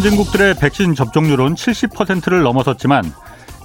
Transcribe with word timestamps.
선진국들의 0.00 0.54
백신 0.54 0.94
접종률은 0.94 1.56
70%를 1.56 2.40
넘어섰지만 2.40 3.04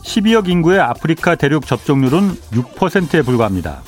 12억 0.03 0.49
인구의 0.49 0.81
아프리카 0.81 1.35
대륙 1.35 1.65
접종률은 1.65 2.31
6%에 2.51 3.21
불과합니다. 3.21 3.81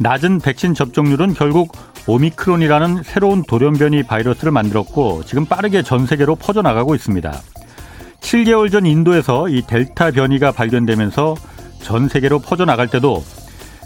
낮은 0.00 0.40
백신 0.40 0.72
접종률은 0.72 1.34
결국 1.34 1.76
오미크론이라는 2.06 3.02
새로운 3.02 3.42
돌연변이 3.42 4.04
바이러스를 4.04 4.52
만들었고 4.52 5.24
지금 5.26 5.44
빠르게 5.44 5.82
전 5.82 6.06
세계로 6.06 6.36
퍼져나가고 6.36 6.94
있습니다. 6.94 7.42
7개월 8.20 8.72
전 8.72 8.86
인도에서 8.86 9.50
이 9.50 9.60
델타 9.60 10.12
변이가 10.12 10.52
발견되면서 10.52 11.34
전 11.82 12.08
세계로 12.08 12.38
퍼져나갈 12.38 12.88
때도 12.88 13.22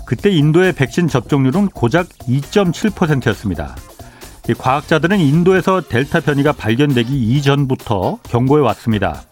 그때 0.06 0.30
인도의 0.30 0.74
백신 0.74 1.08
접종률은 1.08 1.68
고작 1.70 2.08
2.7%였습니다. 2.28 3.74
과학자들은 4.58 5.20
인도에서 5.20 5.80
델타 5.80 6.20
변이가 6.20 6.52
발견되기 6.52 7.12
이전부터 7.14 8.18
경고해 8.28 8.62
왔습니다. 8.64 9.22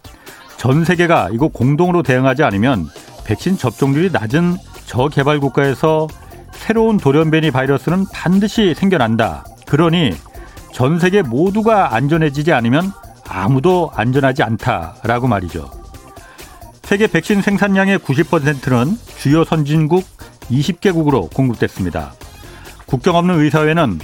전 0.56 0.84
세계가 0.84 1.30
이거 1.32 1.48
공동으로 1.48 2.02
대응하지 2.02 2.42
않으면 2.44 2.88
백신 3.24 3.56
접종률이 3.56 4.10
낮은 4.10 4.56
저개발 4.86 5.40
국가에서 5.40 6.08
새로운 6.52 6.96
돌연변이 6.96 7.50
바이러스는 7.50 8.06
반드시 8.12 8.74
생겨난다. 8.74 9.44
그러니 9.66 10.12
전 10.72 10.98
세계 10.98 11.22
모두가 11.22 11.94
안전해지지 11.94 12.52
않으면 12.52 12.92
아무도 13.28 13.90
안전하지 13.94 14.42
않다라고 14.42 15.28
말이죠. 15.28 15.70
세계 16.82 17.06
백신 17.06 17.42
생산량의 17.42 17.98
90%는 17.98 18.96
주요 19.18 19.44
선진국 19.44 20.04
20개국으로 20.50 21.32
공급됐습니다. 21.34 22.14
국경 22.86 23.16
없는 23.16 23.38
의사회는 23.38 23.98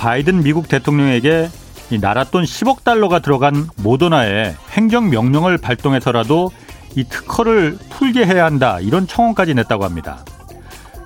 바이든 0.00 0.42
미국 0.42 0.66
대통령에게 0.66 1.50
이 1.90 2.00
나라 2.00 2.24
돈 2.24 2.44
10억 2.44 2.84
달러가 2.84 3.18
들어간 3.18 3.68
모더나에 3.76 4.54
행정 4.70 5.10
명령을 5.10 5.58
발동해서라도 5.58 6.50
이 6.96 7.04
특허를 7.04 7.76
풀게 7.90 8.24
해야 8.24 8.46
한다 8.46 8.80
이런 8.80 9.06
청원까지 9.06 9.52
냈다고 9.54 9.84
합니다. 9.84 10.24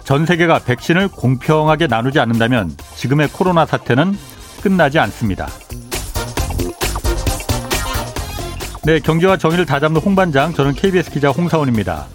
전 0.05 0.25
세계가 0.25 0.61
백신을 0.61 1.09
공평하게 1.09 1.89
나누지 1.89 2.21
않는다면 2.21 2.71
지금의 2.95 3.29
코로나 3.33 3.67
사태는 3.67 4.17
끝나지 4.63 5.01
않습니다. 5.01 5.49
네, 8.85 9.01
경제와 9.01 9.39
정의를 9.39 9.67
다잡는 9.67 10.01
홍반장, 10.01 10.53
저는 10.53 10.75
KBS 10.75 11.11
기자 11.11 11.31
홍사원입니다. 11.31 12.07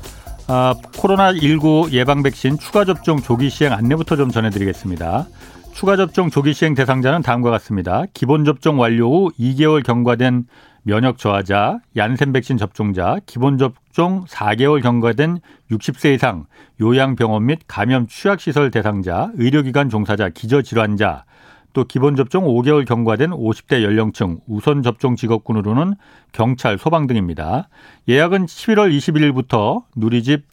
아, 0.48 0.76
코로나19 0.94 1.92
예방 1.92 2.24
백신 2.24 2.58
추가 2.58 2.86
접종 2.86 3.22
조기 3.22 3.50
시행 3.50 3.74
안내부터 3.74 4.16
좀 4.16 4.32
전해드리겠습니다. 4.32 5.28
추가 5.74 5.96
접종 5.96 6.30
조기 6.30 6.54
시행 6.54 6.74
대상자는 6.74 7.22
다음과 7.22 7.52
같습니다. 7.52 8.04
기본 8.14 8.44
접종 8.44 8.80
완료 8.80 9.10
후 9.10 9.32
2개월 9.40 9.84
경과된 9.84 10.46
면역 10.84 11.18
저하자, 11.18 11.80
얀센 11.96 12.34
백신 12.34 12.58
접종자, 12.58 13.18
기본 13.26 13.58
접종 13.58 14.26
4개월 14.26 14.82
경과된 14.82 15.40
60세 15.72 16.16
이상 16.16 16.46
요양병원 16.82 17.46
및 17.46 17.60
감염 17.68 18.08
취약시설 18.08 18.72
대상자, 18.72 19.32
의료기관 19.36 19.90
종사자, 19.90 20.30
기저질환자, 20.30 21.26
또 21.74 21.84
기본 21.84 22.16
접종 22.16 22.46
5개월 22.46 22.86
경과된 22.86 23.30
50대 23.30 23.84
연령층 23.84 24.40
우선 24.48 24.82
접종 24.82 25.16
직업군으로는 25.16 25.96
경찰, 26.32 26.78
소방 26.78 27.08
등입니다. 27.08 27.70
예약은 28.08 28.46
11월 28.46 28.96
21일부터 28.98 29.84
누리집 29.96 30.46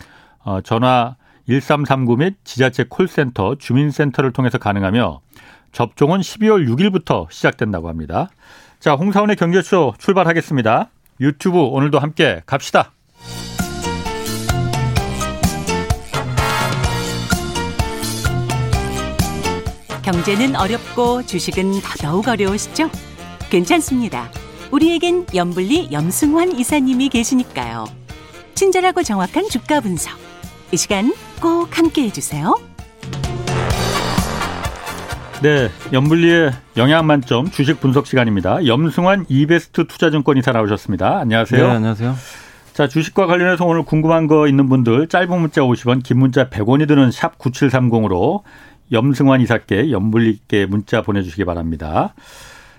어, 0.44 0.60
전화 0.60 1.16
1339 1.48 2.16
및 2.16 2.36
지자체 2.44 2.84
콜센터, 2.88 3.56
주민센터를 3.56 4.32
통해서 4.32 4.58
가능하며 4.58 5.20
접종은 5.72 6.20
12월 6.20 6.68
6일부터 6.68 7.30
시작된다고 7.30 7.88
합니다. 7.88 8.28
자, 8.80 8.94
홍사원의 8.94 9.36
경제쇼 9.36 9.94
출발하겠습니다. 9.98 10.90
유튜브 11.20 11.58
오늘도 11.58 11.98
함께 11.98 12.42
갑시다. 12.46 12.92
경제는 20.02 20.54
어렵고 20.54 21.24
주식은 21.26 21.80
더더욱 21.80 22.28
어려우시죠? 22.28 22.88
괜찮습니다. 23.50 24.30
우리에겐 24.70 25.26
염블리 25.34 25.88
염승환 25.90 26.52
이사님이 26.52 27.08
계시니까요. 27.08 27.86
친절하고 28.54 29.02
정확한 29.02 29.48
주가 29.48 29.80
분석. 29.80 30.16
이 30.72 30.76
시간 30.76 31.12
꼭 31.40 31.76
함께 31.76 32.02
해주세요. 32.04 32.54
네, 35.42 35.68
염블리의 35.92 36.50
영양 36.78 37.06
만점 37.06 37.50
주식 37.50 37.78
분석 37.80 38.06
시간입니다. 38.06 38.66
염승환 38.66 39.26
이베스트 39.28 39.86
투자증권 39.86 40.38
이사 40.38 40.52
나오셨습니다. 40.52 41.18
안녕하세요. 41.18 41.66
네, 41.68 41.74
안녕하세요. 41.74 42.14
자, 42.72 42.88
주식과 42.88 43.26
관련해서 43.26 43.64
오늘 43.64 43.82
궁금한 43.84 44.26
거 44.26 44.48
있는 44.48 44.68
분들 44.68 45.08
짧은 45.08 45.40
문자 45.40 45.60
50원, 45.62 46.02
긴 46.02 46.18
문자 46.18 46.48
100원이 46.48 46.88
드는 46.88 47.10
샵 47.10 47.38
9730으로 47.38 48.42
염승환 48.92 49.40
이사께 49.42 49.90
염블리께 49.90 50.66
문자 50.66 51.02
보내주시기 51.02 51.44
바랍니다. 51.44 52.14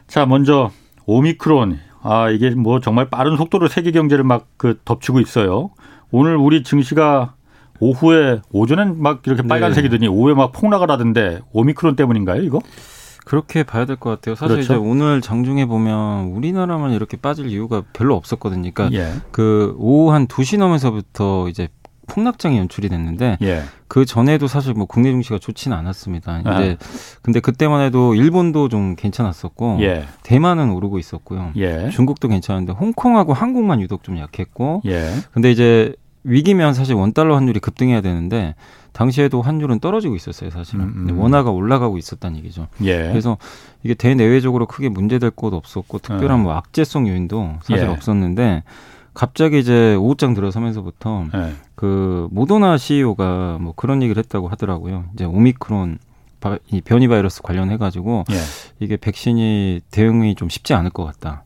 자, 0.07 0.25
먼저 0.25 0.72
오미크론. 1.06 1.79
아, 2.01 2.29
이게 2.29 2.51
뭐 2.51 2.79
정말 2.79 3.09
빠른 3.09 3.38
속도로 3.38 3.67
세계 3.67 3.91
경제를 3.91 4.23
막 4.23 4.47
그 4.57 4.79
덮치고 4.85 5.19
있어요. 5.19 5.69
오늘 6.09 6.35
우리 6.35 6.63
증시가 6.63 7.34
오후에 7.79 8.41
오전엔 8.51 9.01
막 9.01 9.21
이렇게 9.25 9.41
네. 9.41 9.47
빨간색이더니 9.47 10.01
네. 10.01 10.07
오후에 10.07 10.33
막 10.33 10.51
폭락을 10.51 10.89
하던데 10.91 11.39
오미크론 11.53 11.95
때문인가요, 11.95 12.41
이거? 12.41 12.59
그렇게 13.25 13.63
봐야 13.63 13.85
될 13.85 13.97
것 13.97 14.09
같아요. 14.09 14.35
사실 14.35 14.55
그렇죠? 14.57 14.73
이제 14.75 14.81
오늘 14.81 15.19
장중에 15.21 15.65
보면 15.65 16.27
우리나라만 16.29 16.93
이렇게 16.93 17.17
빠질 17.17 17.47
이유가 17.47 17.83
별로 17.91 18.16
없었거든요. 18.16 18.71
그러니까 18.73 18.97
예. 18.97 19.11
그 19.31 19.75
오후 19.77 20.13
한 20.13 20.27
2시 20.27 20.57
넘어서부터 20.57 21.49
이제 21.49 21.67
폭락장이 22.07 22.57
연출이 22.57 22.87
됐는데 22.87 23.37
예. 23.41 23.63
그 23.89 24.05
전에도 24.05 24.47
사실 24.47 24.73
뭐 24.73 24.85
국내 24.85 25.11
증시가 25.11 25.37
좋지는 25.39 25.75
않았습니다. 25.75 26.39
이제 26.39 26.77
아. 26.79 26.85
근데 27.21 27.41
그때만 27.41 27.81
해도 27.81 28.16
일본도 28.16 28.69
좀 28.69 28.95
괜찮았었고 28.95 29.79
예. 29.81 30.05
대만은 30.23 30.71
오르고 30.71 30.97
있었고요. 30.97 31.51
예. 31.57 31.89
중국도 31.89 32.29
괜찮은데 32.29 32.71
홍콩하고 32.71 33.33
한국만 33.33 33.81
유독 33.81 34.03
좀 34.03 34.17
약했고 34.19 34.83
예. 34.85 35.11
근데 35.33 35.51
이제 35.51 35.93
위기면 36.27 36.73
사실 36.73 36.93
원달러 36.93 37.35
환율이 37.35 37.59
급등해야 37.59 38.01
되는데 38.01 38.55
당시에도 38.91 39.41
환율은 39.41 39.79
떨어지고 39.79 40.15
있었어요, 40.15 40.49
사실은. 40.49 40.85
음, 40.85 41.07
음. 41.09 41.19
원화가 41.19 41.51
올라가고 41.51 41.97
있었다는 41.97 42.38
얘기죠. 42.39 42.67
예. 42.83 43.07
그래서 43.09 43.38
이게 43.83 43.93
대내외적으로 43.93 44.66
크게 44.66 44.89
문제될 44.89 45.31
것도 45.31 45.55
없었고 45.55 45.99
특별한 45.99 46.39
어. 46.39 46.43
뭐 46.43 46.53
악재성 46.53 47.07
요인도 47.07 47.57
사실 47.61 47.85
예. 47.85 47.87
없었는데 47.87 48.63
갑자기 49.13 49.59
이제 49.59 49.95
오후장 49.95 50.33
들어서면서부터 50.33 51.27
예. 51.35 51.53
그 51.75 52.27
모더나 52.31 52.77
CEO가 52.77 53.57
뭐 53.61 53.73
그런 53.75 54.01
얘기를 54.01 54.21
했다고 54.21 54.47
하더라고요. 54.47 55.05
이제 55.13 55.25
오미크론 55.25 55.99
이 56.71 56.81
변이 56.81 57.07
바이러스 57.07 57.41
관련해 57.41 57.77
가지고 57.77 58.25
예. 58.31 58.35
이게 58.79 58.97
백신이 58.97 59.81
대응이 59.91 60.35
좀 60.35 60.49
쉽지 60.49 60.73
않을 60.73 60.89
것 60.91 61.05
같다. 61.05 61.43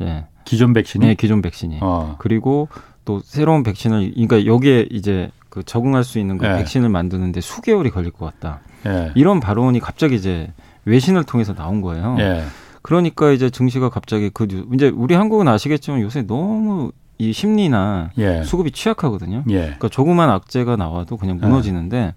예. 0.00 0.26
기존 0.44 0.72
백신이? 0.72 1.06
네, 1.06 1.14
기존 1.14 1.42
백신이. 1.42 1.78
어. 1.82 2.16
그리고 2.18 2.68
또 3.08 3.22
새로운 3.24 3.62
백신을 3.62 4.12
그러니까 4.12 4.44
여기에 4.44 4.88
이제 4.90 5.30
그 5.48 5.62
적응할 5.62 6.04
수 6.04 6.18
있는 6.18 6.36
그 6.36 6.44
예. 6.44 6.58
백신을 6.58 6.90
만드는데 6.90 7.40
수개월이 7.40 7.88
걸릴 7.88 8.10
것 8.10 8.26
같다. 8.26 8.60
예. 8.86 9.12
이런 9.14 9.40
발언이 9.40 9.80
갑자기 9.80 10.16
이제 10.16 10.52
외신을 10.84 11.24
통해서 11.24 11.54
나온 11.54 11.80
거예요. 11.80 12.16
예. 12.18 12.44
그러니까 12.82 13.30
이제 13.30 13.48
증시가 13.48 13.88
갑자기 13.88 14.28
그 14.28 14.46
이제 14.74 14.92
우리 14.94 15.14
한국은 15.14 15.48
아시겠지만 15.48 16.02
요새 16.02 16.26
너무 16.26 16.92
이 17.16 17.32
심리나 17.32 18.10
예. 18.18 18.42
수급이 18.42 18.72
취약하거든요. 18.72 19.42
예. 19.48 19.60
그러니까 19.60 19.88
조그만 19.88 20.28
악재가 20.28 20.76
나와도 20.76 21.16
그냥 21.16 21.38
무너지는데 21.38 22.12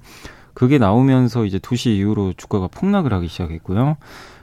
그게 0.53 0.77
나오면서 0.77 1.45
이제 1.45 1.57
2시 1.57 1.91
이후로 1.91 2.33
주가가 2.35 2.67
폭락을 2.67 3.13
하기 3.13 3.29
시작했고요. 3.29 3.95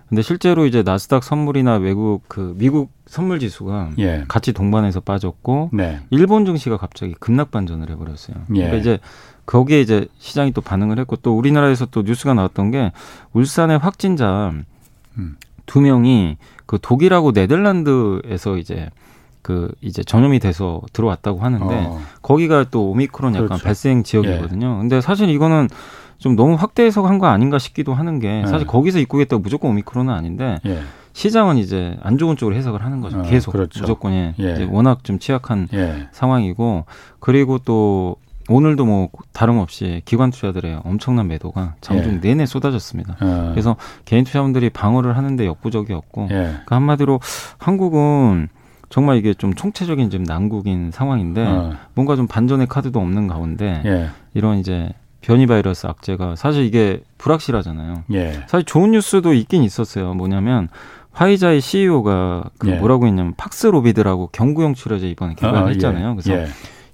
근데 0.08 0.22
실제로 0.22 0.64
이제 0.66 0.82
나스닥 0.82 1.22
선물이나 1.22 1.76
외국 1.76 2.22
그 2.28 2.54
미국 2.56 2.90
선물 3.06 3.38
지수가 3.40 3.90
예. 3.98 4.24
같이 4.26 4.52
동반해서 4.52 5.00
빠졌고 5.00 5.70
네. 5.72 6.00
일본 6.10 6.46
증시가 6.46 6.76
갑자기 6.76 7.14
급락 7.18 7.50
반전을 7.50 7.90
해버렸어요. 7.90 8.36
예. 8.50 8.54
그러니까 8.54 8.76
이제 8.76 8.98
거기에 9.44 9.80
이제 9.80 10.06
시장이 10.18 10.52
또 10.52 10.60
반응을 10.60 10.98
했고 10.98 11.16
또 11.16 11.36
우리나라에서 11.36 11.86
또 11.86 12.02
뉴스가 12.02 12.34
나왔던 12.34 12.70
게 12.70 12.92
울산의 13.32 13.78
확진자 13.78 14.52
음. 15.18 15.36
두 15.66 15.80
명이 15.80 16.38
그 16.64 16.78
독일하고 16.80 17.32
네덜란드에서 17.32 18.56
이제 18.56 18.88
그 19.42 19.72
이제 19.80 20.02
전염이 20.02 20.38
돼서 20.38 20.82
들어왔다고 20.92 21.40
하는데 21.40 21.64
어. 21.64 22.00
거기가 22.22 22.64
또 22.70 22.90
오미크론 22.90 23.34
약간 23.34 23.48
그렇죠. 23.48 23.64
발생 23.64 24.02
지역이거든요. 24.02 24.74
예. 24.74 24.80
근데 24.80 25.00
사실 25.00 25.28
이거는 25.28 25.68
좀 26.18 26.36
너무 26.36 26.54
확대 26.54 26.84
해석한 26.84 27.18
거 27.18 27.26
아닌가 27.26 27.58
싶기도 27.58 27.94
하는 27.94 28.18
게 28.18 28.42
예. 28.42 28.46
사실 28.46 28.62
예. 28.62 28.64
거기서 28.64 28.98
입국했다고 28.98 29.42
무조건 29.42 29.70
오미크론은 29.70 30.12
아닌데 30.12 30.58
예. 30.66 30.80
시장은 31.12 31.56
이제 31.56 31.96
안 32.02 32.18
좋은 32.18 32.36
쪽으로 32.36 32.54
해석을 32.56 32.84
하는 32.84 33.00
거죠. 33.00 33.20
어, 33.20 33.22
계속 33.22 33.52
그렇죠. 33.52 33.80
무조건 33.80 34.12
예. 34.12 34.34
이제 34.36 34.68
워낙 34.70 35.04
좀 35.04 35.18
취약한 35.18 35.68
예. 35.72 36.08
상황이고 36.12 36.84
그리고 37.20 37.58
또 37.58 38.16
오늘도 38.48 38.86
뭐 38.86 39.08
다름없이 39.32 40.02
기관 40.04 40.30
투자들의 40.30 40.80
엄청난 40.84 41.28
매도가 41.28 41.74
장중 41.80 42.14
예. 42.14 42.20
내내 42.20 42.46
쏟아졌습니다. 42.46 43.16
어. 43.20 43.50
그래서 43.50 43.76
개인 44.04 44.24
투자분들이 44.24 44.70
방어를 44.70 45.16
하는데 45.16 45.44
역부족이었고 45.46 46.28
예. 46.30 46.54
그 46.64 46.74
한마디로 46.74 47.20
한국은 47.58 48.48
정말 48.88 49.18
이게 49.18 49.34
좀 49.34 49.54
총체적인 49.54 50.08
지금 50.08 50.24
난국인 50.24 50.90
상황인데 50.92 51.44
어. 51.44 51.72
뭔가 51.94 52.16
좀 52.16 52.26
반전의 52.26 52.68
카드도 52.68 52.98
없는 52.98 53.26
가운데 53.26 53.82
예. 53.84 54.08
이런 54.34 54.58
이제 54.58 54.90
변이 55.20 55.46
바이러스 55.46 55.86
악재가 55.86 56.36
사실 56.36 56.64
이게 56.64 57.02
불확실하잖아요. 57.18 58.04
예. 58.12 58.32
사실 58.46 58.64
좋은 58.64 58.92
뉴스도 58.92 59.34
있긴 59.34 59.62
있었어요. 59.62 60.14
뭐냐면 60.14 60.68
화이자의 61.12 61.60
CEO가 61.60 62.50
그 62.58 62.70
예. 62.70 62.74
뭐라고 62.74 63.06
했냐면 63.06 63.34
팍스로비드라고 63.36 64.28
경구용 64.32 64.74
치료제 64.74 65.08
이번에 65.08 65.34
개발했잖아요. 65.34 66.06
아, 66.06 66.10
예. 66.10 66.14
그래서 66.14 66.32
예. 66.32 66.46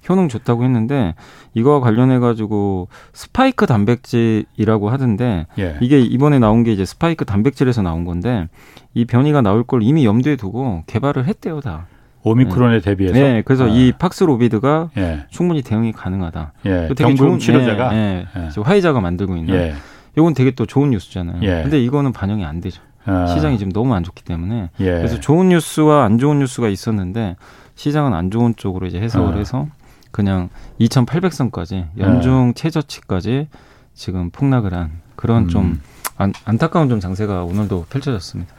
효능 0.09 0.29
좋다고 0.29 0.63
했는데 0.63 1.15
이거와 1.53 1.79
관련해 1.79 2.19
가지고 2.19 2.87
스파이크 3.13 3.65
단백질이라고 3.65 4.89
하던데 4.89 5.47
예. 5.57 5.77
이게 5.81 5.99
이번에 5.99 6.39
나온 6.39 6.63
게 6.63 6.71
이제 6.71 6.85
스파이크 6.85 7.25
단백질에서 7.25 7.81
나온 7.81 8.05
건데 8.05 8.47
이 8.93 9.05
변이가 9.05 9.41
나올 9.41 9.63
걸 9.63 9.81
이미 9.83 10.05
염두에 10.05 10.35
두고 10.35 10.83
개발을 10.87 11.25
했대요 11.25 11.59
다. 11.61 11.87
오미크론에 12.25 12.79
네. 12.79 12.81
대비해서. 12.81 13.13
네, 13.13 13.41
그래서 13.43 13.65
아. 13.65 13.67
이 13.67 13.91
팍스로비드가 13.91 14.89
예. 14.97 15.25
충분히 15.29 15.61
대응이 15.61 15.93
가능하다. 15.93 16.53
예. 16.65 16.89
되게 16.95 17.13
좋은 17.13 17.39
치료제가 17.39 17.95
예, 17.95 18.25
예. 18.35 18.61
화이자가 18.61 18.99
만들고 18.99 19.37
있는. 19.37 19.53
예. 19.53 19.73
이건 20.17 20.33
되게 20.33 20.51
또 20.51 20.65
좋은 20.65 20.89
뉴스잖아요. 20.89 21.41
예. 21.43 21.61
근데 21.61 21.79
이거는 21.81 22.11
반영이 22.11 22.43
안 22.43 22.61
되죠. 22.61 22.81
아. 23.05 23.27
시장이 23.27 23.59
지금 23.59 23.71
너무 23.71 23.93
안 23.93 24.03
좋기 24.03 24.23
때문에. 24.23 24.71
예. 24.79 24.85
그래서 24.85 25.19
좋은 25.19 25.49
뉴스와 25.49 26.03
안 26.03 26.17
좋은 26.17 26.39
뉴스가 26.39 26.67
있었는데 26.67 27.35
시장은 27.75 28.13
안 28.13 28.31
좋은 28.31 28.55
쪽으로 28.55 28.87
이제 28.87 28.99
해석을 28.99 29.35
아. 29.35 29.37
해서 29.37 29.67
그냥 30.09 30.49
2,800선까지 30.79 31.87
연중 31.99 32.53
최저치까지 32.55 33.49
지금 33.93 34.31
폭락을 34.31 34.73
한 34.73 35.01
그런 35.15 35.43
음. 35.43 35.47
좀 35.49 35.81
안, 36.17 36.33
안타까운 36.45 36.89
좀 36.89 36.99
장세가 36.99 37.43
오늘도 37.43 37.85
펼쳐졌습니다. 37.89 38.53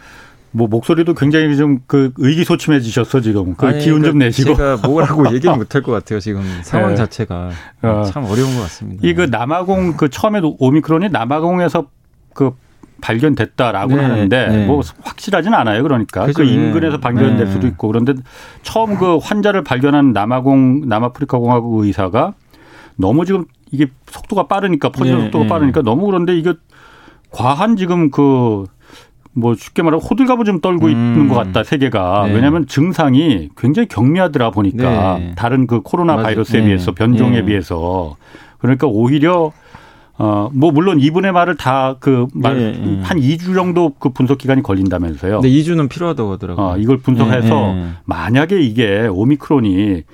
뭐 0.52 0.68
목소리도 0.68 1.14
굉장히 1.14 1.56
좀 1.56 1.80
그 1.86 2.12
의기소침해지셨어 2.16 3.20
지금 3.20 3.54
그 3.56 3.66
아니, 3.66 3.80
기운 3.80 4.02
좀 4.02 4.18
내시고 4.18 4.54
제가 4.56 4.76
뭐라고 4.86 5.26
얘기를 5.34 5.54
못할 5.54 5.82
것 5.82 5.92
같아요 5.92 6.18
지금 6.20 6.42
상황 6.62 6.90
네. 6.90 6.96
자체가 6.96 7.50
어. 7.82 8.02
참 8.06 8.24
어려운 8.24 8.54
것 8.56 8.62
같습니다. 8.62 9.06
이 9.06 9.14
그 9.14 9.22
남아공 9.22 9.96
그 9.96 10.08
처음에 10.08 10.40
오미크론이 10.42 11.10
남아공에서 11.10 11.86
그 12.34 12.52
발견됐다라고 13.02 13.94
네, 13.94 14.02
하는데 14.02 14.46
네. 14.48 14.66
뭐 14.66 14.80
확실하지는 15.02 15.56
않아요. 15.58 15.82
그러니까 15.82 16.22
그렇죠. 16.22 16.38
그 16.38 16.44
인근에서 16.44 16.98
발견될 16.98 17.46
네. 17.46 17.52
수도 17.52 17.66
있고 17.66 17.88
그런데 17.88 18.14
처음 18.62 18.96
그 18.96 19.18
환자를 19.18 19.62
발견한 19.62 20.12
남아공 20.12 20.88
남아프리카 20.88 21.38
공화국 21.38 21.84
의사가 21.84 22.32
너무 22.96 23.26
지금 23.26 23.44
이게 23.70 23.88
속도가 24.06 24.46
빠르니까 24.46 24.88
퍼지는 24.90 25.18
네, 25.18 25.24
속도가 25.24 25.44
네. 25.44 25.48
빠르니까 25.48 25.82
너무 25.82 26.06
그런데 26.06 26.36
이게 26.36 26.54
과한 27.30 27.76
지금 27.76 28.10
그 28.10 28.64
뭐 29.36 29.54
쉽게 29.54 29.82
말하면 29.82 30.02
호들갑을 30.02 30.44
좀 30.44 30.60
떨고 30.60 30.86
음. 30.86 30.90
있는 30.90 31.28
것 31.28 31.34
같다 31.34 31.62
세계가 31.62 32.24
네. 32.28 32.34
왜냐하면 32.34 32.66
증상이 32.66 33.50
굉장히 33.56 33.86
경미하더라 33.86 34.50
보니까 34.50 35.20
다른 35.36 35.66
그 35.66 35.82
코로나 35.82 36.16
바이러스에 36.16 36.64
비해서 36.64 36.92
변종에 36.92 37.44
비해서 37.44 38.16
그러니까 38.58 38.86
오히려 38.86 39.52
어, 40.18 40.48
뭐, 40.54 40.70
물론 40.70 40.98
이분의 40.98 41.32
말을 41.32 41.56
다 41.56 41.96
그, 42.00 42.26
말, 42.32 42.56
예, 42.56 42.62
예. 42.68 43.02
한 43.02 43.20
2주 43.20 43.54
정도 43.54 43.92
그 43.98 44.08
분석 44.08 44.38
기간이 44.38 44.62
걸린다면서요. 44.62 45.42
네, 45.42 45.48
2주는 45.50 45.90
필요하다고 45.90 46.32
하더라고요. 46.32 46.66
어, 46.66 46.78
이걸 46.78 46.96
분석해서 46.96 47.74
만약에 48.06 48.58
이게 48.58 49.06
오미크론이 49.08 49.96
막 49.96 50.04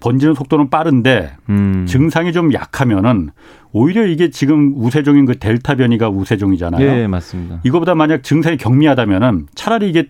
번지는 0.00 0.34
속도는 0.34 0.70
빠른데 0.70 1.32
음. 1.50 1.84
증상이 1.86 2.32
좀 2.32 2.52
약하면은 2.52 3.30
오히려 3.72 4.06
이게 4.06 4.30
지금 4.30 4.72
우세종인 4.76 5.26
그 5.26 5.38
델타 5.38 5.76
변이가 5.76 6.08
우세종이잖아요. 6.08 6.84
예, 6.84 7.06
맞습니다. 7.06 7.60
이거보다 7.64 7.94
만약 7.94 8.22
증상이 8.22 8.56
경미하다면은 8.56 9.46
차라리 9.54 9.88
이게 9.90 10.08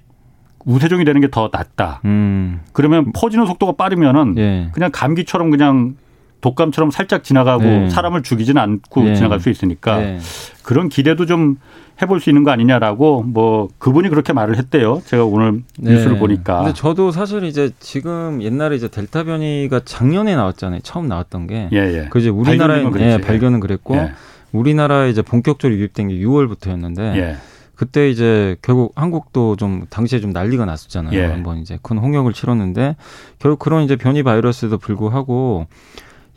우세종이 0.64 1.04
되는 1.04 1.20
게 1.20 1.28
더 1.28 1.50
낫다. 1.52 2.00
음. 2.04 2.60
그러면 2.72 3.12
퍼지는 3.12 3.46
속도가 3.46 3.72
빠르면은 3.72 4.34
예. 4.38 4.68
그냥 4.72 4.90
감기처럼 4.92 5.50
그냥 5.50 5.96
독감처럼 6.40 6.90
살짝 6.90 7.22
지나가고 7.22 7.62
네. 7.64 7.90
사람을 7.90 8.22
죽이지는 8.22 8.60
않고 8.60 9.02
네. 9.04 9.14
지나갈 9.14 9.40
수 9.40 9.50
있으니까 9.50 9.98
네. 9.98 10.18
그런 10.62 10.88
기대도 10.88 11.26
좀 11.26 11.56
해볼 12.02 12.20
수 12.20 12.30
있는 12.30 12.44
거 12.44 12.50
아니냐라고 12.50 13.22
뭐 13.22 13.68
그분이 13.78 14.08
그렇게 14.08 14.32
말을 14.32 14.56
했대요. 14.56 15.02
제가 15.04 15.24
오늘 15.24 15.62
네. 15.78 15.92
뉴스를 15.92 16.18
보니까. 16.18 16.58
근데 16.58 16.72
저도 16.74 17.10
사실 17.10 17.44
이제 17.44 17.70
지금 17.78 18.42
옛날에 18.42 18.76
이제 18.76 18.88
델타 18.88 19.24
변이가 19.24 19.80
작년에 19.84 20.34
나왔잖아요. 20.34 20.80
처음 20.82 21.08
나왔던 21.08 21.46
게. 21.46 21.68
예, 21.72 21.76
예. 21.76 22.08
그 22.10 22.18
이제 22.18 22.28
우리나라에 22.28 22.84
예, 23.00 23.18
발견은 23.18 23.60
그랬고 23.60 23.96
예. 23.96 24.12
우리나라에 24.52 25.10
이제 25.10 25.22
본격적으로 25.22 25.78
유입된 25.78 26.08
게 26.08 26.14
6월부터였는데 26.16 27.16
예. 27.16 27.36
그때 27.74 28.10
이제 28.10 28.56
결국 28.60 28.92
한국도 28.94 29.56
좀 29.56 29.86
당시에 29.88 30.20
좀 30.20 30.32
난리가 30.32 30.66
났었잖아요. 30.66 31.18
예. 31.18 31.24
한번 31.24 31.58
이제 31.58 31.78
큰 31.82 31.96
홍역을 31.98 32.34
치렀는데 32.34 32.96
결국 33.38 33.58
그런 33.58 33.84
이제 33.84 33.96
변이 33.96 34.22
바이러스에도 34.22 34.76
불구하고 34.76 35.66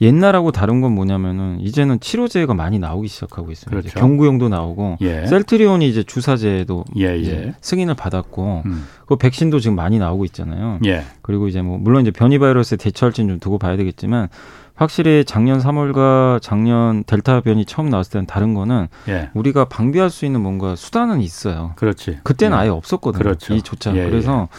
옛날하고 0.02 0.52
다른 0.52 0.82
건 0.82 0.94
뭐냐면은 0.94 1.60
이제는 1.62 2.00
치료제가 2.00 2.54
많이 2.54 2.80
나오기 2.80 3.08
시작하고 3.08 3.52
있어요. 3.52 3.70
그렇죠. 3.70 4.00
경구용도 4.00 4.50
나오고 4.50 4.98
예. 5.02 5.26
셀트리온이 5.28 5.88
이제 5.88 6.04
주사제도 6.04 6.84
예, 6.98 7.18
이제 7.18 7.32
예. 7.32 7.54
승인을 7.62 7.96
받았고 7.96 8.64
음. 8.66 8.86
그 9.06 9.16
백신도 9.16 9.60
지금 9.60 9.76
많이 9.76 10.00
나오고 10.00 10.26
있잖아요. 10.26 10.80
예. 10.86 11.04
그리고 11.22 11.48
이제 11.48 11.62
뭐 11.62 11.78
물론 11.78 12.02
이제 12.02 12.12
변이 12.12 12.40
바이러스에 12.40 12.78
대처할지는 12.78 13.30
좀 13.30 13.40
두고 13.40 13.58
봐야 13.60 13.78
되겠지만 13.78 14.30
확실히 14.76 15.24
작년 15.26 15.60
3월과 15.60 16.42
작년 16.42 17.04
델타 17.04 17.42
변이 17.42 17.64
처음 17.64 17.90
나왔을 17.90 18.14
때는 18.14 18.26
다른 18.26 18.54
거는 18.54 18.88
예. 19.08 19.30
우리가 19.34 19.66
방비할 19.66 20.10
수 20.10 20.26
있는 20.26 20.42
뭔가 20.42 20.76
수단은 20.76 21.22
있어요. 21.22 21.74
그렇지. 21.76 22.20
그때는 22.24 22.58
예. 22.58 22.62
아예 22.62 22.70
없었거든요. 22.70 23.22
그렇죠. 23.22 23.54
이 23.54 23.62
조차. 23.62 23.96
예, 23.96 24.04
그래서 24.04 24.50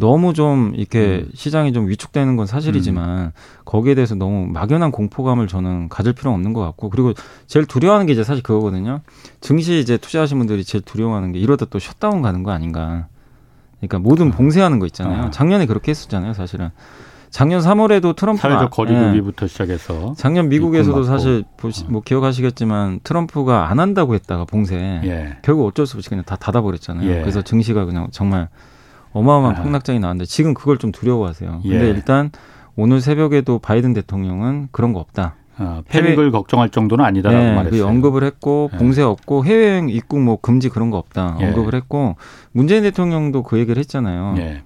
너무 0.00 0.32
좀 0.32 0.72
이렇게 0.76 1.24
음. 1.26 1.30
시장이 1.34 1.72
좀 1.72 1.88
위축되는 1.88 2.36
건 2.36 2.46
사실이지만 2.46 3.18
음. 3.18 3.30
거기에 3.64 3.96
대해서 3.96 4.14
너무 4.14 4.46
막연한 4.46 4.92
공포감을 4.92 5.48
저는 5.48 5.88
가질 5.88 6.12
필요는 6.12 6.36
없는 6.36 6.52
것 6.52 6.60
같고 6.60 6.88
그리고 6.88 7.12
제일 7.48 7.66
두려워하는 7.66 8.06
게 8.06 8.12
이제 8.12 8.22
사실 8.22 8.42
그거거든요. 8.42 9.00
증시 9.40 9.80
이제 9.80 9.96
투자하신 9.96 10.38
분들이 10.38 10.62
제일 10.62 10.84
두려워하는 10.84 11.32
게 11.32 11.40
이러다 11.40 11.66
또 11.66 11.80
셧다운 11.80 12.22
가는 12.22 12.44
거 12.44 12.52
아닌가. 12.52 13.08
그러니까 13.80 13.98
모든 13.98 14.28
아. 14.28 14.36
봉쇄하는 14.36 14.78
거 14.78 14.86
있잖아요. 14.86 15.24
아. 15.24 15.30
작년에 15.30 15.66
그렇게 15.66 15.90
했었잖아요, 15.90 16.32
사실은. 16.32 16.70
작년 17.30 17.60
3월에도 17.60 18.16
트럼프 18.16 18.40
사회적 18.40 18.70
거리두기부터 18.70 19.44
예. 19.44 19.48
시작해서 19.48 20.14
작년 20.16 20.48
미국에서도 20.48 21.02
사실 21.02 21.44
보시, 21.58 21.84
뭐 21.84 22.00
기억하시겠지만 22.00 23.00
트럼프가 23.04 23.68
안 23.68 23.80
한다고 23.80 24.14
했다가 24.14 24.46
봉쇄 24.46 25.00
예. 25.04 25.36
결국 25.42 25.66
어쩔 25.66 25.86
수 25.86 25.98
없이 25.98 26.08
그냥 26.08 26.24
다 26.24 26.36
닫아버렸잖아요. 26.36 27.06
예. 27.10 27.20
그래서 27.20 27.42
증시가 27.42 27.84
그냥 27.84 28.08
정말 28.12 28.48
어마어마한 29.12 29.56
아. 29.56 29.62
폭락장이 29.62 29.98
나왔는데 30.00 30.26
지금 30.26 30.54
그걸 30.54 30.78
좀 30.78 30.92
두려워하세요. 30.92 31.60
근데 31.62 31.86
예. 31.86 31.90
일단 31.90 32.30
오늘 32.76 33.00
새벽에도 33.00 33.58
바이든 33.58 33.94
대통령은 33.94 34.68
그런 34.70 34.92
거 34.92 35.00
없다. 35.00 35.34
아, 35.56 35.82
패닉을 35.88 36.18
해외... 36.18 36.30
걱정할 36.30 36.68
정도는 36.70 37.04
아니다라고 37.04 37.44
네, 37.44 37.54
말했어요. 37.54 37.82
그 37.82 37.88
언급을 37.88 38.22
했고 38.22 38.70
예. 38.72 38.78
봉쇄 38.78 39.02
없고 39.02 39.44
해외여행 39.44 39.88
입국 39.88 40.20
뭐 40.20 40.38
금지 40.40 40.68
그런 40.68 40.90
거 40.90 40.98
없다 40.98 41.38
예. 41.40 41.46
언급을 41.46 41.74
했고 41.74 42.16
문재인 42.52 42.84
대통령도 42.84 43.42
그 43.42 43.58
얘기를 43.58 43.78
했잖아요. 43.80 44.34
예. 44.38 44.62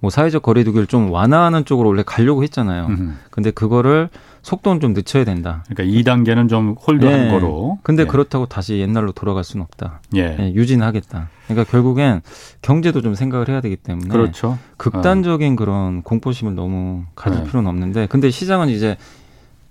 뭐 0.00 0.10
사회적 0.10 0.42
거리두기를 0.42 0.86
좀 0.86 1.10
완화하는 1.10 1.64
쪽으로 1.64 1.88
원래 1.88 2.02
가려고 2.04 2.42
했잖아요. 2.42 2.86
음흠. 2.86 3.12
근데 3.30 3.50
그거를 3.50 4.10
속도는 4.42 4.80
좀 4.80 4.92
늦춰야 4.92 5.24
된다. 5.24 5.64
그러니까 5.68 5.98
2단계는 5.98 6.48
좀 6.50 6.74
홀드한 6.86 7.28
네. 7.28 7.30
거로. 7.30 7.78
근데 7.82 8.02
예. 8.02 8.06
그렇다고 8.06 8.46
다시 8.46 8.78
옛날로 8.78 9.12
돌아갈 9.12 9.44
수는 9.44 9.64
없다. 9.64 10.00
예. 10.16 10.36
예. 10.38 10.52
유진하겠다. 10.52 11.30
그러니까 11.46 11.70
결국엔 11.70 12.22
경제도 12.62 13.02
좀 13.02 13.14
생각을 13.14 13.48
해야 13.48 13.60
되기 13.60 13.76
때문에 13.76 14.08
그렇죠. 14.08 14.58
극단적인 14.76 15.52
어. 15.52 15.56
그런 15.56 16.02
공포심을 16.02 16.54
너무 16.54 17.04
가질 17.14 17.40
네. 17.40 17.46
필요는 17.46 17.68
없는데 17.68 18.06
근데 18.06 18.30
시장은 18.30 18.68
이제 18.68 18.96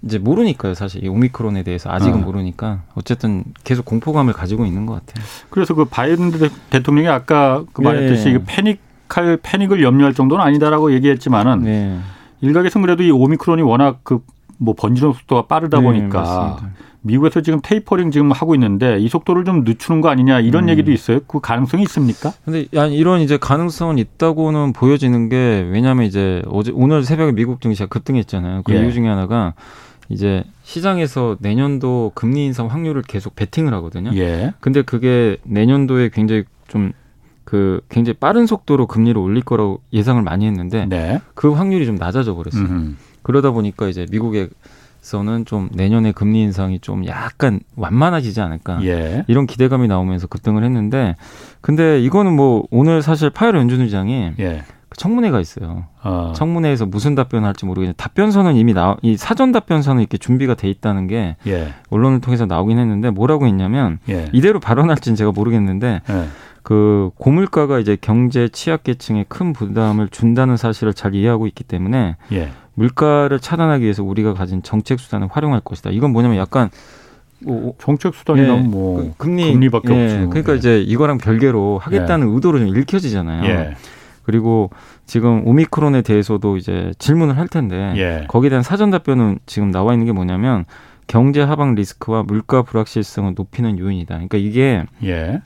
이제 0.03 0.17
모르니까요, 0.17 0.73
사실 0.73 1.03
이 1.03 1.07
오미크론에 1.07 1.63
대해서 1.63 1.89
아직은 1.89 2.15
어. 2.15 2.25
모르니까 2.25 2.81
어쨌든 2.93 3.43
계속 3.63 3.85
공포감을 3.85 4.33
가지고 4.33 4.65
있는 4.65 4.85
것 4.85 4.93
같아요. 4.93 5.25
그래서 5.49 5.73
그 5.73 5.85
바이든 5.85 6.31
대통령이 6.69 7.07
아까 7.07 7.63
그 7.71 7.81
말했듯이 7.81 8.33
네. 8.33 8.43
패닉할 8.45 9.37
패닉을 9.41 9.81
염려할 9.81 10.13
정도는 10.13 10.43
아니다라고 10.43 10.93
얘기했지만은 10.93 11.63
네. 11.63 11.99
일각에서 12.41 12.81
그래도 12.81 13.03
이 13.03 13.11
오미크론이 13.11 13.61
워낙 13.61 14.01
그 14.03 14.19
뭐 14.63 14.73
번지는 14.73 15.13
속도가 15.13 15.47
빠르다 15.47 15.79
네, 15.79 15.83
보니까 15.83 16.21
맞습니다. 16.21 16.73
미국에서 17.01 17.41
지금 17.41 17.59
테이퍼링 17.61 18.11
지금 18.11 18.31
하고 18.31 18.55
있는데 18.55 18.97
이 18.97 19.09
속도를 19.09 19.43
좀 19.43 19.63
늦추는 19.65 20.01
거 20.01 20.09
아니냐 20.09 20.39
이런 20.39 20.65
음. 20.65 20.69
얘기도 20.69 20.91
있어요. 20.91 21.19
그 21.27 21.41
가능성이 21.41 21.83
있습니까? 21.83 22.31
근데 22.45 22.65
이런 22.71 23.19
이제 23.19 23.37
가능성은 23.37 23.97
있다고는 23.97 24.73
보여지는 24.73 25.27
게 25.27 25.67
왜냐하면 25.69 26.05
이제 26.05 26.41
어제 26.47 26.71
오늘 26.73 27.03
새벽에 27.03 27.33
미국 27.33 27.59
증시가 27.61 27.87
급등했잖아요. 27.87 28.61
그 28.63 28.73
예. 28.73 28.81
이유 28.81 28.93
중에 28.93 29.07
하나가 29.07 29.53
이제 30.07 30.43
시장에서 30.63 31.35
내년도 31.39 32.11
금리 32.15 32.45
인상 32.45 32.67
확률을 32.67 33.01
계속 33.01 33.35
베팅을 33.35 33.73
하거든요. 33.75 34.11
예. 34.15 34.53
근데 34.61 34.81
그게 34.81 35.37
내년도에 35.43 36.09
굉장히 36.13 36.45
좀그 36.67 37.81
굉장히 37.89 38.15
빠른 38.17 38.45
속도로 38.45 38.87
금리를 38.87 39.19
올릴 39.19 39.43
거라고 39.43 39.81
예상을 39.91 40.21
많이 40.21 40.45
했는데 40.45 40.85
네. 40.85 41.19
그 41.33 41.51
확률이 41.51 41.85
좀 41.85 41.95
낮아져 41.95 42.33
버렸어요. 42.33 42.63
음흠. 42.63 42.95
그러다 43.23 43.51
보니까 43.51 43.87
이제 43.87 44.05
미국에서는 44.11 45.45
좀 45.45 45.69
내년에 45.73 46.11
금리 46.11 46.41
인상이 46.41 46.79
좀 46.79 47.05
약간 47.07 47.61
완만해지지 47.75 48.41
않을까 48.41 48.83
예. 48.85 49.25
이런 49.27 49.47
기대감이 49.47 49.87
나오면서 49.87 50.27
급등을 50.27 50.63
했는데 50.63 51.15
근데 51.61 51.99
이거는 52.01 52.33
뭐 52.35 52.65
오늘 52.69 53.01
사실 53.01 53.29
파열 53.29 53.55
연준 53.55 53.81
의장이 53.81 54.33
예. 54.39 54.63
그 54.93 54.97
청문회가 54.97 55.39
있어요. 55.39 55.85
어. 56.03 56.33
청문회에서 56.35 56.85
무슨 56.85 57.15
답변을 57.15 57.47
할지 57.47 57.65
모르겠는데 57.65 57.97
답변서는 57.97 58.55
이미 58.55 58.73
나, 58.73 58.95
이 59.01 59.17
사전 59.17 59.51
답변서는 59.51 60.01
이렇게 60.01 60.19
준비가 60.19 60.53
돼 60.53 60.69
있다는 60.69 61.07
게 61.07 61.35
예. 61.47 61.73
언론을 61.89 62.21
통해서 62.21 62.45
나오긴 62.45 62.77
했는데 62.77 63.09
뭐라고 63.09 63.47
했냐면 63.47 63.97
예. 64.09 64.29
이대로 64.33 64.59
발언할지는 64.59 65.15
제가 65.15 65.31
모르겠는데 65.31 66.01
예. 66.07 66.23
그 66.61 67.09
고물가가 67.17 67.79
이제 67.79 67.97
경제 67.99 68.47
취약계층에 68.47 69.25
큰 69.27 69.51
부담을 69.51 70.07
준다는 70.09 70.57
사실을 70.57 70.93
잘 70.93 71.13
이해하고 71.15 71.47
있기 71.47 71.63
때문에 71.63 72.15
예. 72.31 72.51
물가를 72.75 73.39
차단하기 73.39 73.83
위해서 73.83 74.03
우리가 74.03 74.33
가진 74.33 74.63
정책 74.63 74.99
수단을 74.99 75.27
활용할 75.31 75.61
것이다. 75.61 75.91
이건 75.91 76.11
뭐냐면 76.11 76.37
약간 76.37 76.69
뭐 77.39 77.73
정책 77.79 78.15
수단이란 78.15 78.65
예, 78.65 78.67
뭐그 78.67 79.13
금리, 79.17 79.51
금리밖에 79.51 79.93
예, 79.93 80.03
없죠. 80.03 80.29
그러니까 80.29 80.53
예. 80.53 80.57
이제 80.57 80.81
이거랑 80.81 81.17
별개로 81.17 81.77
하겠다는 81.77 82.29
예. 82.29 82.33
의도로 82.33 82.59
좀 82.59 82.67
읽혀지잖아요. 82.69 83.45
예. 83.45 83.75
그리고 84.23 84.69
지금 85.05 85.45
오미크론에 85.45 86.01
대해서도 86.01 86.57
이제 86.57 86.93
질문을 86.97 87.37
할 87.37 87.47
텐데 87.47 87.93
예. 87.97 88.25
거기에 88.27 88.49
대한 88.49 88.63
사전 88.63 88.89
답변은 88.89 89.39
지금 89.45 89.71
나와 89.71 89.93
있는 89.93 90.05
게 90.05 90.13
뭐냐면 90.13 90.65
경제 91.07 91.41
하방 91.41 91.75
리스크와 91.75 92.23
물가 92.23 92.61
불확실성을 92.63 93.33
높이는 93.35 93.77
요인이다. 93.77 94.15
그러니까 94.15 94.37
이게 94.37 94.85
예. 95.03 95.41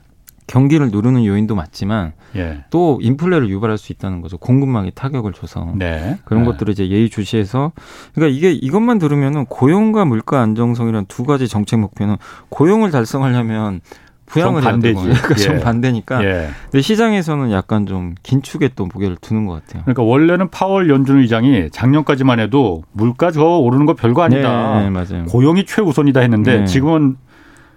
경기를 0.48 0.90
누르는 0.90 1.24
요인도 1.24 1.54
맞지만 1.54 2.14
예. 2.34 2.64
또 2.70 2.98
인플레를 3.00 3.48
유발할 3.48 3.78
수 3.78 3.92
있다는 3.92 4.20
거죠. 4.22 4.38
공급망에 4.38 4.90
타격을 4.90 5.32
줘서 5.32 5.72
네. 5.76 6.18
그런 6.24 6.42
네. 6.42 6.50
것들을 6.50 6.72
이제 6.72 6.88
예의주시해서 6.88 7.72
그러니까 8.14 8.36
이게 8.36 8.50
이것만 8.50 8.98
들으면은 8.98 9.44
고용과 9.44 10.06
물가 10.06 10.40
안정성이란 10.40 11.06
두 11.06 11.24
가지 11.24 11.46
정책 11.46 11.78
목표는 11.78 12.16
고용을 12.48 12.90
달성하려면 12.90 13.80
부양을 14.26 14.62
해야 14.62 14.78
되고 14.78 15.00
그러니까 15.00 15.30
예. 15.30 15.34
좀 15.36 15.60
반대니까. 15.60 16.24
예. 16.24 16.48
근데 16.64 16.82
시장에서는 16.82 17.50
약간 17.50 17.86
좀 17.86 18.14
긴축에 18.22 18.70
또 18.74 18.86
무게를 18.86 19.16
두는 19.20 19.46
것 19.46 19.54
같아요. 19.54 19.82
그러니까 19.84 20.02
원래는 20.02 20.50
파월 20.50 20.90
연준 20.90 21.20
의장이 21.20 21.70
작년까지만 21.70 22.40
해도 22.40 22.82
물가 22.92 23.30
저 23.30 23.42
오르는 23.42 23.86
거 23.86 23.94
별거 23.94 24.22
아니다. 24.22 24.80
네, 24.80 24.84
네, 24.84 24.90
맞아요. 24.90 25.24
고용이 25.26 25.64
최우선이다 25.64 26.20
했는데 26.20 26.60
네. 26.60 26.64
지금은 26.66 27.16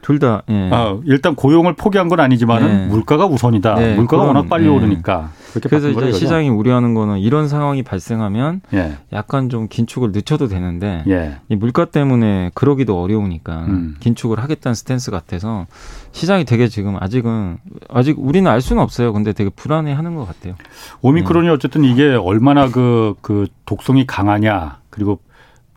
둘 0.02 0.20
다. 0.20 0.44
예. 0.50 0.70
아, 0.72 0.98
일단 1.06 1.36
고용을 1.36 1.76
포기한 1.76 2.10
건 2.10 2.20
아니지만은 2.20 2.68
네. 2.68 2.88
물가가 2.88 3.26
우선이다. 3.26 3.76
네, 3.76 3.96
물가가 3.96 4.24
그런, 4.24 4.36
워낙 4.36 4.50
빨리 4.50 4.66
네. 4.66 4.70
오르니까. 4.70 5.32
그래서 5.64 5.90
이제 5.90 6.00
거죠? 6.00 6.12
시장이 6.14 6.50
우려하는 6.50 6.94
거는 6.94 7.20
이런 7.20 7.48
상황이 7.48 7.84
발생하면 7.84 8.62
예. 8.74 8.98
약간 9.12 9.50
좀 9.50 9.68
긴축을 9.68 10.12
늦춰도 10.12 10.48
되는데 10.48 11.04
예. 11.08 11.38
이 11.50 11.56
물가 11.56 11.86
때문에 11.86 12.52
그러기도 12.54 13.02
어려우니까 13.02 13.66
음. 13.66 13.96
긴축을 14.00 14.40
하겠다는 14.40 14.76
스탠스 14.76 15.12
같아서 15.12 15.68
시장이 16.14 16.46
되게 16.46 16.68
지금 16.68 16.96
아직은 17.00 17.58
아직 17.90 18.18
우리는 18.18 18.50
알 18.50 18.62
수는 18.62 18.82
없어요. 18.82 19.12
근데 19.12 19.34
되게 19.34 19.50
불안해하는 19.50 20.16
것 20.16 20.26
같아요. 20.26 20.56
오미크론이 21.02 21.48
네. 21.48 21.54
어쨌든 21.54 21.84
이게 21.84 22.14
얼마나 22.14 22.68
그그 22.68 23.16
그 23.22 23.48
독성이 23.66 24.06
강하냐 24.08 24.80
그리고 24.90 25.20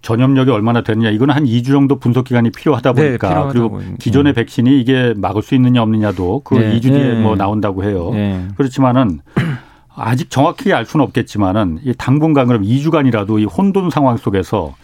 전염력이 0.04 0.50
얼마나 0.50 0.82
되느냐 0.82 1.11
이거는 1.11 1.34
한 1.34 1.44
2주 1.44 1.68
정도 1.68 1.99
분석 1.99 2.25
기간이 2.25 2.50
필요하다 2.50 2.92
네, 2.92 3.06
보니까 3.06 3.28
네, 3.46 3.50
그리고 3.50 3.80
기존의 3.99 4.32
음. 4.32 4.34
백신이 4.34 4.78
이게 4.78 5.14
막을 5.16 5.42
수 5.42 5.54
있느냐 5.54 5.82
없느냐도 5.82 6.42
그 6.44 6.54
네, 6.54 6.78
2주 6.78 6.82
뒤에 6.82 7.14
네. 7.14 7.20
뭐 7.20 7.34
나온다고 7.37 7.82
해요. 7.84 8.11
네. 8.12 8.46
그렇지만은 8.56 9.20
아직 9.96 10.30
정확히 10.30 10.73
알 10.75 10.84
수는 10.84 11.04
없겠지만은 11.06 11.80
이 11.84 11.94
당분간 11.96 12.46
그럼 12.49 12.62
2주간이라도 12.62 13.40
이 13.40 13.44
혼돈 13.46 13.88
상황 13.90 14.18
속에서 14.18 14.75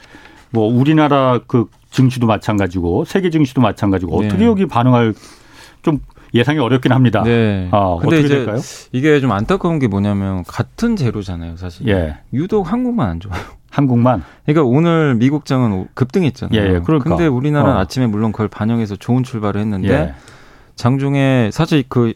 뭐 0.51 0.67
우리나라 0.73 1.39
그 1.47 1.67
증시도 1.91 2.27
마찬가지고 2.27 3.05
세계 3.05 3.29
증시도 3.29 3.61
마찬가지고 3.61 4.23
네. 4.23 4.27
어떻게 4.27 4.45
여기 4.47 4.67
반응할 4.67 5.13
좀 5.83 6.01
예상이 6.33 6.59
어렵긴 6.61 6.93
합니다. 6.93 7.23
네. 7.25 7.69
아, 7.73 7.99
근데 8.01 8.21
이제 8.21 8.29
될까요? 8.29 8.59
이게 8.93 9.21
좀 9.21 9.33
안타까운 9.33 9.79
게 9.81 9.89
뭐냐면 9.89 10.45
같은 10.45 10.97
재료잖아요, 10.97 11.57
사실. 11.57 11.89
예. 11.89 12.17
유독 12.33 12.73
한국만 12.73 13.09
안 13.09 13.21
좋아요. 13.21 13.41
한국만. 13.71 14.23
그러니까 14.45 14.65
오늘 14.65 15.15
미국장은 15.15 15.89
급등했잖아요. 15.95 16.61
예, 16.61 16.75
예 16.75 16.81
그러니까. 16.81 17.09
근데 17.09 17.27
우리나라는 17.27 17.77
어. 17.77 17.79
아침에 17.79 18.07
물론 18.07 18.33
그걸 18.33 18.49
반영해서 18.49 18.97
좋은 18.97 19.23
출발을 19.23 19.61
했는데 19.61 19.89
예. 19.89 20.15
장중에 20.77 21.51
사실 21.53 21.85
그 21.89 22.13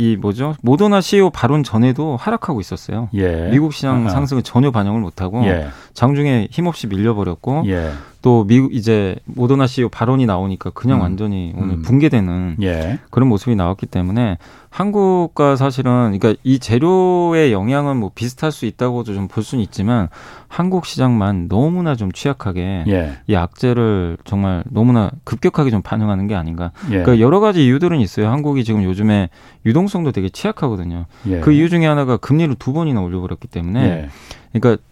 이 0.00 0.16
뭐죠 0.16 0.54
모더나 0.62 1.00
CEO 1.00 1.28
발언 1.28 1.64
전에도 1.64 2.16
하락하고 2.16 2.60
있었어요. 2.60 3.08
예. 3.14 3.48
미국 3.50 3.74
시장 3.74 4.06
아. 4.06 4.10
상승을 4.10 4.44
전혀 4.44 4.70
반영을 4.70 5.00
못하고 5.00 5.44
예. 5.44 5.68
장중에 5.92 6.46
힘없이 6.52 6.86
밀려버렸고 6.86 7.64
예. 7.66 7.90
또 8.28 8.44
미국 8.44 8.74
이제 8.74 9.16
모더나 9.24 9.66
CEO 9.66 9.88
발언이 9.88 10.26
나오니까 10.26 10.68
그냥 10.74 10.98
음. 10.98 11.00
완전히 11.00 11.54
오늘 11.56 11.76
음. 11.76 11.82
붕괴되는 11.82 12.56
예. 12.60 12.98
그런 13.08 13.26
모습이 13.30 13.56
나왔기 13.56 13.86
때문에 13.86 14.36
한국과 14.68 15.56
사실은 15.56 16.18
그러니까 16.18 16.34
이 16.44 16.58
재료의 16.58 17.52
영향은 17.52 17.96
뭐 17.96 18.10
비슷할 18.14 18.52
수 18.52 18.66
있다고도 18.66 19.14
좀 19.14 19.28
볼 19.28 19.42
수는 19.42 19.64
있지만 19.64 20.08
한국 20.46 20.84
시장만 20.84 21.48
너무나 21.48 21.94
좀 21.94 22.12
취약하게 22.12 22.84
예. 22.88 23.12
이 23.28 23.34
악재를 23.34 24.18
정말 24.24 24.62
너무나 24.68 25.10
급격하게 25.24 25.70
좀 25.70 25.80
반영하는 25.80 26.26
게 26.26 26.34
아닌가. 26.34 26.72
예. 26.88 27.02
그러니까 27.02 27.20
여러 27.20 27.40
가지 27.40 27.64
이유들은 27.64 27.98
있어요. 28.00 28.28
한국이 28.28 28.62
지금 28.62 28.84
요즘에 28.84 29.30
유동성도 29.64 30.12
되게 30.12 30.28
취약하거든요. 30.28 31.06
예. 31.28 31.40
그 31.40 31.52
이유 31.52 31.70
중에 31.70 31.86
하나가 31.86 32.18
금리를 32.18 32.54
두 32.56 32.74
번이나 32.74 33.00
올려버렸기 33.00 33.48
때문에 33.48 33.82
예. 33.82 34.08
그러니까 34.52 34.82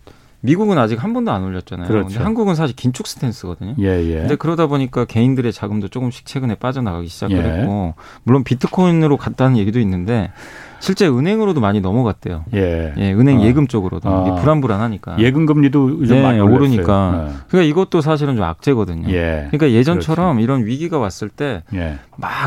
미국은 0.46 0.78
아직 0.78 1.02
한 1.02 1.12
번도 1.12 1.30
안 1.30 1.44
올렸잖아요. 1.44 1.88
그렇죠. 1.88 2.08
근데 2.08 2.22
한국은 2.22 2.54
사실 2.54 2.74
긴축 2.74 3.06
스탠스거든요. 3.06 3.74
예, 3.80 4.02
예. 4.02 4.18
근데 4.20 4.36
그러다 4.36 4.66
보니까 4.66 5.04
개인들의 5.04 5.52
자금도 5.52 5.88
조금씩 5.88 6.24
최근에 6.24 6.54
빠져나가기 6.54 7.08
시작을 7.08 7.36
예. 7.36 7.42
했고 7.42 7.94
물론 8.22 8.44
비트코인으로 8.44 9.16
갔다는 9.16 9.56
얘기도 9.58 9.80
있는데 9.80 10.30
실제 10.78 11.08
은행으로도 11.08 11.60
많이 11.60 11.80
넘어갔대요. 11.80 12.44
예. 12.54 12.94
예 12.96 13.12
은행 13.12 13.40
어. 13.40 13.42
예금 13.42 13.66
쪽으로도 13.66 14.08
어. 14.08 14.34
불안불안하니까. 14.36 15.16
예금 15.18 15.46
금리도 15.46 16.00
요즘 16.00 16.16
네, 16.16 16.22
많이 16.22 16.40
오르니까. 16.40 17.26
네. 17.26 17.34
그러니까 17.48 17.68
이것도 17.68 18.00
사실은 18.00 18.36
좀 18.36 18.44
악재거든요. 18.44 19.08
예. 19.10 19.48
그러니까 19.50 19.70
예전처럼 19.70 20.36
그렇지. 20.36 20.44
이런 20.44 20.66
위기가 20.66 20.98
왔을 20.98 21.28
때막 21.28 21.64
예. 21.74 21.98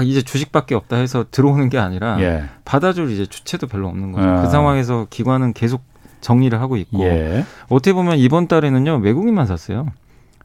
이제 0.04 0.22
주식밖에 0.22 0.76
없다 0.76 0.98
해서 0.98 1.26
들어오는 1.30 1.70
게 1.70 1.78
아니라 1.80 2.22
예. 2.22 2.44
받아줄 2.66 3.12
이제 3.12 3.26
주체도 3.26 3.68
별로 3.68 3.88
없는 3.88 4.12
거죠. 4.12 4.28
어. 4.28 4.42
그 4.42 4.50
상황에서 4.50 5.08
기관은 5.10 5.54
계속 5.54 5.82
정리를 6.22 6.60
하고 6.60 6.78
있고 6.78 7.04
예. 7.04 7.46
어떻게 7.70 7.94
보면 7.94 8.18
이번 8.18 8.48
달에는요 8.48 8.98
외국인만 8.98 9.46
샀어요. 9.46 9.88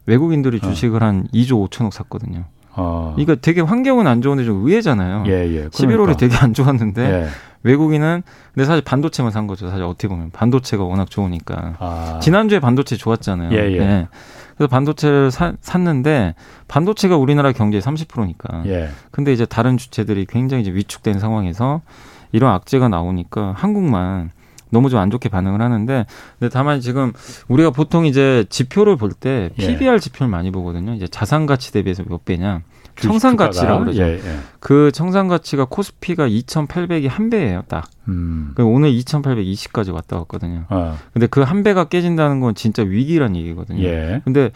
외국인들이 0.05 0.59
어. 0.61 0.67
주식을 0.67 1.03
어. 1.03 1.05
한 1.05 1.27
2조 1.33 1.69
5천억 1.69 1.91
샀거든요. 1.91 2.45
어. 2.75 3.13
그러니까 3.15 3.35
되게 3.41 3.61
환경은 3.61 4.05
안 4.07 4.21
좋은데 4.21 4.43
좀 4.43 4.65
의외잖아요. 4.65 5.23
예, 5.27 5.47
예. 5.47 5.69
그러니까. 5.69 5.77
11월에 5.77 6.17
되게 6.17 6.35
안 6.35 6.53
좋았는데 6.53 7.01
예. 7.01 7.27
외국인은 7.63 8.21
근데 8.53 8.65
사실 8.65 8.83
반도체만 8.83 9.31
산 9.31 9.47
거죠. 9.47 9.69
사실 9.69 9.83
어떻게 9.83 10.07
보면 10.07 10.29
반도체가 10.31 10.83
워낙 10.83 11.09
좋으니까 11.09 11.75
아. 11.79 12.19
지난주에 12.21 12.59
반도체 12.59 12.95
좋았잖아요. 12.95 13.51
예, 13.53 13.71
예. 13.71 13.79
네. 13.79 14.07
그래서 14.55 14.69
반도체를 14.69 15.31
사, 15.31 15.53
샀는데 15.61 16.35
반도체가 16.67 17.17
우리나라 17.17 17.51
경제의 17.51 17.81
30%니까. 17.81 18.63
예. 18.67 18.89
근데 19.11 19.33
이제 19.33 19.45
다른 19.45 19.77
주체들이 19.77 20.25
굉장히 20.27 20.61
이제 20.61 20.71
위축된 20.71 21.19
상황에서 21.19 21.81
이런 22.31 22.53
악재가 22.53 22.87
나오니까 22.87 23.53
한국만 23.57 24.31
너무 24.69 24.89
좀 24.89 24.99
안 24.99 25.09
좋게 25.11 25.29
반응을 25.29 25.61
하는데 25.61 26.05
근데 26.39 26.51
다만 26.51 26.81
지금 26.81 27.13
우리가 27.47 27.69
보통 27.71 28.05
이제 28.05 28.45
지표를 28.49 28.95
볼 28.97 29.11
때 29.13 29.49
PBR 29.57 29.93
예. 29.95 29.99
지표를 29.99 30.27
많이 30.29 30.51
보거든요. 30.51 30.93
이제 30.93 31.07
자산 31.07 31.45
가치 31.45 31.71
대비해서 31.71 32.03
몇 32.07 32.25
배냐. 32.25 32.61
청산 32.97 33.35
가치라고 33.35 33.81
그러죠. 33.81 34.03
예, 34.03 34.13
예. 34.13 34.37
그 34.61 34.89
청산 34.93 35.27
가치가 35.27 35.65
코스피가 35.65 36.29
2,800이 36.29 37.09
한 37.09 37.29
배예요, 37.29 37.63
딱. 37.67 37.89
음. 38.07 38.53
오늘 38.57 38.89
2,820까지 38.93 39.91
왔다 39.93 40.17
갔거든요. 40.19 40.63
어. 40.69 40.97
근데 41.11 41.27
그 41.27 41.43
한 41.43 41.61
배가 41.63 41.85
깨진다는 41.85 42.39
건 42.39 42.55
진짜 42.55 42.83
위기란 42.83 43.35
얘기거든요. 43.35 43.83
예. 43.83 44.21
근데 44.23 44.51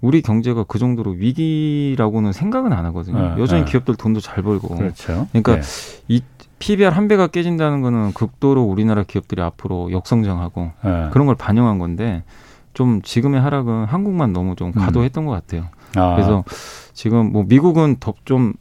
우리 0.00 0.22
경제가 0.22 0.64
그 0.68 0.78
정도로 0.78 1.10
위기라고는 1.12 2.32
생각은 2.32 2.72
안 2.72 2.86
하거든요. 2.86 3.18
어, 3.18 3.36
여전히 3.40 3.62
어. 3.62 3.64
기업들 3.64 3.96
돈도 3.96 4.20
잘 4.20 4.42
벌고. 4.44 4.76
그렇죠. 4.76 5.26
그러니까 5.32 5.56
예. 5.58 5.62
이 6.08 6.22
PBR 6.60 6.90
한 6.90 7.08
배가 7.08 7.26
깨진다는 7.26 7.80
거는 7.80 8.12
극도로 8.12 8.62
우리나라 8.62 9.02
기업들이 9.02 9.42
앞으로 9.42 9.90
역성장하고 9.90 10.70
네. 10.84 11.08
그런 11.10 11.26
걸 11.26 11.34
반영한 11.34 11.78
건데 11.78 12.22
좀 12.74 13.02
지금의 13.02 13.40
하락은 13.40 13.86
한국만 13.86 14.32
너무 14.32 14.54
좀 14.54 14.68
음. 14.68 14.72
과도했던 14.72 15.24
음. 15.24 15.26
것 15.26 15.32
같아요. 15.32 15.66
아. 15.96 16.14
그래서 16.14 16.44
지금 16.92 17.32
뭐 17.32 17.44
미국은 17.48 17.96
더좀 17.98 18.52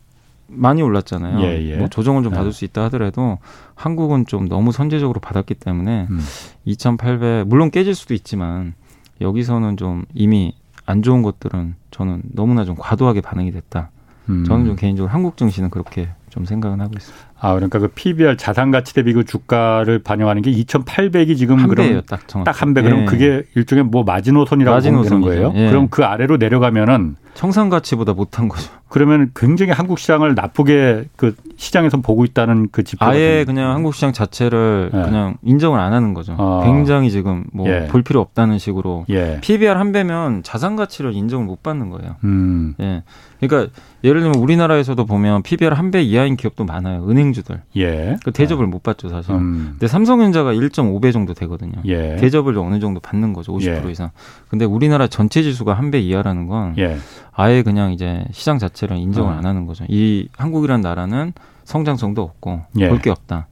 많이 0.48 0.82
올랐잖아요. 0.82 1.42
예, 1.42 1.70
예. 1.70 1.78
뭐 1.78 1.88
조정을 1.90 2.24
좀 2.24 2.32
네. 2.32 2.38
받을 2.38 2.52
수 2.52 2.66
있다 2.66 2.86
하더라도 2.86 3.38
한국은 3.76 4.26
좀 4.26 4.48
너무 4.48 4.72
선제적으로 4.72 5.20
받았기 5.20 5.54
때문에 5.56 6.08
음. 6.10 6.20
2,800 6.66 7.48
물론 7.48 7.70
깨질 7.70 7.94
수도 7.94 8.14
있지만 8.14 8.74
여기서는 9.22 9.78
좀 9.78 10.06
이미 10.14 10.56
안 10.86 11.04
좋은 11.04 11.22
것들은 11.22 11.76
저는 11.92 12.24
너무나 12.34 12.66
좀 12.66 12.76
과도하게 12.80 13.22
반응이 13.22 13.52
됐다. 13.52 13.92
음. 14.30 14.44
저는 14.46 14.66
좀 14.66 14.76
개인적으로 14.76 15.14
한국 15.14 15.38
증시는 15.38 15.70
그렇게 15.70 16.10
좀 16.30 16.46
생각은 16.46 16.80
하고 16.82 16.92
있습니다. 16.98 17.26
아 17.42 17.54
그러니까 17.54 17.80
그 17.80 17.88
PBR 17.90 18.38
자산 18.38 18.72
가치 18.72 18.94
대비 18.94 19.14
그 19.14 19.24
주가를 19.24 20.00
반영하는 20.00 20.42
게 20.42 20.52
2,800이 20.52 21.38
지금 21.38 21.58
한 21.58 21.70
배예요, 21.74 22.02
딱 22.02 22.22
딱한 22.28 22.74
배. 22.74 22.82
그럼 22.82 23.02
예. 23.02 23.06
그게 23.06 23.44
일종의 23.56 23.86
뭐 23.86 24.04
마지노선이라고 24.04 24.76
마지노선 24.76 25.22
보는 25.22 25.22
거예요. 25.22 25.54
예. 25.56 25.70
그럼 25.70 25.88
그 25.90 26.04
아래로 26.04 26.38
내려가면은 26.38 27.16
청산 27.36 27.70
가치보다 27.70 28.14
못한 28.14 28.50
거죠. 28.50 28.70
그러면 28.90 29.32
굉장히 29.36 29.72
한국 29.72 30.00
시장을 30.00 30.36
나쁘게 30.36 31.06
그 31.16 31.36
시장에서 31.56 31.98
보고 31.98 32.26
있다는 32.26 32.68
그 32.72 32.84
지표. 32.84 33.06
아예 33.06 33.46
그냥 33.46 33.72
한국 33.74 33.94
시장 33.96 34.12
자체를 34.12 34.90
예. 34.94 35.02
그냥 35.04 35.38
인정을 35.44 35.80
안 35.80 35.94
하는 35.94 36.14
거죠. 36.14 36.36
어. 36.38 36.64
굉장히 36.66 37.10
지금 37.12 37.46
뭐볼 37.54 37.74
예. 37.74 38.04
필요 38.04 38.20
없다는 38.20 38.58
식으로 38.58 39.06
예. 39.10 39.38
PBR 39.42 39.78
한 39.78 39.94
배면 39.94 40.44
자산 40.44 40.76
가치를 40.76 41.14
인정을 41.14 41.46
못 41.46 41.64
받는 41.64 41.90
거예요. 41.92 42.16
음. 42.26 42.74
예. 42.82 43.04
그러니까 43.40 43.72
예를 44.04 44.20
들면 44.22 44.40
우리나라에서도 44.40 45.06
보면 45.06 45.44
PBR 45.44 45.74
한 45.74 45.90
배 45.92 46.02
이하 46.02 46.19
인 46.26 46.36
기업도 46.38 46.66
많아요. 46.66 47.06
은행주들. 47.10 47.62
예. 47.78 48.18
그 48.24 48.32
대접을 48.32 48.66
네. 48.66 48.72
못 48.72 48.84
받죠, 48.84 49.10
사실. 49.10 49.34
음. 49.36 49.68
근데 49.72 49.88
삼성전자가 49.88 50.54
1.5배 50.54 51.12
정도 51.14 51.34
되거든요. 51.34 51.74
예. 51.86 52.16
대접을 52.18 52.58
어느 52.58 52.80
정도 52.80 53.00
받는 53.00 53.34
거죠. 53.34 53.54
50% 53.56 53.86
예. 53.88 53.92
이상. 53.92 54.12
근데 54.50 54.66
우리나라 54.66 55.08
전체 55.08 55.42
지수가 55.44 55.74
한 55.74 55.90
배 55.92 56.00
이하라는 56.00 56.48
건 56.48 56.76
예. 56.78 56.98
아예 57.32 57.64
그냥 57.64 57.92
이제 57.94 58.24
시장 58.32 58.60
자체를 58.60 58.98
인정을 58.98 59.32
어. 59.34 59.36
안 59.36 59.46
하는 59.46 59.66
거죠. 59.66 59.86
이 59.90 60.28
한국이라는 60.38 60.82
나라는 60.82 61.34
성장성도 61.64 62.22
없고 62.22 62.62
예. 62.80 62.90
볼게 62.90 63.10
없다. 63.10 63.48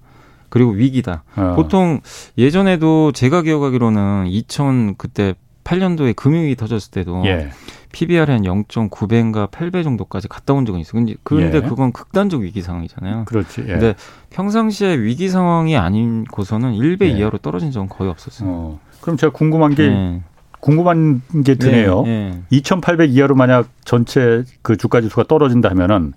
그리고 0.49 0.71
위기다. 0.71 1.23
어. 1.35 1.53
보통 1.55 1.99
예전에도 2.37 3.11
제가 3.11 3.41
기억하기로는 3.41 4.27
2000 4.27 4.95
그때 4.97 5.33
8년도에 5.67 6.15
금융위기 6.15 6.55
터졌을 6.55 6.91
때도 6.91 7.23
예. 7.25 7.49
PBR 7.91 8.31
한 8.31 8.41
0.9배인가 8.43 9.49
8배 9.51 9.83
정도까지 9.83 10.29
갔다 10.29 10.53
온 10.53 10.65
적은 10.65 10.79
있어요. 10.79 11.05
그런데 11.23 11.57
예. 11.57 11.61
그건 11.61 11.91
극단적 11.91 12.41
위기 12.41 12.61
상황이잖아요. 12.61 13.25
그렇지. 13.25 13.61
예. 13.61 13.73
근데 13.73 13.95
평상시에 14.29 14.97
위기 14.97 15.27
상황이 15.27 15.75
아닌 15.75 16.23
고서는 16.25 16.73
1배 16.73 17.03
예. 17.03 17.07
이하로 17.09 17.39
떨어진 17.39 17.71
적은 17.71 17.89
거의 17.89 18.09
없었어요. 18.09 18.49
어. 18.49 18.79
그럼 19.01 19.17
제가 19.17 19.33
궁금한 19.33 19.75
게 19.75 19.83
예. 19.83 20.21
궁금한 20.59 21.21
게 21.45 21.55
드네요. 21.55 22.03
2,800 22.49 23.11
이하로 23.11 23.35
만약 23.35 23.69
전체 23.83 24.43
그 24.61 24.77
주가 24.77 25.01
지수가 25.01 25.25
떨어진다 25.25 25.69
하면은 25.69 26.13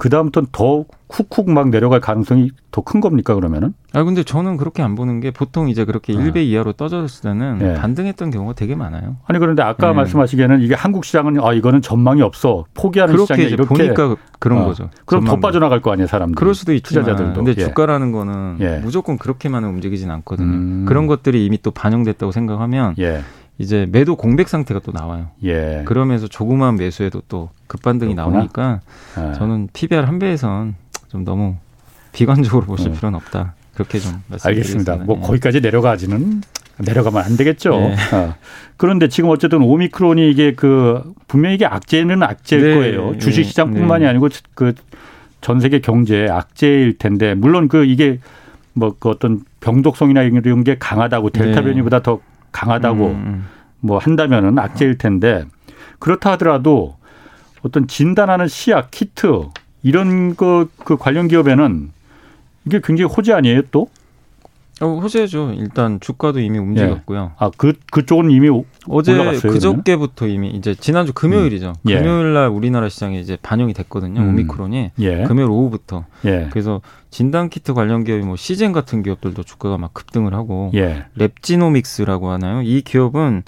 그 0.00 0.08
다음부터는 0.08 0.48
더 0.50 0.86
쿡쿡 1.08 1.50
막 1.50 1.68
내려갈 1.68 2.00
가능성이 2.00 2.52
더 2.70 2.80
큰 2.80 3.00
겁니까 3.00 3.34
그러면은? 3.34 3.74
아 3.92 4.02
근데 4.02 4.22
저는 4.22 4.56
그렇게 4.56 4.82
안 4.82 4.94
보는 4.94 5.20
게 5.20 5.30
보통 5.30 5.68
이제 5.68 5.84
그렇게 5.84 6.14
아. 6.14 6.16
1배 6.16 6.38
이하로 6.38 6.72
떠졌을 6.72 7.22
때는 7.22 7.58
네. 7.58 7.74
반등했던 7.74 8.30
경우가 8.30 8.54
되게 8.54 8.74
많아요. 8.74 9.16
아니 9.26 9.38
그런데 9.38 9.62
아까 9.62 9.88
네. 9.88 9.92
말씀하시기에는 9.92 10.62
이게 10.62 10.74
한국 10.74 11.04
시장은 11.04 11.38
아 11.44 11.52
이거는 11.52 11.82
전망이 11.82 12.22
없어 12.22 12.64
포기하는 12.72 13.18
시장이 13.18 13.42
이렇게 13.42 13.68
보니까 13.68 14.16
그런 14.38 14.62
어. 14.62 14.64
거죠. 14.64 14.88
그럼. 15.04 15.24
더 15.24 15.36
빠져나갈 15.36 15.82
거 15.82 15.92
아니에요 15.92 16.06
사람들. 16.06 16.34
그럴 16.34 16.54
수도 16.54 16.72
있지만 16.72 17.04
투자자들도. 17.04 17.44
근데 17.44 17.60
예. 17.60 17.66
주가라는 17.66 18.12
거는 18.12 18.56
예. 18.60 18.78
무조건 18.78 19.18
그렇게만 19.18 19.64
움직이진 19.64 20.10
않거든요. 20.10 20.48
음. 20.48 20.84
그런 20.88 21.06
것들이 21.06 21.44
이미 21.44 21.58
또 21.60 21.70
반영됐다고 21.72 22.32
생각하면 22.32 22.94
예. 22.98 23.20
이제 23.60 23.86
매도 23.90 24.16
공백 24.16 24.48
상태가 24.48 24.80
또 24.80 24.90
나와요. 24.90 25.28
예. 25.44 25.82
그러면서 25.84 26.26
조그마한 26.26 26.76
매수에도 26.76 27.22
또 27.28 27.50
급반등이 27.66 28.14
그렇구나. 28.14 28.36
나오니까 28.38 28.80
예. 29.18 29.34
저는 29.34 29.68
PBR 29.72 30.00
한 30.00 30.18
배에선 30.18 30.74
좀 31.08 31.24
너무 31.24 31.56
비관적으로 32.12 32.64
보실 32.64 32.90
네. 32.90 32.96
필요는 32.96 33.16
없다. 33.16 33.54
그렇게 33.74 33.98
좀 33.98 34.22
알겠습니다. 34.42 34.96
뭐 34.96 35.18
예. 35.18 35.26
거기까지 35.26 35.60
내려가지는 35.60 36.40
내려가면 36.78 37.22
안 37.22 37.36
되겠죠. 37.36 37.70
네. 37.72 37.94
어. 38.14 38.34
그런데 38.78 39.08
지금 39.08 39.28
어쨌든 39.28 39.62
오미크론이 39.62 40.30
이게 40.30 40.54
그 40.54 41.12
분명히 41.28 41.56
이게 41.56 41.66
악재는 41.66 42.22
악재일 42.22 42.62
네. 42.62 42.74
거예요. 42.76 43.18
주식 43.18 43.44
시장뿐만이 43.44 44.04
네. 44.04 44.08
아니고 44.10 44.28
그 44.54 44.72
전 45.42 45.58
세계 45.60 45.80
경제 45.80 46.28
악재일 46.30 46.98
텐데 46.98 47.34
물론 47.34 47.68
그 47.68 47.84
이게 47.84 48.18
뭐 48.74 48.94
그 48.98 49.08
어떤 49.08 49.42
병독성이나 49.60 50.22
이런 50.22 50.64
게 50.64 50.76
강하다고 50.78 51.30
델타 51.30 51.60
네. 51.60 51.66
변이보다 51.66 52.02
더 52.02 52.20
강하다고 52.52 53.06
음, 53.06 53.12
음. 53.26 53.46
뭐 53.80 53.98
한다면은 53.98 54.58
악재일 54.58 54.98
텐데 54.98 55.44
그렇다 55.98 56.32
하더라도 56.32 56.96
어떤 57.62 57.86
진단하는 57.86 58.48
시약, 58.48 58.90
키트 58.90 59.48
이런 59.82 60.36
거 60.36 60.66
그 60.84 60.96
관련 60.96 61.28
기업에는 61.28 61.90
이게 62.66 62.80
굉장히 62.82 63.10
호재 63.12 63.32
아니에요 63.32 63.62
또? 63.70 63.88
어, 64.80 64.86
호재죠. 64.86 65.52
일단 65.58 66.00
주가도 66.00 66.40
이미 66.40 66.58
움직였고요. 66.58 67.32
예. 67.32 67.34
아, 67.38 67.50
그 67.56 67.74
그쪽은 67.90 68.30
이미 68.30 68.48
어제 68.88 69.12
올라갔어요, 69.12 69.52
그저께부터 69.52 70.26
이미 70.26 70.50
이제 70.50 70.74
지난주 70.74 71.12
금요일이죠. 71.12 71.74
음. 71.82 71.90
예. 71.90 71.98
금요일 71.98 72.32
날 72.32 72.48
우리나라 72.48 72.88
시장에 72.88 73.20
이제 73.20 73.36
반영이 73.42 73.74
됐거든요. 73.74 74.20
음. 74.20 74.30
오미크론이 74.30 74.92
예. 75.00 75.24
금요일 75.24 75.50
오후부터. 75.50 76.06
예. 76.24 76.48
그래서 76.50 76.80
진단 77.10 77.50
키트 77.50 77.74
관련 77.74 78.04
기업이 78.04 78.24
뭐 78.24 78.36
시젠 78.36 78.72
같은 78.72 79.02
기업들도 79.02 79.42
주가가 79.42 79.76
막 79.76 79.92
급등을 79.92 80.32
하고 80.32 80.70
예. 80.74 81.04
랩지노믹스라고 81.18 82.28
하나요? 82.28 82.62
이 82.62 82.80
기업은 82.80 83.42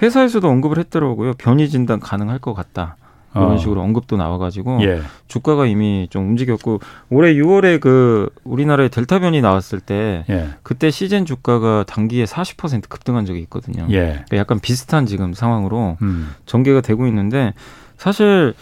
회사에서도 0.00 0.48
언급을 0.48 0.78
했더라고요. 0.78 1.34
변이 1.34 1.68
진단 1.68 2.00
가능할 2.00 2.38
것 2.38 2.54
같다. 2.54 2.96
이런 3.38 3.52
어. 3.52 3.58
식으로 3.58 3.80
언급도 3.80 4.16
나와가지고 4.16 4.82
예. 4.82 5.00
주가가 5.26 5.66
이미 5.66 6.06
좀 6.10 6.28
움직였고 6.28 6.80
올해 7.10 7.34
6월에 7.34 7.80
그 7.80 8.30
우리나라에 8.44 8.88
델타 8.88 9.20
변이 9.20 9.40
나왔을 9.40 9.80
때 9.80 10.24
예. 10.28 10.48
그때 10.62 10.90
시즌 10.90 11.24
주가가 11.24 11.84
단기에 11.86 12.24
40% 12.24 12.88
급등한 12.88 13.24
적이 13.24 13.40
있거든요. 13.42 13.86
예. 13.90 13.96
그러니까 13.96 14.36
약간 14.36 14.60
비슷한 14.60 15.06
지금 15.06 15.32
상황으로 15.32 15.96
음. 16.02 16.34
전개가 16.46 16.80
되고 16.80 17.06
있는데 17.06 17.54
사실 17.96 18.54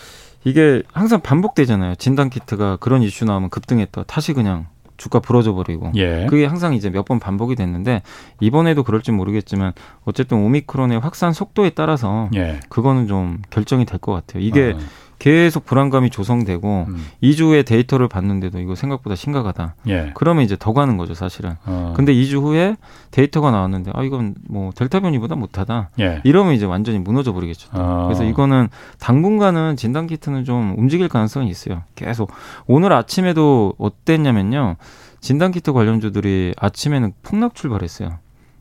이게 0.44 0.82
항상 0.92 1.20
반복되잖아요. 1.20 1.96
진단 1.96 2.30
키트가 2.30 2.76
그런 2.76 3.02
이슈 3.02 3.24
나오면 3.24 3.50
급등했다. 3.50 4.04
다시 4.04 4.32
그냥 4.32 4.66
주가 4.96 5.20
부러져 5.20 5.52
버리고 5.54 5.92
예. 5.96 6.26
그게 6.28 6.44
항상 6.46 6.74
이제 6.74 6.90
몇 6.90 7.06
번 7.06 7.20
반복이 7.20 7.54
됐는데 7.54 8.02
이번에도 8.40 8.82
그럴지 8.82 9.12
모르겠지만 9.12 9.72
어쨌든 10.04 10.38
오미크론의 10.38 10.98
확산 11.00 11.32
속도에 11.32 11.70
따라서 11.70 12.28
예. 12.34 12.58
그거는 12.68 13.06
좀 13.06 13.42
결정이 13.50 13.84
될 13.84 13.98
것 13.98 14.12
같아요. 14.12 14.42
이게 14.42 14.74
아. 14.76 14.80
계속 15.26 15.66
불안감이 15.66 16.08
조성되고 16.10 16.86
음. 16.86 17.04
2주의 17.20 17.66
데이터를 17.66 18.06
봤는데도 18.06 18.60
이거 18.60 18.76
생각보다 18.76 19.16
심각하다. 19.16 19.74
예. 19.88 20.12
그러면 20.14 20.44
이제 20.44 20.56
더 20.56 20.72
가는 20.72 20.96
거죠, 20.96 21.14
사실은. 21.14 21.56
어. 21.66 21.94
근데 21.96 22.14
2주 22.14 22.40
후에 22.42 22.76
데이터가 23.10 23.50
나왔는데 23.50 23.90
아 23.92 24.04
이건 24.04 24.36
뭐 24.48 24.70
델타 24.76 25.00
변이보다 25.00 25.34
못하다. 25.34 25.90
예. 25.98 26.20
이러면 26.22 26.54
이제 26.54 26.64
완전히 26.64 27.00
무너져 27.00 27.32
버리겠죠. 27.32 27.70
어. 27.72 28.04
그래서 28.06 28.22
이거는 28.22 28.68
당분간은 29.00 29.74
진단 29.74 30.06
키트는 30.06 30.44
좀 30.44 30.76
움직일 30.78 31.08
가능성이 31.08 31.50
있어요. 31.50 31.82
계속 31.96 32.30
오늘 32.68 32.92
아침에도 32.92 33.72
어땠냐면요. 33.78 34.76
진단 35.18 35.50
키트 35.50 35.72
관련주들이 35.72 36.54
아침에는 36.56 37.14
폭락 37.24 37.56
출발했어요. 37.56 38.18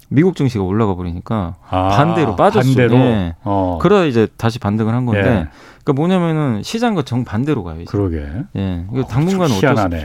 미국 0.09 0.35
증시가 0.35 0.63
올라가 0.63 0.95
버리니까 0.95 1.55
아, 1.69 1.89
반대로 1.89 2.35
빠졌어요. 2.35 2.75
반대로. 2.75 2.97
네. 2.97 3.35
어. 3.43 3.79
그러다 3.81 4.05
이제 4.05 4.27
다시 4.37 4.59
반등을 4.59 4.93
한 4.93 5.05
건데, 5.05 5.27
예. 5.27 5.47
그러니까 5.85 5.93
뭐냐면은 6.01 6.63
시장과 6.63 7.03
정 7.03 7.23
반대로 7.23 7.63
가요. 7.63 7.81
이제. 7.81 7.85
그러게. 7.89 8.25
예, 8.57 8.85
이거 8.91 9.01
어, 9.01 9.07
당분간은 9.07 9.55
어쩔 9.55 9.77
수 9.77 9.83
없죠. 9.83 9.97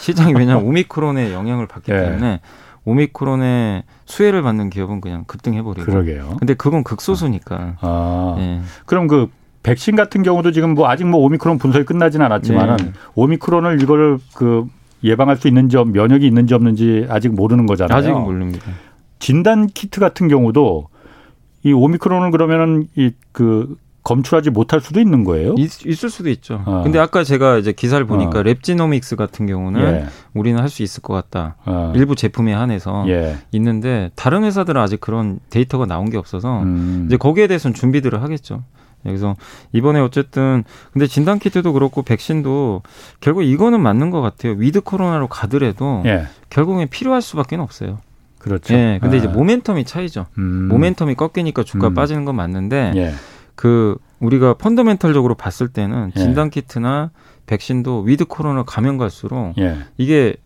시장이 0.00 0.32
왜냐하면 0.34 0.64
오미크론의 0.66 1.32
영향을 1.32 1.66
받기 1.66 1.92
예. 1.92 1.96
때문에 2.00 2.40
오미크론의 2.84 3.82
수혜를 4.06 4.42
받는 4.42 4.70
기업은 4.70 5.00
그냥 5.02 5.24
급등해버리고. 5.26 5.84
그러게요. 5.84 6.36
근데 6.38 6.54
그건 6.54 6.82
극소수니까. 6.82 7.76
아. 7.80 8.36
예. 8.38 8.60
그럼 8.86 9.06
그 9.06 9.28
백신 9.62 9.96
같은 9.96 10.22
경우도 10.22 10.52
지금 10.52 10.74
뭐 10.74 10.88
아직 10.88 11.04
뭐 11.04 11.20
오미크론 11.20 11.58
분석이 11.58 11.84
끝나지는 11.84 12.24
않았지만은 12.24 12.76
네. 12.76 12.92
오미크론을 13.14 13.82
이걸 13.82 14.18
그 14.34 14.66
예방할 15.04 15.36
수 15.36 15.46
있는지 15.46 15.76
면역이 15.76 16.26
있는지 16.26 16.54
없는지 16.54 17.06
아직 17.10 17.34
모르는 17.34 17.66
거잖아요. 17.66 17.98
아직은 17.98 18.18
모릅니다. 18.22 18.64
진단 19.18 19.66
키트 19.66 20.00
같은 20.00 20.28
경우도 20.28 20.88
이 21.64 21.72
오미크론을 21.72 22.30
그러면은 22.30 22.86
이 22.96 23.10
그 23.32 23.76
검출하지 24.08 24.48
못할 24.50 24.80
수도 24.80 25.00
있는 25.00 25.22
거예요? 25.22 25.54
있, 25.58 25.86
을 25.86 26.10
수도 26.10 26.30
있죠. 26.30 26.62
어. 26.64 26.82
근데 26.82 26.98
아까 26.98 27.24
제가 27.24 27.58
이제 27.58 27.72
기사를 27.72 28.04
보니까 28.06 28.38
어. 28.38 28.42
랩지노믹스 28.42 29.16
같은 29.16 29.46
경우는 29.46 29.80
예. 29.82 30.06
우리는 30.32 30.58
할 30.58 30.68
수 30.68 30.82
있을 30.82 31.02
것 31.02 31.14
같다. 31.14 31.56
어. 31.64 31.92
일부 31.96 32.14
제품에 32.14 32.52
한해서 32.52 33.04
예. 33.08 33.36
있는데 33.52 34.10
다른 34.14 34.44
회사들은 34.44 34.80
아직 34.80 35.00
그런 35.00 35.40
데이터가 35.50 35.86
나온 35.86 36.10
게 36.10 36.16
없어서 36.18 36.62
음. 36.62 37.04
이제 37.06 37.16
거기에 37.16 37.46
대해서는 37.46 37.74
준비들을 37.74 38.22
하겠죠. 38.22 38.64
그래서 39.02 39.34
이번에 39.72 40.00
어쨌든 40.00 40.64
근데 40.92 41.06
진단 41.06 41.38
키트도 41.38 41.72
그렇고 41.72 42.02
백신도 42.02 42.82
결국 43.20 43.42
이거는 43.42 43.80
맞는 43.80 44.10
것 44.10 44.20
같아요. 44.20 44.54
위드 44.58 44.82
코로나로 44.82 45.28
가더라도 45.28 46.02
예. 46.06 46.26
결국엔 46.50 46.88
필요할 46.88 47.22
수밖에 47.22 47.56
없어요. 47.56 47.98
그렇죠. 48.38 48.74
예. 48.74 48.98
근데 49.00 49.16
아. 49.16 49.18
이제 49.18 49.28
모멘텀이 49.28 49.86
차이죠. 49.86 50.26
음. 50.38 50.68
모멘텀이 50.70 51.16
꺾이니까 51.16 51.62
주가 51.64 51.88
음. 51.88 51.94
빠지는 51.94 52.24
건 52.24 52.36
맞는데 52.36 52.92
예. 52.96 53.12
그 53.58 53.96
우리가 54.20 54.54
펀더멘털적으로 54.54 55.34
봤을 55.34 55.66
때는 55.66 56.12
예. 56.16 56.20
진단 56.20 56.48
키트나 56.48 57.10
백신도 57.46 58.02
위드 58.02 58.26
코로나 58.26 58.62
가면 58.62 58.98
갈수록 58.98 59.54
예. 59.58 59.78
이게 59.96 60.36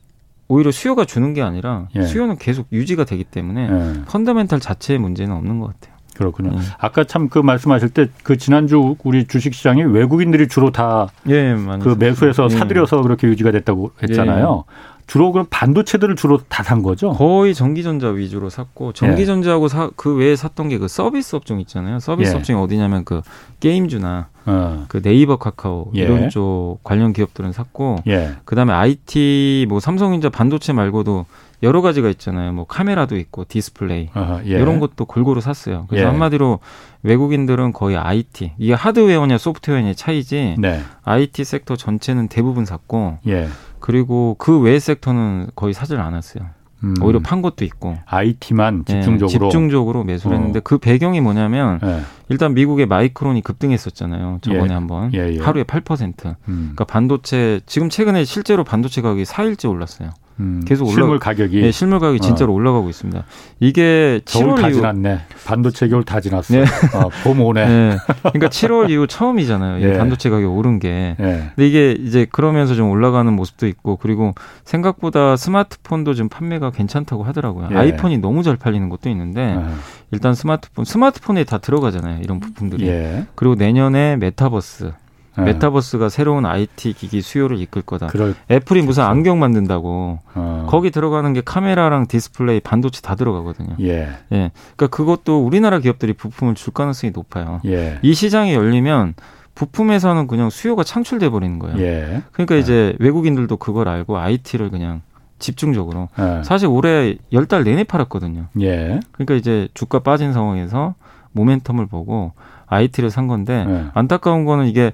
오히려 0.48 0.70
수요가 0.70 1.04
주는 1.04 1.34
게 1.34 1.42
아니라 1.42 1.88
예. 1.94 2.02
수요는 2.02 2.38
계속 2.38 2.68
유지가 2.72 3.04
되기 3.04 3.22
때문에 3.22 3.68
펀더멘털 4.08 4.60
자체의 4.60 4.98
문제는 4.98 5.34
없는 5.36 5.60
것 5.60 5.66
같아요. 5.74 5.92
그렇군요. 6.16 6.52
음. 6.52 6.58
아까 6.78 7.04
참 7.04 7.28
그 7.28 7.38
말씀하실 7.38 7.90
때 7.90 8.06
그 8.22 8.38
지난주 8.38 8.96
우리 9.04 9.26
주식시장이 9.26 9.82
외국인들이 9.82 10.48
주로 10.48 10.70
다그 10.70 11.10
예, 11.30 11.54
매수해서 11.98 12.44
예. 12.44 12.48
사들여서 12.48 13.02
그렇게 13.02 13.26
유지가 13.28 13.50
됐다고 13.50 13.92
했잖아요. 14.02 14.64
예. 14.66 14.72
주로 15.12 15.30
그럼 15.30 15.46
반도체들을 15.50 16.16
주로 16.16 16.38
다 16.48 16.62
산 16.62 16.82
거죠? 16.82 17.12
거의 17.12 17.54
전기전자 17.54 18.08
위주로 18.08 18.48
샀고 18.48 18.92
전기전자하고 18.94 19.68
사, 19.68 19.90
그 19.96 20.14
외에 20.16 20.36
샀던 20.36 20.68
게 20.70 20.78
그 20.78 20.88
서비스 20.88 21.36
업종 21.36 21.60
있잖아요. 21.60 21.98
서비스 22.00 22.32
예. 22.32 22.36
업종이 22.38 22.58
어디냐면 22.62 23.04
그 23.04 23.20
게임주나 23.60 24.28
어. 24.46 24.84
그 24.88 25.02
네이버 25.02 25.36
카카오 25.36 25.90
예. 25.96 26.00
이런 26.02 26.30
쪽 26.30 26.78
관련 26.82 27.12
기업들은 27.12 27.52
샀고 27.52 27.98
예. 28.06 28.32
그다음에 28.44 28.72
IT 28.72 29.66
뭐 29.68 29.80
삼성전자 29.80 30.30
반도체 30.30 30.72
말고도 30.72 31.26
여러 31.62 31.82
가지가 31.82 32.08
있잖아요. 32.10 32.52
뭐 32.52 32.64
카메라도 32.66 33.16
있고 33.18 33.44
디스플레이 33.46 34.08
어허, 34.14 34.40
예. 34.46 34.50
이런 34.50 34.80
것도 34.80 35.04
골고루 35.04 35.40
샀어요. 35.42 35.84
그래서 35.88 36.04
예. 36.06 36.08
한마디로 36.08 36.58
외국인들은 37.02 37.72
거의 37.72 37.96
IT 37.96 38.52
이게 38.58 38.72
하드웨어냐 38.72 39.36
소프트웨어냐 39.36 39.94
차이지 39.94 40.56
네. 40.58 40.80
IT 41.04 41.44
섹터 41.44 41.76
전체는 41.76 42.28
대부분 42.28 42.64
샀고 42.64 43.18
예. 43.26 43.48
그리고 43.82 44.36
그외 44.38 44.78
섹터는 44.78 45.48
거의 45.54 45.74
사질 45.74 46.00
않았어요. 46.00 46.46
음. 46.84 46.94
오히려 47.02 47.20
판 47.20 47.42
것도 47.42 47.64
있고 47.64 47.96
IT만 48.06 48.84
예, 48.88 48.94
집중적으로 48.94 49.28
네, 49.28 49.50
집중적으로 49.50 50.04
매수를 50.04 50.36
했는데 50.36 50.58
어. 50.58 50.62
그 50.64 50.78
배경이 50.78 51.20
뭐냐면 51.20 51.78
네. 51.80 52.00
일단 52.28 52.54
미국의 52.54 52.86
마이크론이 52.86 53.42
급등했었잖아요. 53.42 54.38
저번에 54.40 54.70
예. 54.70 54.74
한번 54.74 55.14
예, 55.14 55.34
예. 55.34 55.38
하루에 55.38 55.64
8%. 55.64 56.24
음. 56.26 56.34
그러니까 56.46 56.84
반도체 56.84 57.60
지금 57.66 57.88
최근에 57.88 58.24
실제로 58.24 58.64
반도체 58.64 59.02
가격이 59.02 59.24
4일째 59.24 59.68
올랐어요. 59.70 60.10
음, 60.40 60.62
계속 60.66 60.84
올라 60.86 60.94
실물 60.94 61.18
가격이 61.18 61.60
네, 61.60 61.70
실물 61.70 61.98
가격이 62.00 62.20
진짜로 62.20 62.52
어. 62.52 62.56
올라가고 62.56 62.88
있습니다. 62.88 63.24
이게 63.60 64.20
7월 64.24 64.60
다 64.60 64.68
이후 64.68 64.76
지났네. 64.76 65.20
반도체 65.44 65.88
겨울 65.88 66.04
다 66.04 66.20
지났어. 66.20 66.54
네. 66.54 66.64
어, 66.94 67.08
봄 67.24 67.40
오네. 67.40 67.66
네. 67.66 67.96
그러니까 68.22 68.48
7월 68.48 68.90
이후 68.90 69.06
처음이잖아요. 69.06 69.82
예. 69.82 69.98
반도체 69.98 70.30
가격 70.30 70.56
오른 70.56 70.78
게. 70.78 71.16
예. 71.20 71.50
근데 71.54 71.68
이게 71.68 71.92
이제 71.92 72.26
그러면서 72.30 72.74
좀 72.74 72.90
올라가는 72.90 73.30
모습도 73.32 73.66
있고 73.66 73.96
그리고 73.96 74.34
생각보다 74.64 75.36
스마트폰도 75.36 76.14
좀 76.14 76.28
판매가 76.28 76.70
괜찮다고 76.70 77.24
하더라고요. 77.24 77.68
예. 77.72 77.76
아이폰이 77.76 78.18
너무 78.18 78.42
잘 78.42 78.56
팔리는 78.56 78.88
것도 78.88 79.10
있는데 79.10 79.56
예. 79.56 79.64
일단 80.10 80.34
스마트폰 80.34 80.84
스마트폰에 80.84 81.44
다 81.44 81.58
들어가잖아요. 81.58 82.20
이런 82.22 82.40
부품들이. 82.40 82.86
예. 82.88 83.26
그리고 83.34 83.54
내년에 83.54 84.16
메타버스 84.16 84.84
네. 84.84 84.92
메타버스가 85.36 86.08
새로운 86.10 86.44
IT 86.44 86.92
기기 86.92 87.22
수요를 87.22 87.58
이끌 87.60 87.82
거다. 87.82 88.08
그럴, 88.08 88.34
애플이 88.50 88.82
무슨 88.82 89.04
안경 89.04 89.38
만든다고 89.38 90.18
어. 90.34 90.66
거기 90.68 90.90
들어가는 90.90 91.32
게 91.32 91.40
카메라랑 91.40 92.06
디스플레이, 92.06 92.60
반도체 92.60 93.00
다 93.00 93.14
들어가거든요. 93.14 93.76
예. 93.80 94.08
예. 94.32 94.50
그러니까 94.76 94.86
그것도 94.88 95.44
우리나라 95.44 95.78
기업들이 95.78 96.12
부품을 96.12 96.54
줄 96.54 96.72
가능성이 96.74 97.12
높아요. 97.14 97.60
예. 97.64 97.98
이 98.02 98.12
시장이 98.14 98.52
열리면 98.54 99.14
부품에서는 99.54 100.26
그냥 100.26 100.50
수요가 100.50 100.82
창출돼 100.84 101.28
버리는 101.30 101.58
거예요. 101.58 101.78
예. 101.78 102.22
그러니까 102.32 102.56
이제 102.56 102.94
예. 102.98 103.04
외국인들도 103.04 103.56
그걸 103.58 103.88
알고 103.88 104.18
IT를 104.18 104.70
그냥 104.70 105.02
집중적으로 105.38 106.08
예. 106.18 106.42
사실 106.44 106.68
올해 106.68 107.16
열 107.32 107.46
달 107.46 107.64
내내 107.64 107.84
팔았거든요. 107.84 108.46
예. 108.60 109.00
그러니까 109.12 109.34
이제 109.34 109.68
주가 109.74 109.98
빠진 109.98 110.32
상황에서 110.32 110.94
모멘텀을 111.36 111.88
보고 111.90 112.32
IT를 112.72 113.10
산 113.10 113.26
건데 113.26 113.64
네. 113.64 113.86
안타까운 113.94 114.44
거는 114.44 114.66
이게 114.66 114.92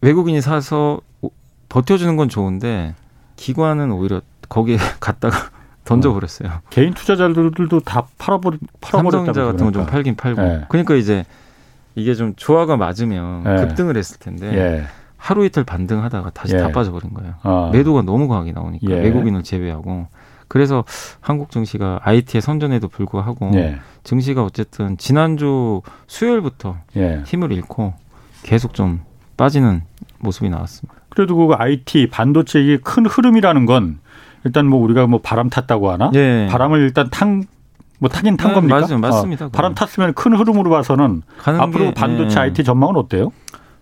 외국인이 0.00 0.40
사서 0.40 1.00
버텨주는 1.68 2.16
건 2.16 2.28
좋은데 2.28 2.94
기관은 3.36 3.90
오히려 3.92 4.20
거기에 4.48 4.76
갔다가 5.00 5.50
던져버렸어요. 5.84 6.48
어. 6.48 6.60
개인 6.70 6.94
투자자들도 6.94 7.80
다 7.80 8.06
팔아버리 8.18 8.58
팔아버렸다. 8.80 9.32
같은 9.32 9.42
건좀 9.58 9.70
그러니까. 9.70 9.86
팔긴 9.86 10.16
팔고. 10.16 10.42
네. 10.42 10.64
그러니까 10.68 10.94
이제 10.94 11.24
이게 11.94 12.14
좀 12.14 12.34
조화가 12.36 12.76
맞으면 12.76 13.44
네. 13.44 13.56
급등을 13.56 13.96
했을 13.96 14.18
텐데 14.18 14.52
예. 14.54 14.84
하루 15.16 15.44
이틀 15.44 15.64
반등하다가 15.64 16.30
다시 16.30 16.54
예. 16.54 16.58
다 16.58 16.68
빠져버린 16.70 17.12
거예요. 17.14 17.34
어. 17.42 17.70
매도가 17.72 18.02
너무 18.02 18.28
강하게 18.28 18.52
나오니까 18.52 18.90
예. 18.90 19.00
외국인을 19.00 19.42
제외하고. 19.42 20.06
그래서 20.48 20.84
한국 21.20 21.50
증시가 21.50 22.00
IT의 22.02 22.40
선전에도 22.40 22.88
불구하고 22.88 23.50
예. 23.54 23.78
증시가 24.02 24.42
어쨌든 24.42 24.96
지난주 24.96 25.82
수요일부터 26.06 26.76
예. 26.96 27.22
힘을 27.26 27.52
잃고 27.52 27.94
계속 28.42 28.72
좀 28.74 29.00
빠지는 29.36 29.82
모습이 30.18 30.48
나왔습니다. 30.48 30.94
그래도 31.10 31.36
그 31.36 31.54
IT 31.56 32.08
반도체 32.10 32.60
이게 32.62 32.78
큰 32.78 33.06
흐름이라는 33.06 33.66
건 33.66 33.98
일단 34.44 34.66
뭐 34.66 34.80
우리가 34.82 35.06
뭐 35.06 35.20
바람 35.22 35.50
탔다고 35.50 35.90
하나? 35.90 36.10
예. 36.14 36.48
바람을 36.50 36.80
일단 36.80 37.08
탄, 37.10 37.44
뭐 37.98 38.08
타긴 38.08 38.36
탄 38.36 38.48
네, 38.50 38.54
겁니까? 38.54 38.80
맞, 38.80 38.92
맞습니다. 38.98 39.46
어, 39.46 39.48
바람 39.50 39.74
탔으면 39.74 40.14
큰 40.14 40.34
흐름으로 40.36 40.70
봐서는 40.70 41.22
앞으로 41.44 41.84
게, 41.86 41.94
반도체 41.94 42.36
예. 42.38 42.42
IT 42.44 42.64
전망은 42.64 42.96
어때요? 42.96 43.32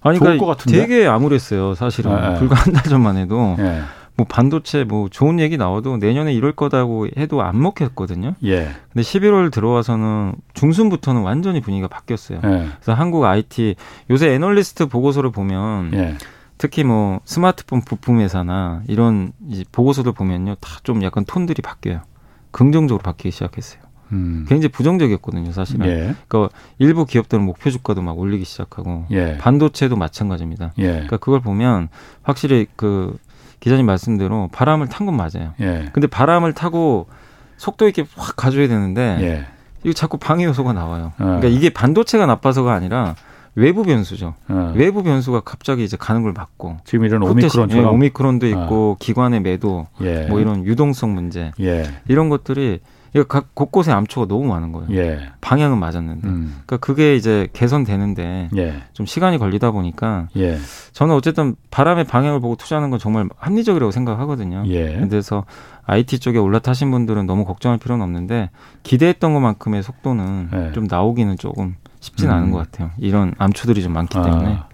아니, 0.00 0.18
좋을 0.18 0.36
그러니까 0.36 0.46
것 0.46 0.56
같은데. 0.56 0.78
되게 0.78 1.06
암울했어요, 1.06 1.74
사실은. 1.74 2.10
예. 2.12 2.38
불과 2.38 2.54
한 2.56 2.72
달 2.72 2.82
전만 2.84 3.16
해도. 3.16 3.56
예. 3.58 3.82
뭐 4.16 4.26
반도체 4.28 4.84
뭐 4.84 5.08
좋은 5.10 5.38
얘기 5.40 5.56
나와도 5.56 5.98
내년에 5.98 6.32
이럴 6.32 6.52
거다고 6.52 7.06
해도 7.18 7.42
안 7.42 7.60
먹혔거든요. 7.60 8.34
예. 8.44 8.68
근데 8.92 9.02
11월 9.02 9.52
들어와서는 9.52 10.34
중순부터는 10.54 11.22
완전히 11.22 11.60
분위기가 11.60 11.88
바뀌었어요. 11.88 12.38
예. 12.44 12.68
그래서 12.76 12.94
한국 12.94 13.24
IT 13.24 13.74
요새 14.10 14.32
애널리스트 14.32 14.86
보고서를 14.86 15.30
보면 15.30 15.90
예. 15.94 16.14
특히 16.58 16.84
뭐 16.84 17.20
스마트폰 17.26 17.82
부품 17.82 18.20
회사나 18.20 18.82
이런 18.88 19.32
이제 19.48 19.64
보고서들 19.72 20.12
보면요 20.12 20.54
다 20.60 20.76
좀 20.82 21.02
약간 21.02 21.24
톤들이 21.24 21.62
바뀌어요. 21.62 22.00
긍정적으로 22.52 23.02
바뀌기 23.02 23.32
시작했어요. 23.32 23.82
음. 24.12 24.46
굉장히 24.48 24.68
부정적이었거든요, 24.70 25.50
사실은. 25.50 25.84
예. 25.86 26.14
그러니까 26.28 26.56
일부 26.78 27.04
기업들은 27.04 27.44
목표 27.44 27.70
주가도 27.70 28.02
막 28.02 28.16
올리기 28.18 28.44
시작하고 28.44 29.06
예. 29.10 29.36
반도체도 29.38 29.96
마찬가지입니다. 29.96 30.72
예. 30.78 30.86
그러니까 30.86 31.16
그걸 31.16 31.40
보면 31.40 31.88
확실히 32.22 32.66
그 32.76 33.18
기자님 33.60 33.86
말씀대로 33.86 34.48
바람을 34.52 34.88
탄 34.88 35.06
건 35.06 35.16
맞아요. 35.16 35.52
예. 35.60 35.88
근데 35.92 36.06
바람을 36.06 36.52
타고 36.52 37.06
속도 37.56 37.86
있게 37.88 38.04
확 38.16 38.36
가져야 38.36 38.68
되는데 38.68 39.18
예. 39.20 39.46
이거 39.84 39.92
자꾸 39.92 40.18
방해 40.18 40.44
요소가 40.44 40.72
나와요. 40.72 41.12
어. 41.18 41.24
그러니까 41.24 41.48
이게 41.48 41.70
반도체가 41.70 42.26
나빠서가 42.26 42.72
아니라 42.74 43.14
외부 43.54 43.82
변수죠. 43.84 44.34
어. 44.48 44.72
외부 44.76 45.02
변수가 45.02 45.40
갑자기 45.40 45.84
이제 45.84 45.96
가는 45.96 46.22
걸 46.22 46.32
막고 46.32 46.76
지금 46.84 47.04
이런 47.06 47.22
오미크론처럼 47.22 47.84
예, 47.84 47.88
오미크론도 47.88 48.46
있고 48.48 48.92
어. 48.92 48.96
기관의 48.98 49.40
매도, 49.40 49.86
예. 50.02 50.26
뭐 50.26 50.40
이런 50.40 50.64
유동성 50.64 51.14
문제 51.14 51.52
예. 51.60 51.84
이런 52.08 52.28
것들이 52.28 52.80
각 53.28 53.54
곳곳에 53.54 53.92
암초가 53.92 54.28
너무 54.28 54.46
많은 54.46 54.72
거예요. 54.72 54.88
예. 54.92 55.30
방향은 55.40 55.78
맞았는데. 55.78 56.28
음. 56.28 56.62
그러니까 56.66 56.76
그게 56.78 57.16
이제 57.16 57.48
개선되는데 57.52 58.50
예. 58.56 58.82
좀 58.92 59.06
시간이 59.06 59.38
걸리다 59.38 59.70
보니까 59.70 60.28
예. 60.36 60.58
저는 60.92 61.14
어쨌든 61.14 61.56
바람의 61.70 62.04
방향을 62.04 62.40
보고 62.40 62.56
투자하는 62.56 62.90
건 62.90 62.98
정말 62.98 63.28
합리적이라고 63.38 63.90
생각하거든요. 63.90 64.64
예. 64.68 65.00
그래서 65.08 65.44
IT 65.84 66.18
쪽에 66.18 66.38
올라타신 66.38 66.90
분들은 66.90 67.26
너무 67.26 67.44
걱정할 67.44 67.78
필요는 67.78 68.02
없는데 68.04 68.50
기대했던 68.82 69.32
것만큼의 69.34 69.82
속도는 69.82 70.48
예. 70.52 70.72
좀 70.72 70.86
나오기는 70.88 71.36
조금 71.38 71.76
쉽지는 72.00 72.32
음. 72.32 72.36
않은 72.36 72.50
것 72.50 72.58
같아요. 72.58 72.90
이런 72.98 73.34
암초들이 73.38 73.82
좀 73.82 73.92
많기 73.92 74.14
때문에. 74.20 74.54
아. 74.54 74.68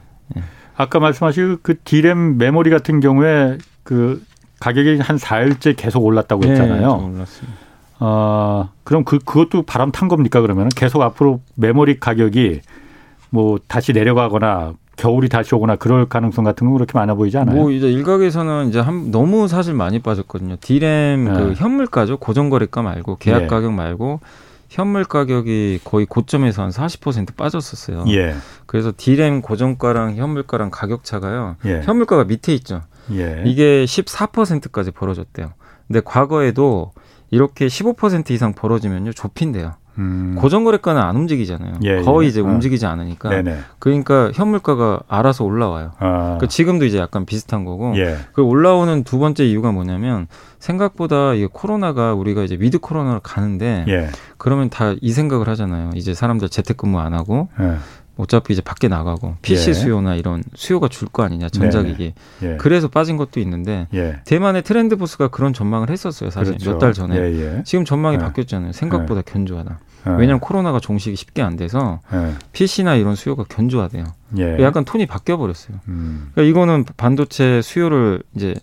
아까 0.75 0.99
말씀하신 0.99 1.59
그 1.63 1.79
디램 1.83 2.39
메모리 2.39 2.71
같은 2.71 3.01
경우에 3.01 3.59
그 3.83 4.23
가격이 4.61 4.99
한 5.01 5.17
4일째 5.17 5.75
계속 5.77 6.05
올랐다고 6.05 6.45
했잖아요. 6.45 7.13
네. 7.17 7.25
어, 8.05 8.71
그럼 8.83 9.05
그, 9.05 9.21
그것도 9.21 9.63
바람 9.63 9.93
탄 9.93 10.09
겁니까, 10.09 10.41
그러면? 10.41 10.69
계속 10.71 11.03
앞으로 11.03 11.41
메모리 11.55 12.01
가격이 12.01 12.61
뭐 13.31 13.59
다시 13.69 13.93
내려가거나 13.93 14.75
겨울이 14.97 15.29
다시 15.29 15.55
오거나 15.55 15.77
그럴 15.77 16.07
가능성 16.09 16.43
같은 16.45 16.67
건 16.67 16.75
그렇게 16.75 16.99
많아 16.99 17.15
보이지 17.15 17.39
않아요? 17.39 17.55
뭐 17.55 17.71
이제 17.71 17.91
일각에서는 17.91 18.69
이제 18.69 18.81
한, 18.81 19.13
너무 19.13 19.47
사실 19.47 19.73
많이 19.73 20.01
빠졌거든요. 20.01 20.57
디램 20.61 21.25
네. 21.25 21.33
그 21.33 21.53
현물가죠. 21.53 22.17
고정거래가 22.17 22.83
말고 22.83 23.19
계약 23.19 23.43
네. 23.43 23.47
가격 23.47 23.73
말고 23.73 24.19
현물 24.69 25.05
가격이 25.05 25.81
거의 25.85 26.05
고점에서 26.07 26.63
한 26.63 26.71
40% 26.71 27.37
빠졌었어요. 27.37 28.05
예. 28.09 28.35
그래서 28.67 28.93
디램 28.97 29.43
고정가랑 29.43 30.17
현물가랑 30.17 30.71
가격 30.71 31.05
차가요. 31.05 31.57
예. 31.67 31.83
현물가가 31.85 32.25
밑에 32.25 32.53
있죠. 32.55 32.83
예. 33.13 33.43
이게 33.47 33.85
14%까지 33.85 34.91
벌어졌대요. 34.91 35.53
근데 35.87 36.01
과거에도 36.05 36.93
이렇게 37.33 37.67
15% 37.67 38.31
이상 38.31 38.53
벌어지면요 38.53 39.13
좁힌대요. 39.15 39.73
음. 39.99 40.37
고정거래가는 40.39 41.01
안 41.01 41.17
움직이잖아요. 41.17 41.75
예, 41.83 42.01
거의 42.03 42.27
예. 42.27 42.29
이제 42.31 42.41
어. 42.41 42.45
움직이지 42.45 42.87
않으니까. 42.87 43.29
네네. 43.31 43.59
그러니까 43.79 44.31
현물가가 44.33 45.01
알아서 45.09 45.45
올라와요. 45.45 45.93
아. 45.99 46.23
그러니까 46.23 46.47
지금도 46.47 46.85
이제 46.87 46.99
약간 46.99 47.27
비슷한 47.27 47.65
거고. 47.65 47.95
예. 47.97 48.17
그 48.33 48.43
올라오는 48.43 49.03
두 49.05 49.19
번째 49.19 49.45
이유가 49.47 49.71
뭐냐면 49.73 50.29
생각보다 50.59 51.35
이게 51.35 51.47
코로나가 51.51 52.15
우리가 52.15 52.43
이제 52.43 52.57
위드 52.59 52.79
코로나로 52.79 53.21
가는데 53.21 53.85
예. 53.89 54.09
그러면 54.39 54.71
다 54.71 54.95
이 55.01 55.13
생각을 55.13 55.49
하잖아요. 55.49 55.91
이제 55.95 56.15
사람들 56.15 56.49
재택근무 56.49 56.99
안 56.99 57.13
하고 57.15 57.49
예. 57.61 57.77
어차피 58.17 58.53
이제 58.53 58.63
밖에 58.63 58.89
나가고 58.89 59.37
PC 59.43 59.71
예. 59.71 59.73
수요나 59.75 60.15
이런 60.17 60.43
수요가 60.55 60.89
줄 60.89 61.09
거 61.09 61.23
아니냐 61.23 61.49
전자기기 61.49 62.15
예. 62.43 62.57
그래서 62.59 62.89
빠진 62.89 63.17
것도 63.17 63.41
있는데 63.41 63.87
예. 63.95 64.21
대만의 64.25 64.63
트렌드포스가 64.63 65.29
그런 65.29 65.53
전망을 65.53 65.91
했었어요 65.91 66.31
사실 66.31 66.55
그렇죠. 66.55 66.73
몇달 66.73 66.93
전에 66.93 67.17
예, 67.17 67.21
예. 67.59 67.63
지금 67.65 67.85
전망이 67.85 68.17
예. 68.17 68.19
바뀌었잖아요 68.19 68.73
생각보다 68.73 69.23
견조하다 69.23 69.79
왜냐하면 70.05 70.41
코로나가 70.41 70.81
종식이 70.81 71.15
쉽게 71.17 71.43
안 71.43 71.57
돼서 71.57 72.01
PC나 72.53 72.97
이런 72.97 73.15
수요가 73.15 73.45
견조하대요 73.45 74.05
약간 74.61 74.85
톤이 74.85 75.07
바뀌어 75.07 75.37
버렸어요 75.37 75.79
음. 75.89 76.31
그러니까 76.35 76.51
이거는 76.51 76.85
반도체 76.97 77.63
수요를 77.63 78.23
이제 78.35 78.55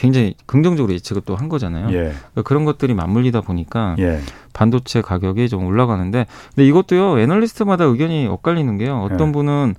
굉장히 0.00 0.34
긍정적으로 0.46 0.92
예측을 0.94 1.22
또 1.26 1.36
한 1.36 1.48
거잖아요. 1.48 1.88
예. 1.90 2.12
그러니까 2.12 2.42
그런 2.44 2.64
것들이 2.64 2.94
맞물리다 2.94 3.42
보니까 3.42 3.96
예. 3.98 4.20
반도체 4.52 5.00
가격이 5.00 5.48
좀 5.48 5.64
올라가는데 5.66 6.26
근데 6.54 6.66
이것도요 6.66 7.18
애널리스트마다 7.20 7.84
의견이 7.84 8.26
엇갈리는 8.26 8.78
게요. 8.78 9.00
어떤 9.02 9.28
예. 9.28 9.32
분은 9.32 9.74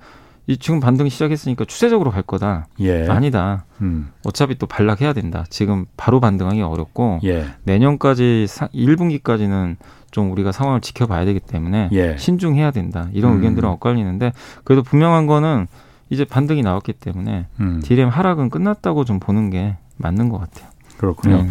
이 0.48 0.56
지금 0.56 0.80
반등 0.80 1.08
시작했으니까 1.08 1.64
추세적으로 1.66 2.10
갈 2.10 2.22
거다. 2.22 2.66
예. 2.80 3.06
아니다. 3.08 3.64
음. 3.80 4.10
어차피 4.24 4.56
또 4.58 4.66
반락해야 4.66 5.12
된다. 5.12 5.44
지금 5.50 5.86
바로 5.96 6.18
반등하기 6.20 6.60
어렵고 6.62 7.20
예. 7.24 7.46
내년까지 7.64 8.46
1분기까지는 8.48 9.76
좀 10.10 10.30
우리가 10.32 10.52
상황을 10.52 10.80
지켜봐야 10.80 11.24
되기 11.24 11.40
때문에 11.40 11.90
예. 11.92 12.16
신중해야 12.16 12.70
된다. 12.70 13.08
이런 13.12 13.32
음. 13.32 13.36
의견들은 13.38 13.68
엇갈리는데 13.68 14.32
그래도 14.64 14.82
분명한 14.82 15.26
거는 15.26 15.66
이제 16.10 16.24
반등이 16.24 16.62
나왔기 16.62 16.92
때문에 16.94 17.46
음. 17.60 17.80
디램 17.84 18.08
하락은 18.08 18.50
끝났다고 18.50 19.04
좀 19.04 19.18
보는 19.20 19.50
게 19.50 19.76
맞는 19.96 20.28
것 20.28 20.38
같아요. 20.38 20.68
그렇군요. 20.98 21.42
네. 21.42 21.48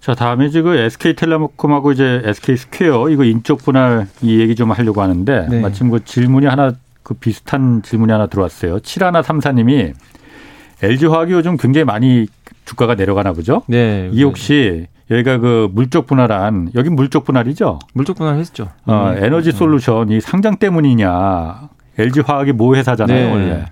자, 0.00 0.14
다음에 0.14 0.50
지금 0.50 0.76
SK텔레콤하고 0.76 1.92
이제 1.92 2.20
SK스퀘어 2.24 3.08
이거 3.08 3.24
인적 3.24 3.58
분할 3.58 4.06
이 4.20 4.38
얘기 4.38 4.54
좀 4.54 4.70
하려고 4.70 5.00
하는데 5.00 5.46
네. 5.48 5.60
마침 5.60 5.90
그 5.90 6.04
질문이 6.04 6.46
하나 6.46 6.72
그 7.02 7.14
비슷한 7.14 7.82
질문이 7.82 8.12
하나 8.12 8.26
들어왔어요. 8.26 8.78
7134님이 8.80 9.94
LG화학이 10.82 11.32
요즘 11.32 11.56
굉장히 11.56 11.84
많이 11.84 12.26
주가가 12.64 12.94
내려가나 12.94 13.32
보죠? 13.32 13.62
네. 13.66 14.10
이 14.12 14.22
혹시 14.22 14.86
여기가 15.10 15.38
그 15.38 15.68
물적 15.72 16.06
분할한 16.06 16.70
여기 16.74 16.90
물적 16.90 17.24
분할이죠? 17.24 17.78
물적 17.92 18.16
분할 18.16 18.36
했죠. 18.36 18.68
어, 18.86 19.12
네. 19.14 19.26
에너지 19.26 19.52
솔루션 19.52 20.10
이 20.10 20.20
상장 20.20 20.56
때문이냐? 20.56 21.68
LG화학이 21.98 22.52
모 22.52 22.74
회사잖아요, 22.74 23.26
네. 23.26 23.32
원래. 23.32 23.66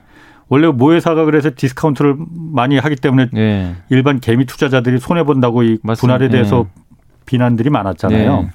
원래 0.48 0.68
모회사가 0.68 1.24
그래서 1.24 1.50
디스카운트를 1.55 2.16
많이 2.52 2.78
하기 2.78 2.96
때문에 2.96 3.28
네. 3.33 3.76
일반 3.88 4.20
개미 4.20 4.44
투자자들이 4.44 4.98
손해 4.98 5.24
본다고 5.24 5.62
이 5.62 5.78
분할에 5.78 6.28
대해서 6.28 6.66
네. 6.74 6.83
비난들이 7.26 7.70
많았잖아요. 7.70 8.42
네. 8.42 8.50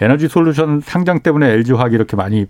에너지 0.00 0.28
솔루션 0.28 0.80
상장 0.80 1.20
때문에 1.20 1.48
LG 1.48 1.72
화학이 1.72 1.94
이렇게 1.94 2.16
많이 2.16 2.46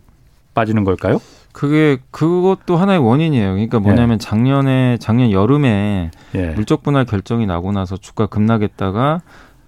빠지는 0.54 0.84
걸까요? 0.84 1.18
그게 1.52 1.98
그것도 2.10 2.76
하나의 2.76 3.00
원인이에요. 3.00 3.52
그러니까 3.52 3.80
뭐냐면 3.80 4.14
예. 4.14 4.18
작년에 4.18 4.96
작년 5.00 5.32
여름에 5.32 6.10
예. 6.34 6.46
물적 6.50 6.82
분할 6.82 7.04
결정이 7.04 7.46
나고 7.46 7.72
나서 7.72 7.96
주가 7.96 8.26
급락했다가 8.26 9.22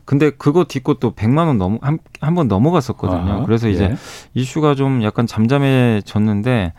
근데 0.05 0.31
그거 0.31 0.65
딛고 0.65 0.95
또 0.95 1.13
100만 1.15 1.47
원 1.47 1.59
넘어 1.59 1.79
한번 2.21 2.49
넘어갔었거든요. 2.49 3.33
아하. 3.33 3.45
그래서 3.45 3.69
이제 3.69 3.85
예. 3.85 3.97
이슈가 4.35 4.75
좀 4.75 5.03
약간 5.03 5.27
잠잠해졌는데 5.27 6.73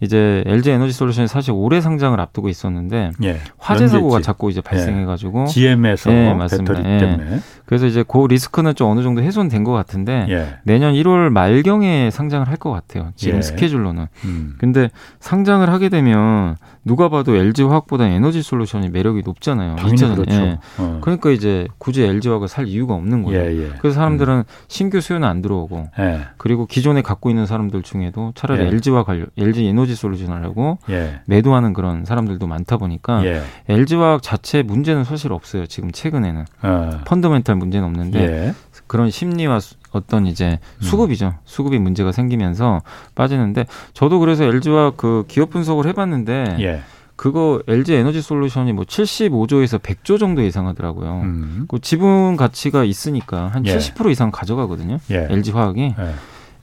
이제 0.00 0.42
LG 0.46 0.70
에너지 0.70 0.92
솔루션이 0.92 1.26
사실 1.26 1.52
올해 1.52 1.80
상장을 1.80 2.18
앞두고 2.20 2.48
있었는데 2.48 3.12
예, 3.24 3.38
화재 3.56 3.88
사고가 3.88 4.20
자꾸 4.20 4.50
이제 4.50 4.60
발생해가지고 4.60 5.42
예, 5.42 5.46
GM에서 5.46 6.12
예, 6.12 6.34
맞습니다. 6.34 6.74
배터리 6.74 6.94
예. 6.94 6.98
때문에 6.98 7.40
그래서 7.66 7.86
이제 7.86 8.04
그 8.06 8.26
리스크는 8.26 8.74
좀 8.74 8.90
어느 8.90 9.02
정도 9.02 9.22
훼손된 9.22 9.64
것 9.64 9.72
같은데 9.72 10.26
예. 10.28 10.56
내년 10.64 10.94
1월 10.94 11.30
말경에 11.30 12.10
상장을 12.10 12.46
할 12.48 12.56
것 12.56 12.70
같아요. 12.70 13.10
지금 13.16 13.38
예. 13.38 13.42
스케줄로는. 13.42 14.06
음. 14.24 14.54
근데 14.58 14.88
상장을 15.20 15.68
하게 15.68 15.90
되면 15.90 16.56
누가 16.86 17.08
봐도 17.10 17.34
LG 17.36 17.64
화학보다 17.64 18.06
에너지 18.06 18.40
솔루션이 18.42 18.88
매력이 18.88 19.22
높잖아요. 19.26 19.76
당연히 19.76 20.14
그렇죠. 20.14 20.32
예. 20.40 20.58
어. 20.78 21.00
그러니까 21.02 21.30
이제 21.30 21.66
굳이 21.78 22.02
LG 22.04 22.28
화학을 22.28 22.48
살 22.48 22.66
이유가 22.66 22.94
없는 22.94 23.24
거예요. 23.24 23.40
예, 23.42 23.64
예. 23.64 23.68
그래서 23.80 23.96
사람들은 23.96 24.34
음. 24.38 24.44
신규 24.68 25.00
수요는 25.02 25.28
안 25.28 25.42
들어오고 25.42 25.88
예. 25.98 26.20
그리고 26.38 26.64
기존에 26.66 27.02
갖고 27.02 27.28
있는 27.28 27.44
사람들 27.44 27.82
중에도 27.82 28.32
차라리 28.36 28.62
LG와 28.62 29.00
예. 29.00 29.04
관련 29.04 29.26
LG 29.36 29.66
에너지 29.66 29.94
솔루션을 29.94 30.42
하고 30.44 30.78
예. 30.88 31.20
매도하는 31.26 31.72
그런 31.74 32.04
사람들도 32.06 32.46
많다 32.46 32.76
보니까 32.78 33.22
LG 33.68 33.96
화학 33.96 34.22
자체 34.22 34.62
문제는 34.62 35.04
사실 35.04 35.32
없어요. 35.32 35.66
지금 35.66 35.90
최근에는 35.90 36.44
어. 36.62 36.90
펀더멘탈 37.04 37.55
문제는 37.56 37.86
없는데 37.86 38.54
그런 38.86 39.10
심리와 39.10 39.60
어떤 39.92 40.26
이제 40.26 40.58
음. 40.78 40.82
수급이죠. 40.82 41.26
음. 41.26 41.32
수급이 41.44 41.78
문제가 41.78 42.12
생기면서 42.12 42.82
빠지는데 43.14 43.66
저도 43.94 44.18
그래서 44.20 44.44
LG와 44.44 44.92
그 44.96 45.24
기업 45.28 45.50
분석을 45.50 45.86
해봤는데 45.86 46.56
예. 46.60 46.82
그거 47.16 47.62
LG 47.66 47.94
에너지 47.94 48.20
솔루션이 48.20 48.74
뭐 48.74 48.84
75조에서 48.84 49.80
100조 49.80 50.18
정도 50.18 50.44
예상하더라고요. 50.44 51.20
음. 51.22 51.64
그 51.68 51.80
지분 51.80 52.36
가치가 52.36 52.84
있으니까 52.84 53.48
한 53.48 53.66
예. 53.66 53.76
70% 53.76 54.10
이상 54.10 54.30
가져가거든요. 54.30 54.98
예. 55.10 55.26
LG 55.30 55.52
화학이. 55.52 55.94
예. 55.98 56.14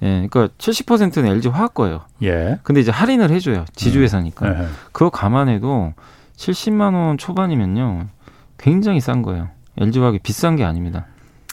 예, 0.04 0.28
그러니까 0.30 0.50
70%는 0.58 1.26
LG 1.28 1.48
화학 1.48 1.74
거예요. 1.74 2.02
예. 2.24 2.60
근데 2.64 2.82
이제 2.82 2.92
할인을 2.92 3.32
해줘요. 3.32 3.66
지주회사니까. 3.74 4.48
음. 4.48 4.70
그거 4.92 5.10
감안해도 5.10 5.94
70만 6.36 6.94
원 6.94 7.18
초반이면요. 7.18 8.08
굉장히 8.58 9.00
싼 9.00 9.22
거예요. 9.22 9.50
LG 9.78 10.00
화학이 10.00 10.20
비싼 10.20 10.56
게 10.56 10.64
아닙니다. 10.64 11.06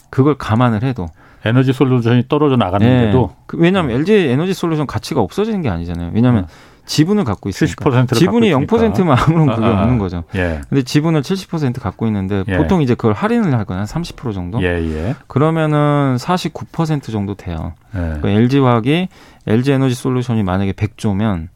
그걸 0.09 0.37
감안을 0.37 0.83
해도. 0.83 1.07
에너지 1.43 1.73
솔루션이 1.73 2.25
떨어져 2.29 2.55
나갔는데도 2.55 3.27
네. 3.31 3.43
그 3.47 3.57
왜냐하면 3.57 3.95
LG 3.97 4.13
에너지 4.29 4.53
솔루션 4.53 4.85
가치가 4.85 5.21
없어지는 5.21 5.61
게 5.61 5.69
아니잖아요. 5.69 6.11
왜냐하면 6.13 6.43
음. 6.43 6.47
지분을 6.85 7.23
갖고 7.23 7.49
있으니까 7.49 7.85
70%를 7.85 8.07
지분이 8.17 8.51
갖고 8.51 8.77
0%면 8.77 9.17
아무런 9.17 9.55
그게 9.55 9.65
아, 9.65 9.81
없는 9.81 9.97
거죠. 9.97 10.23
예. 10.35 10.61
근데 10.67 10.83
지분을 10.83 11.21
70% 11.21 11.79
갖고 11.79 12.05
있는데 12.07 12.43
예. 12.47 12.57
보통 12.57 12.81
이제 12.81 12.95
그걸 12.95 13.13
할인을 13.13 13.53
하거나 13.57 13.85
30% 13.85 14.33
정도. 14.33 14.61
예, 14.61 14.67
예. 14.67 15.15
그러면은 15.27 16.17
49% 16.19 17.11
정도 17.11 17.35
돼요. 17.35 17.73
예. 17.95 17.99
그러니까 17.99 18.29
LG 18.29 18.59
화학이 18.59 19.07
LG 19.47 19.71
에너지 19.71 19.95
솔루션이 19.95 20.43
만약에 20.43 20.73
100조면 20.73 21.47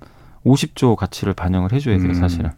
50조 0.46 0.96
가치를 0.96 1.34
반영을 1.34 1.74
해줘야 1.74 1.98
돼요, 1.98 2.10
음. 2.10 2.14
사실은. 2.14 2.52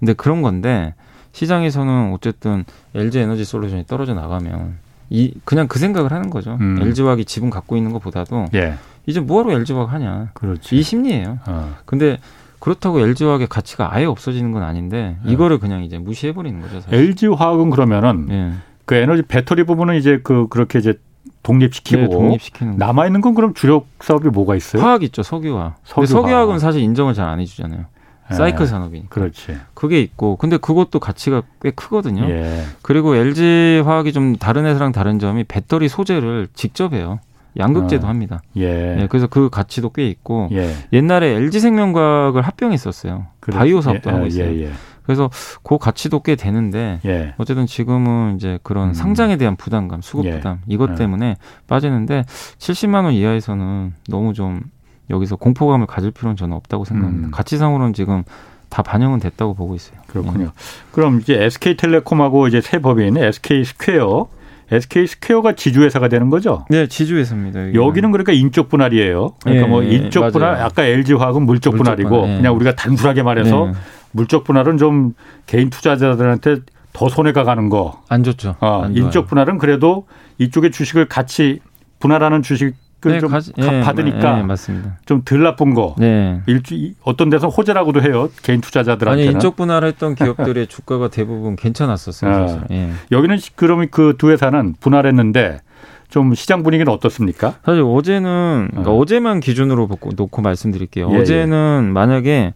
근데 0.00 0.12
그런 0.12 0.42
건데 0.42 0.94
시장에서는 1.34 2.12
어쨌든 2.14 2.64
LG 2.94 3.18
에너지 3.18 3.44
솔루션이 3.44 3.84
떨어져 3.86 4.14
나가면 4.14 4.76
이 5.10 5.34
그냥 5.44 5.68
그 5.68 5.78
생각을 5.78 6.12
하는 6.12 6.30
거죠. 6.30 6.56
음. 6.60 6.78
LG화학이 6.80 7.24
지분 7.26 7.50
갖고 7.50 7.76
있는 7.76 7.92
것보다도 7.92 8.46
예. 8.54 8.74
이제 9.06 9.20
뭐하러 9.20 9.52
LG화학 9.52 9.92
하냐. 9.92 10.30
그렇지. 10.32 10.76
이 10.76 10.82
심리예요. 10.82 11.38
어. 11.46 11.74
근데 11.84 12.18
그렇다고 12.60 13.00
LG화학의 13.00 13.48
가치가 13.48 13.94
아예 13.94 14.06
없어지는 14.06 14.52
건 14.52 14.62
아닌데 14.62 15.18
예. 15.26 15.30
이거를 15.32 15.58
그냥 15.58 15.82
이제 15.82 15.98
무시해 15.98 16.32
버리는 16.32 16.58
거죠. 16.62 16.80
사실. 16.80 16.94
LG화학은 16.98 17.70
그러면은 17.70 18.28
예. 18.30 18.52
그 18.86 18.94
에너지 18.94 19.22
배터리 19.22 19.64
부분은 19.64 19.96
이제 19.96 20.20
그 20.22 20.46
그렇게 20.48 20.78
이제 20.78 20.94
독립시키고 21.42 22.00
네, 22.00 22.08
독립시키는 22.08 22.76
남아 22.78 23.06
있는 23.06 23.20
건 23.20 23.34
그럼 23.34 23.54
주력 23.54 23.86
사업이 24.00 24.28
뭐가 24.28 24.54
있어요? 24.56 24.82
화학 24.82 25.02
있죠, 25.02 25.22
석유화. 25.22 25.74
석유화. 25.84 26.06
석유화학은 26.06 26.58
사실 26.60 26.80
인정을 26.80 27.12
잘 27.12 27.28
안 27.28 27.40
해주잖아요. 27.40 27.86
예. 28.30 28.34
사이클 28.34 28.66
산업이니까. 28.66 29.08
그렇지. 29.08 29.56
그게 29.74 30.00
있고, 30.00 30.36
근데 30.36 30.56
그것도 30.56 30.98
가치가 30.98 31.42
꽤 31.62 31.70
크거든요. 31.70 32.28
예. 32.28 32.62
그리고 32.82 33.16
LG 33.16 33.82
화학이 33.84 34.12
좀 34.12 34.36
다른 34.36 34.64
회사랑 34.64 34.92
다른 34.92 35.18
점이 35.18 35.44
배터리 35.44 35.88
소재를 35.88 36.48
직접 36.54 36.92
해요. 36.92 37.20
양극재도 37.56 38.06
어. 38.06 38.10
합니다. 38.10 38.42
예. 38.56 39.02
예. 39.02 39.06
그래서 39.08 39.26
그 39.26 39.48
가치도 39.48 39.90
꽤 39.90 40.08
있고 40.08 40.48
예. 40.52 40.74
옛날에 40.92 41.34
LG 41.36 41.60
생명과학을 41.60 42.42
합병했었어요. 42.42 43.26
그렇지. 43.40 43.58
바이오 43.58 43.80
사업도 43.80 44.10
예. 44.10 44.12
하고 44.12 44.24
아, 44.24 44.26
있어요. 44.26 44.46
예, 44.46 44.64
예. 44.64 44.70
그래서 45.04 45.30
그 45.62 45.78
가치도 45.78 46.20
꽤 46.20 46.34
되는데 46.34 47.00
예. 47.04 47.34
어쨌든 47.36 47.66
지금은 47.66 48.36
이제 48.36 48.58
그런 48.62 48.88
음. 48.88 48.94
상장에 48.94 49.36
대한 49.36 49.54
부담감, 49.54 50.00
수급 50.00 50.30
부담 50.30 50.60
이것 50.66 50.94
때문에 50.96 51.36
빠지는데 51.66 52.24
70만 52.58 53.04
원 53.04 53.12
이하에서는 53.12 53.92
너무 54.08 54.32
좀 54.32 54.62
여기서 55.10 55.36
공포감을 55.36 55.86
가질 55.86 56.10
필요는 56.10 56.36
저는 56.36 56.56
없다고 56.56 56.84
생각합니다. 56.84 57.28
음. 57.28 57.30
가치상으로는 57.30 57.92
지금 57.92 58.22
다 58.68 58.82
반영은 58.82 59.20
됐다고 59.20 59.54
보고 59.54 59.74
있어요. 59.74 59.98
그렇군요. 60.06 60.44
네. 60.44 60.50
그럼 60.92 61.20
이제 61.20 61.42
SK텔레콤하고 61.44 62.48
이제 62.48 62.60
새 62.60 62.80
법인 62.80 63.16
SK스퀘어 63.16 64.28
SK 64.70 65.06
스퀘어가 65.06 65.52
지주회사가 65.52 66.08
되는 66.08 66.30
거죠? 66.30 66.64
네, 66.70 66.86
지주회사입니다. 66.86 67.60
여기는, 67.60 67.74
여기는 67.74 68.12
그러니까 68.12 68.32
인적 68.32 68.68
분할이에요. 68.68 69.34
그러니까 69.42 69.66
네, 69.66 69.70
뭐 69.70 69.82
인적 69.82 70.20
맞아요. 70.20 70.32
분할, 70.32 70.54
아까 70.62 70.84
LG화학은 70.84 71.42
물적, 71.42 71.74
물적 71.74 71.84
분할이고 71.84 72.08
분할, 72.08 72.28
네. 72.28 72.36
그냥 72.38 72.56
우리가 72.56 72.74
단순하게 72.74 73.22
말해서 73.22 73.66
네. 73.66 73.72
물적 74.12 74.44
분할은 74.44 74.78
좀 74.78 75.14
개인 75.46 75.70
투자자들한테 75.70 76.60
더 76.92 77.08
손해가 77.08 77.44
가는 77.44 77.68
거. 77.68 78.02
안 78.08 78.22
좋죠. 78.22 78.56
어, 78.60 78.82
안 78.84 78.96
인적 78.96 79.26
분할은 79.26 79.58
그래도 79.58 80.06
이쪽에 80.38 80.70
주식을 80.70 81.08
같이 81.08 81.60
분할하는 81.98 82.42
주식 82.42 82.74
네, 83.12 83.20
좀 83.20 83.30
가지, 83.30 83.52
예, 83.58 83.80
받으니까 83.82 84.38
예, 84.38 84.42
맞습니다. 84.42 84.98
좀덜 85.06 85.42
나쁜 85.42 85.74
거. 85.74 85.94
네. 85.98 86.40
일주 86.46 86.92
어떤 87.02 87.30
데서 87.30 87.48
호재라고도 87.48 88.02
해요. 88.02 88.28
개인 88.42 88.60
투자자들한테. 88.60 89.22
아니 89.22 89.30
인적 89.32 89.56
분할했던 89.56 90.14
기업들의 90.14 90.66
주가가 90.68 91.08
대부분 91.08 91.56
괜찮았었어요. 91.56 92.32
아, 92.32 92.64
예. 92.70 92.90
여기는 93.12 93.38
그러면 93.56 93.88
그 93.90 94.14
두 94.18 94.30
회사는 94.30 94.74
분할했는데 94.80 95.60
좀 96.08 96.34
시장 96.34 96.62
분위기는 96.62 96.90
어떻습니까? 96.92 97.54
사실 97.64 97.82
어제는 97.82 98.68
그러니까 98.70 98.92
어. 98.92 99.04
제만 99.04 99.40
기준으로 99.40 99.88
놓고 100.16 100.42
말씀드릴게요. 100.42 101.10
예, 101.12 101.16
어제는 101.18 101.86
예. 101.88 101.90
만약에 101.92 102.54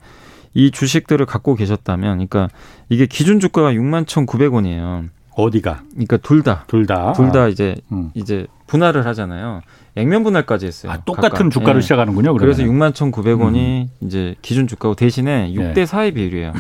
이 0.55 0.71
주식들을 0.71 1.25
갖고 1.27 1.55
계셨다면, 1.55 2.27
그러니까 2.27 2.49
이게 2.89 3.07
기준 3.07 3.39
주가가 3.39 3.73
6만 3.73 4.07
1,900원이에요. 4.07 5.09
어디가? 5.37 5.83
그러니까 5.93 6.17
둘 6.17 6.43
다. 6.43 6.65
둘 6.67 6.87
다. 6.87 7.13
둘다 7.13 7.49
이제 7.49 7.77
음. 7.93 8.11
이제 8.15 8.47
분할을 8.69 9.05
하잖아요. 9.07 9.63
액면 9.97 10.23
분할까지 10.23 10.67
했어요. 10.67 10.93
아, 10.93 10.99
똑같은 11.05 11.31
각각. 11.31 11.51
주가를 11.51 11.79
예. 11.79 11.83
시작하는군요. 11.83 12.35
그러면. 12.35 12.39
그래서 12.39 12.63
6만 12.63 12.93
1,900원이 12.93 13.57
음. 13.57 13.91
이제 14.03 14.37
기준 14.43 14.69
주가고 14.69 14.95
대신에 14.95 15.53
6대 15.53 15.85
4의 15.87 16.15
비율이에요. 16.15 16.53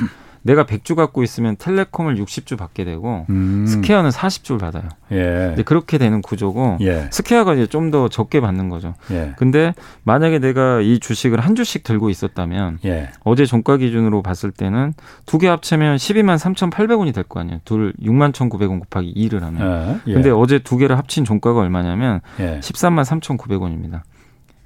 내가 0.49 0.65
100주 0.65 0.95
갖고 0.95 1.23
있으면 1.23 1.57
텔레콤을 1.57 2.17
60주 2.17 2.57
받게 2.57 2.85
되고 2.85 3.27
음. 3.29 3.67
스퀘어는 3.67 4.11
40주를 4.11 4.59
받아요. 4.59 4.85
예. 5.13 5.17
근데 5.49 5.63
그렇게 5.63 5.99
되는 5.99 6.23
구조고 6.23 6.79
예. 6.81 7.09
스퀘어가 7.11 7.55
이제 7.55 7.67
좀 7.67 7.91
더 7.91 8.09
적게 8.09 8.41
받는 8.41 8.69
거죠. 8.69 8.95
예. 9.11 9.33
근데 9.39 9.73
만약에 10.05 10.39
내가 10.41 10.81
이 10.81 10.99
주식을 11.01 11.41
한 11.41 11.55
주씩 11.55 11.85
들고 11.85 12.11
있었다면 12.11 12.79
예. 12.85 13.09
어제 13.25 13.47
종가 13.47 13.77
기준으로 13.79 14.23
봤을 14.23 14.51
때는 14.51 14.93
두 15.27 15.39
개 15.39 15.47
합치면 15.49 15.97
12만 15.97 16.37
3,800원이 16.37 17.15
될 17.15 17.25
거 17.25 17.41
아니에요. 17.41 17.61
둘 17.65 17.93
6만 18.03 18.33
1,900원 18.33 18.81
곱하기 18.81 19.15
2를 19.15 19.41
하면. 19.41 20.01
예. 20.07 20.13
근데 20.13 20.31
어제 20.31 20.59
두 20.59 20.77
개를 20.77 20.99
합친 20.99 21.25
종가가 21.25 21.61
얼마냐면 21.61 22.21
13만 22.39 22.99
예. 22.99 23.03
3,900원입니다. 23.03 24.03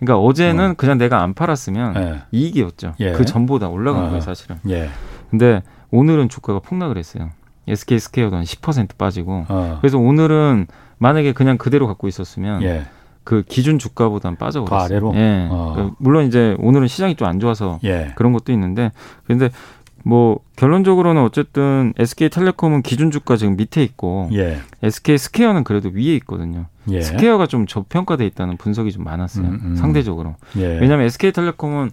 그러니까 0.01 0.19
어제는 0.19 0.71
어. 0.71 0.75
그냥 0.77 0.99
내가 0.99 1.23
안 1.23 1.33
팔았으면 1.35 1.97
예. 1.97 2.23
이익이었죠. 2.33 2.95
예. 3.01 3.13
그 3.13 3.25
전보다 3.25 3.69
올라간 3.69 4.03
어. 4.05 4.07
거예요, 4.09 4.21
사실은. 4.21 4.57
예. 5.33 5.39
근데 5.39 5.63
오늘은 5.91 6.29
주가가 6.29 6.61
폭락을 6.61 6.97
했어요. 6.99 7.31
SK 7.67 7.99
스퀘어도 7.99 8.37
한 8.37 8.45
10% 8.45 8.97
빠지고. 8.97 9.47
어. 9.49 9.79
그래서 9.81 9.99
오늘은 9.99 10.67
만약에 10.99 11.33
그냥 11.33 11.59
그대로 11.59 11.87
갖고 11.87 12.09
있었으면 12.09 12.63
예. 12.63 12.85
그 13.25 13.43
기준 13.49 13.79
주가보다는 13.79 14.37
빠져버렸어요. 14.37 14.79
그 14.79 14.85
아래로. 14.85 15.13
예. 15.17 15.49
어. 15.51 15.73
그 15.77 15.91
물론 15.99 16.27
이제 16.27 16.57
오늘은 16.59 16.89
시장이 16.89 17.15
좀 17.17 17.29
안 17.29 17.39
좋아서 17.41 17.79
예. 17.85 18.13
그런 18.17 18.33
것도 18.33 18.53
있는데 18.53 18.91
근데 19.27 19.51
뭐 20.05 20.41
결론적으로는 20.57 21.23
어쨌든 21.23 21.95
SK텔레콤은 21.97 22.83
기준 22.83 23.13
주가 23.13 23.37
지금 23.37 23.57
밑에 23.57 23.83
있고 23.85 24.29
예. 24.33 24.59
SK 24.83 25.17
스퀘어는 25.19 25.63
그래도 25.63 25.89
위에 25.91 26.17
있거든요. 26.17 26.67
예. 26.91 27.01
스퀘어가 27.01 27.47
좀 27.47 27.67
저평가돼 27.67 28.27
있다는 28.27 28.57
분석이 28.57 28.91
좀 28.91 29.05
많았어요. 29.05 29.47
음, 29.47 29.61
음. 29.63 29.77
상대적으로. 29.77 30.35
예. 30.57 30.67
왜냐하면 30.81 31.07
SK텔레콤은 31.07 31.93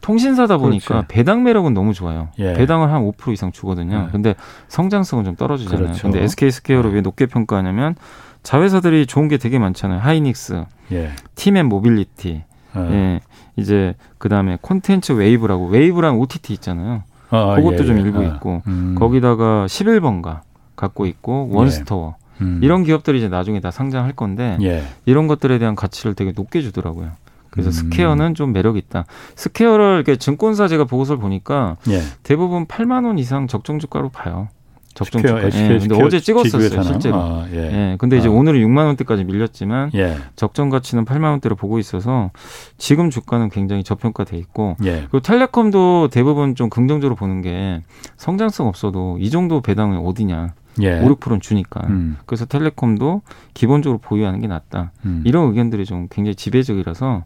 통신사다 0.00 0.56
보니까 0.58 0.86
그렇지. 0.86 1.08
배당 1.08 1.42
매력은 1.42 1.74
너무 1.74 1.92
좋아요. 1.92 2.28
예. 2.38 2.54
배당을 2.54 2.90
한 2.92 3.02
5% 3.02 3.32
이상 3.32 3.52
주거든요. 3.52 4.06
예. 4.08 4.12
근데 4.12 4.34
성장성은 4.68 5.24
좀 5.24 5.36
떨어지잖아요. 5.36 5.86
그렇죠. 5.86 6.02
근데 6.02 6.22
SK 6.22 6.50
스퀘어를 6.50 6.90
예. 6.90 6.94
왜 6.96 7.00
높게 7.00 7.26
평가하냐면 7.26 7.94
자회사들이 8.42 9.06
좋은 9.06 9.28
게 9.28 9.36
되게 9.36 9.58
많잖아요. 9.58 10.00
하이닉스, 10.00 10.64
예. 10.92 11.10
티맵 11.34 11.66
모빌리티, 11.66 12.42
예. 12.76 12.80
예. 12.80 13.20
이제 13.56 13.94
그다음에 14.18 14.58
콘텐츠 14.60 15.12
웨이브라고 15.12 15.66
웨이브랑 15.68 16.18
OTT 16.18 16.54
있잖아요. 16.54 17.02
아, 17.30 17.54
그것도 17.56 17.82
예, 17.82 17.84
좀 17.84 17.98
일부 17.98 18.20
아, 18.20 18.24
있고 18.24 18.62
음. 18.66 18.96
거기다가 18.98 19.66
11번가 19.66 20.40
갖고 20.74 21.06
있고 21.06 21.48
원스토어 21.52 22.16
음. 22.40 22.60
이런 22.62 22.82
기업들이 22.84 23.18
이제 23.18 23.28
나중에 23.28 23.60
다 23.60 23.70
상장할 23.70 24.12
건데 24.14 24.56
이런 25.04 25.26
것들에 25.26 25.58
대한 25.58 25.76
가치를 25.76 26.14
되게 26.14 26.32
높게 26.34 26.62
주더라고요. 26.62 27.10
그래서 27.50 27.70
음. 27.70 27.72
스퀘어는 27.72 28.34
좀 28.34 28.52
매력 28.52 28.76
있다. 28.76 29.04
스퀘어를 29.36 29.96
이렇게 29.96 30.16
증권사 30.16 30.68
제가 30.68 30.84
보고서를 30.84 31.20
보니까 31.20 31.76
예. 31.88 32.00
대부분 32.22 32.66
8만 32.66 33.06
원 33.06 33.18
이상 33.18 33.46
적정 33.46 33.78
주가로 33.78 34.08
봐요. 34.10 34.48
적정 34.94 35.22
주가. 35.22 35.44
예. 35.44 35.78
근데 35.78 36.02
어제 36.02 36.20
찍었었어요, 36.20 36.82
실제로. 36.82 37.16
아, 37.16 37.46
예. 37.52 37.56
예. 37.56 37.96
근데 37.98 38.18
이제 38.18 38.28
아. 38.28 38.32
오늘은 38.32 38.60
6만 38.60 38.86
원대까지 38.86 39.24
밀렸지만 39.24 39.90
예. 39.94 40.16
적정 40.36 40.68
가치는 40.68 41.04
8만 41.04 41.30
원대로 41.30 41.56
보고 41.56 41.78
있어서 41.78 42.30
지금 42.76 43.10
주가는 43.10 43.48
굉장히 43.50 43.84
저평가돼 43.84 44.36
있고 44.38 44.76
예. 44.84 45.06
그리고 45.10 45.20
텔레콤도 45.20 46.08
대부분 46.10 46.54
좀 46.54 46.68
긍정적으로 46.70 47.14
보는 47.14 47.40
게 47.40 47.82
성장성 48.16 48.66
없어도 48.66 49.16
이 49.20 49.30
정도 49.30 49.60
배당이 49.60 49.96
어디냐. 49.96 50.54
예. 50.80 51.00
5, 51.00 51.16
6%는 51.16 51.40
주니까. 51.40 51.80
음. 51.88 52.16
그래서 52.26 52.44
텔레콤도 52.44 53.22
기본적으로 53.54 53.98
보유하는 53.98 54.40
게 54.40 54.46
낫다. 54.46 54.92
음. 55.04 55.22
이런 55.24 55.48
의견들이 55.48 55.84
좀 55.84 56.06
굉장히 56.10 56.34
지배적이라서 56.34 57.24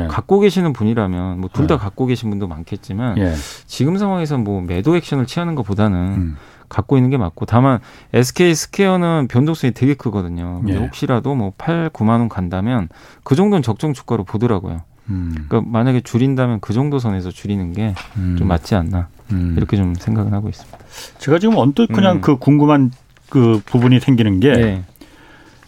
예. 0.00 0.06
갖고 0.06 0.40
계시는 0.40 0.72
분이라면 0.72 1.40
뭐 1.40 1.50
둘다 1.52 1.74
예. 1.74 1.78
갖고 1.78 2.06
계신 2.06 2.30
분도 2.30 2.46
많겠지만 2.46 3.18
예. 3.18 3.34
지금 3.66 3.98
상황에서 3.98 4.38
뭐 4.38 4.60
매도 4.60 4.96
액션을 4.96 5.26
취하는 5.26 5.54
것보다는 5.54 5.98
음. 5.98 6.36
갖고 6.68 6.96
있는 6.96 7.10
게 7.10 7.16
맞고 7.18 7.46
다만 7.46 7.80
SK 8.12 8.54
스퀘어는 8.54 9.28
변동성이 9.28 9.72
되게 9.72 9.94
크거든요. 9.94 10.60
근데 10.60 10.74
예. 10.74 10.78
혹시라도 10.78 11.34
뭐 11.34 11.52
8, 11.58 11.90
9만 11.90 12.08
원 12.08 12.28
간다면 12.28 12.88
그 13.22 13.34
정도는 13.34 13.62
적정 13.62 13.92
주가로 13.92 14.24
보더라고요. 14.24 14.82
음. 15.10 15.46
그러니까 15.48 15.70
만약에 15.70 16.00
줄인다면 16.00 16.60
그 16.60 16.72
정도 16.72 16.98
선에서 16.98 17.30
줄이는 17.30 17.72
게좀 17.72 17.94
음. 18.16 18.38
맞지 18.42 18.74
않나 18.74 19.08
음. 19.32 19.54
이렇게 19.56 19.76
좀 19.76 19.94
생각은 19.94 20.32
하고 20.32 20.48
있습니다. 20.48 20.78
제가 21.18 21.38
지금 21.38 21.56
언뜻 21.56 21.88
그냥 21.88 22.16
음. 22.16 22.20
그 22.20 22.36
궁금한 22.36 22.90
그 23.28 23.60
부분이 23.64 24.00
생기는 24.00 24.40
게 24.40 24.52
네. 24.52 24.84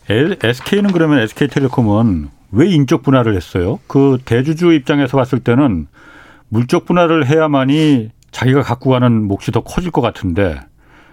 SK는 0.08 0.92
그러면 0.92 1.20
SK텔레콤은 1.20 2.28
왜 2.52 2.68
인적 2.68 3.02
분할을 3.02 3.34
했어요? 3.34 3.80
그 3.86 4.18
대주주 4.24 4.72
입장에서 4.72 5.16
봤을 5.16 5.40
때는 5.40 5.88
물적 6.48 6.86
분할을 6.86 7.26
해야만이 7.26 8.10
자기가 8.30 8.62
갖고 8.62 8.90
가는 8.90 9.22
몫이 9.22 9.50
더 9.50 9.62
커질 9.62 9.90
것 9.90 10.00
같은데 10.00 10.60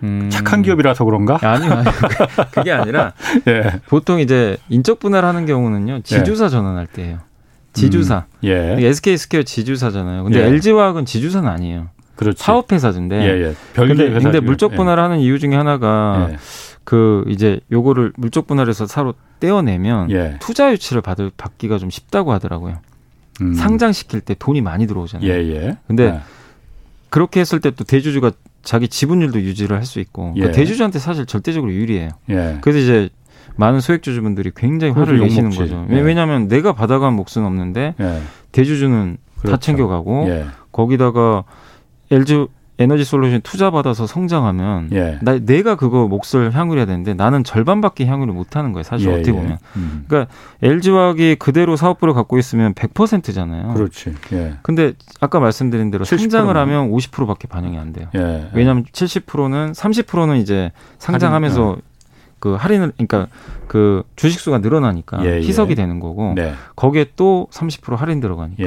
음. 0.03 0.29
착한 0.29 0.61
기업이라서 0.61 1.05
그런가? 1.05 1.39
아니요, 1.41 1.71
아니요. 1.71 1.93
그게 2.51 2.71
아니라 2.71 3.13
예. 3.47 3.79
보통 3.87 4.19
이제 4.19 4.57
인적 4.69 4.99
분할하는 4.99 5.45
경우는요 5.45 6.01
지주사 6.01 6.45
예. 6.45 6.49
전환할 6.49 6.87
때예요. 6.87 7.19
지주사. 7.73 8.25
음. 8.43 8.47
예. 8.47 8.77
SK 8.79 9.17
스퀘어 9.17 9.43
지주사잖아요. 9.43 10.23
근데 10.23 10.39
예. 10.39 10.45
LG화학은 10.45 11.05
지주사는 11.05 11.47
아니에요. 11.49 11.89
그렇지. 12.15 12.41
사업회사인데. 12.43 13.15
예, 13.21 13.47
예. 13.47 13.55
근데, 13.73 14.11
근데 14.11 14.39
물적 14.39 14.75
분할을 14.75 15.01
예. 15.01 15.03
하는 15.03 15.19
이유 15.19 15.39
중에 15.39 15.55
하나가 15.55 16.27
예. 16.31 16.37
그 16.83 17.23
이제 17.27 17.59
요거를 17.71 18.13
물적 18.17 18.45
분할해서 18.47 18.85
자회사로 18.85 19.15
떼어내면 19.39 20.11
예. 20.11 20.37
투자 20.39 20.71
유치를 20.71 21.01
받을 21.01 21.31
받기가 21.35 21.79
좀 21.79 21.89
쉽다고 21.89 22.31
하더라고요. 22.33 22.77
음. 23.41 23.53
상장시킬 23.55 24.21
때 24.21 24.35
돈이 24.37 24.61
많이 24.61 24.85
들어오잖아요. 24.85 25.27
예, 25.27 25.35
예. 25.55 25.77
근데 25.87 26.11
네. 26.11 26.19
그렇게 27.09 27.39
했을 27.39 27.59
때 27.59 27.71
또 27.71 27.83
대주주가 27.83 28.31
자기 28.63 28.87
지분율도 28.87 29.41
유지를 29.41 29.75
할 29.75 29.85
수 29.85 29.99
있고 29.99 30.33
그러니까 30.33 30.55
대주주한테 30.55 30.99
사실 30.99 31.25
절대적으로 31.25 31.73
유리해요. 31.73 32.09
그래서 32.61 32.79
이제 32.79 33.09
많은 33.55 33.79
소액주주분들이 33.79 34.51
굉장히 34.55 34.93
화를 34.93 35.19
내시는 35.19 35.51
거죠. 35.51 35.85
예. 35.89 35.99
왜냐하면 35.99 36.47
내가 36.47 36.73
받아간 36.73 37.13
몫은 37.13 37.45
없는데 37.45 37.95
예. 37.99 38.21
대주주는 38.51 39.17
그렇죠. 39.39 39.55
다 39.55 39.59
챙겨가고 39.59 40.25
예. 40.29 40.45
거기다가 40.71 41.43
LG 42.11 42.47
에너지 42.79 43.03
솔루션 43.03 43.39
투자 43.41 43.69
받아서 43.69 44.07
성장하면 44.07 44.89
예. 44.93 45.19
나 45.21 45.37
내가 45.37 45.75
그거 45.75 46.07
몫을 46.07 46.55
향유해야 46.55 46.85
되는데 46.85 47.13
나는 47.13 47.43
절반밖에 47.43 48.07
향유를 48.07 48.33
못 48.33 48.55
하는 48.55 48.73
거예요. 48.73 48.83
사실 48.83 49.09
예, 49.09 49.13
어떻게 49.13 49.29
예. 49.29 49.35
보면. 49.35 49.57
음. 49.75 50.05
그러니까 50.07 50.31
LG화학이 50.63 51.35
그대로 51.35 51.75
사업부를 51.75 52.15
갖고 52.15 52.39
있으면 52.39 52.73
100%잖아요. 52.73 53.75
그렇지. 53.75 54.15
예. 54.33 54.55
근데 54.63 54.93
아까 55.19 55.39
말씀드린 55.39 55.91
대로 55.91 56.03
상장을 56.03 56.55
하면 56.55 56.89
50%밖에 56.91 57.47
반영이 57.47 57.77
안 57.77 57.93
돼요. 57.93 58.07
예. 58.15 58.49
왜냐하면 58.53 58.85
70%는 58.85 59.73
30%는 59.73 60.37
이제 60.37 60.71
상장하면서 60.97 61.61
할인, 61.63 61.81
그 62.43 62.55
할인을 62.55 62.91
그러니까 62.97 63.27
그 63.69 64.03
주식 64.17 64.41
수가 64.41 64.57
늘어나니까 64.57 65.25
예, 65.25 65.37
희석이 65.37 65.75
되는 65.75 66.01
거고 66.01 66.33
네. 66.35 66.53
거기에 66.75 67.05
또 67.15 67.47
30% 67.51 67.95
할인 67.95 68.19
들어가니까. 68.19 68.63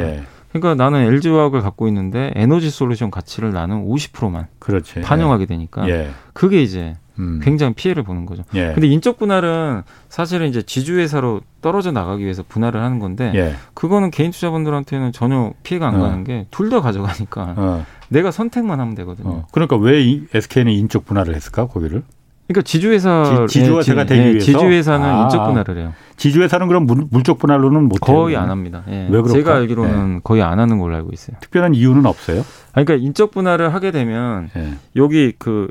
그러니까 0.50 0.82
나는 0.82 1.00
LG화학을 1.04 1.60
갖고 1.60 1.86
있는데 1.88 2.32
에너지 2.34 2.70
솔루션 2.70 3.10
가치를 3.10 3.52
나는 3.52 3.86
50%만 3.86 4.46
그렇지. 4.60 5.02
반영하게 5.02 5.44
되니까 5.44 5.86
예. 5.90 6.08
그게 6.32 6.62
이제 6.62 6.96
음. 7.18 7.40
굉장히 7.44 7.74
피해를 7.74 8.02
보는 8.02 8.24
거죠. 8.24 8.44
예. 8.54 8.72
근데 8.72 8.86
인적 8.86 9.18
분할은 9.18 9.82
사실은 10.08 10.48
이제 10.48 10.62
지주 10.62 10.98
회사로 10.98 11.42
떨어져 11.60 11.92
나가기 11.92 12.22
위해서 12.24 12.42
분할을 12.48 12.80
하는 12.82 12.98
건데 12.98 13.30
예. 13.34 13.54
그거는 13.74 14.10
개인 14.10 14.30
투자분들한테는 14.30 15.12
전혀 15.12 15.52
피해가 15.62 15.86
안 15.88 15.96
어. 15.96 15.98
가는 16.00 16.24
게 16.24 16.46
둘 16.50 16.70
다 16.70 16.80
가져가니까 16.80 17.54
어. 17.58 17.86
내가 18.08 18.30
선택만 18.30 18.80
하면 18.80 18.94
되거든요. 18.94 19.28
어. 19.28 19.46
그러니까 19.52 19.76
왜 19.76 20.02
SK는 20.32 20.72
인적 20.72 21.04
분할을 21.04 21.34
했을까 21.34 21.66
거기를? 21.66 22.02
그러니까 22.46 22.62
지주회사 22.62 23.46
지, 23.48 23.64
주회사가 23.64 24.04
되기 24.04 24.20
네, 24.20 24.28
위해서 24.30 24.44
지주회사는 24.46 25.06
아, 25.06 25.22
인적 25.22 25.46
분할을 25.46 25.78
해요. 25.78 25.94
지주회사는 26.16 26.68
그럼 26.68 26.86
물, 26.86 27.22
적 27.24 27.38
분할로는 27.38 27.88
못 27.88 27.96
거의 28.00 28.36
안 28.36 28.50
합니다. 28.50 28.84
예. 28.88 29.02
왜 29.02 29.08
그럴까? 29.08 29.32
제가 29.32 29.54
알기로는 29.56 30.14
네. 30.14 30.20
거의 30.22 30.42
안 30.42 30.58
하는 30.60 30.78
걸로 30.78 30.94
알고 30.96 31.10
있어요. 31.12 31.36
특별한 31.40 31.74
이유는 31.74 32.06
없어요? 32.06 32.44
그러니까 32.72 32.94
인적 32.94 33.32
분할을 33.32 33.74
하게 33.74 33.90
되면 33.90 34.50
예. 34.56 34.74
여기 34.94 35.32
그 35.38 35.68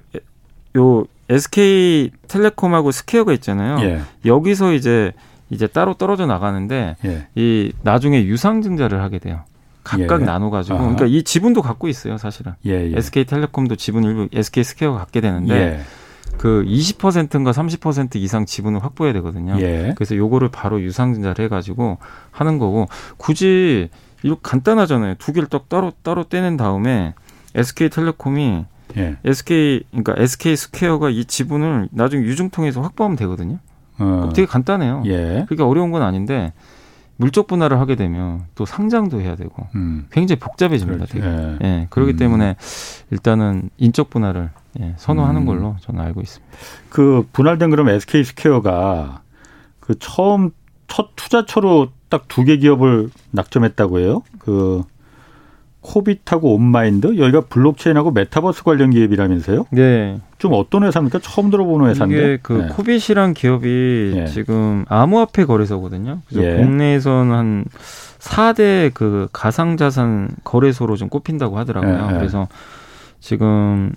요 0.76 1.06
SK 1.30 2.12
텔레콤하고 2.28 2.92
스퀘어가 2.92 3.34
있잖아요. 3.34 3.80
예. 3.82 4.02
여기서 4.26 4.74
이제 4.74 5.14
이제 5.50 5.68
따로 5.68 5.94
떨어져 5.96 6.26
나가는데 6.26 6.98
예. 7.06 7.28
이 7.36 7.72
나중에 7.82 8.24
유상증자를 8.26 9.02
하게 9.02 9.20
돼요. 9.20 9.42
각각 9.84 10.22
예. 10.22 10.26
나눠가지고 10.26 10.78
그러니까 10.78 11.06
이 11.06 11.24
지분도 11.24 11.62
갖고 11.62 11.88
있어요 11.88 12.18
사실은. 12.18 12.54
예, 12.66 12.92
SK 12.96 13.26
텔레콤도 13.26 13.76
지분 13.76 14.04
일부 14.04 14.28
SK 14.32 14.64
스퀘어가 14.64 15.00
갖게 15.00 15.22
되는데. 15.22 15.80
그 16.38 16.64
20%인가 16.68 17.52
30% 17.52 18.16
이상 18.16 18.46
지분을 18.46 18.84
확보해야 18.84 19.14
되거든요. 19.14 19.58
예. 19.60 19.94
그래서 19.96 20.16
요거를 20.16 20.50
바로 20.50 20.82
유상증자를 20.82 21.46
해가지고 21.46 21.98
하는 22.32 22.58
거고 22.60 22.88
굳이 23.18 23.90
이거 24.24 24.38
간단하잖아요. 24.42 25.16
두 25.16 25.34
개를 25.34 25.50
딱 25.50 25.70
따로 25.70 25.92
따로 26.04 26.24
떼낸 26.24 26.58
다음에 26.58 27.14
SK텔레콤이 27.56 28.66
예. 28.98 29.18
SK 29.24 29.84
그러니까 29.92 30.16
SK 30.18 30.56
스퀘어가 30.56 31.10
이 31.10 31.26
지분을 31.26 31.90
나중에 31.92 32.24
유증통해서 32.24 32.82
확보하면 32.82 33.18
되거든요. 33.18 33.60
어. 33.98 34.30
되게 34.36 34.46
간단해요. 34.46 35.04
예. 35.06 35.46
그러니까 35.48 35.68
어려운 35.68 35.92
건 35.92 36.02
아닌데 36.02 36.54
물적 37.18 37.48
분할을 37.48 37.80
하게 37.80 37.96
되면 37.96 38.44
또 38.56 38.66
상장도 38.66 39.22
해야 39.22 39.36
되고 39.36 39.68
음. 39.76 40.08
굉장히 40.12 40.40
복잡해집니다. 40.40 41.06
되게. 41.06 41.26
예. 41.26 41.58
예. 41.64 41.88
그렇기 41.90 42.14
음. 42.14 42.18
때문에 42.18 42.56
일단은 43.12 43.70
인적 43.78 44.10
분할을 44.10 44.50
예, 44.82 44.94
선호하는 44.98 45.42
음. 45.42 45.46
걸로 45.46 45.76
저는 45.82 46.02
알고 46.02 46.22
있습니다. 46.22 46.58
그 46.90 47.28
분할된 47.34 47.70
그럼 47.70 47.90
SK 47.90 48.24
스퀘어가 48.24 49.22
그 49.80 49.98
처음 50.00 50.52
첫 50.88 51.10
투자처로 51.16 51.90
딱 52.10 52.26
두 52.28 52.44
개 52.46 52.58
기업을 52.58 53.10
낙점했다고 53.32 54.00
해요. 54.00 54.22
그 54.40 54.84
코빗하고 55.82 56.56
온마인드 56.56 57.18
여기가 57.20 57.42
블록체인하고 57.42 58.10
메타버스 58.12 58.64
관련 58.64 58.90
기업이라면서요? 58.90 59.66
네. 59.72 60.20
좀 60.40 60.54
어떤 60.54 60.84
회사입니까? 60.84 61.20
처음 61.20 61.52
들어보는 61.52 61.88
회사인데. 61.90 62.18
이게 62.18 62.40
그 62.42 62.54
네. 62.54 62.68
코빗이란 62.70 63.34
기업이 63.36 64.14
네. 64.16 64.26
지금 64.28 64.84
암호화폐 64.90 65.46
거래소거든요. 65.46 66.22
그래서 66.28 66.48
예. 66.48 66.56
국내에서는 66.58 67.32
한 67.32 67.66
4대 68.20 68.92
그 68.96 69.28
가상자산 69.32 70.30
거래소로 70.44 70.96
좀 70.96 71.08
꼽힌다고 71.10 71.58
하더라고요. 71.60 72.08
예, 72.10 72.14
예. 72.16 72.18
그래서 72.18 72.48
지금 73.20 73.92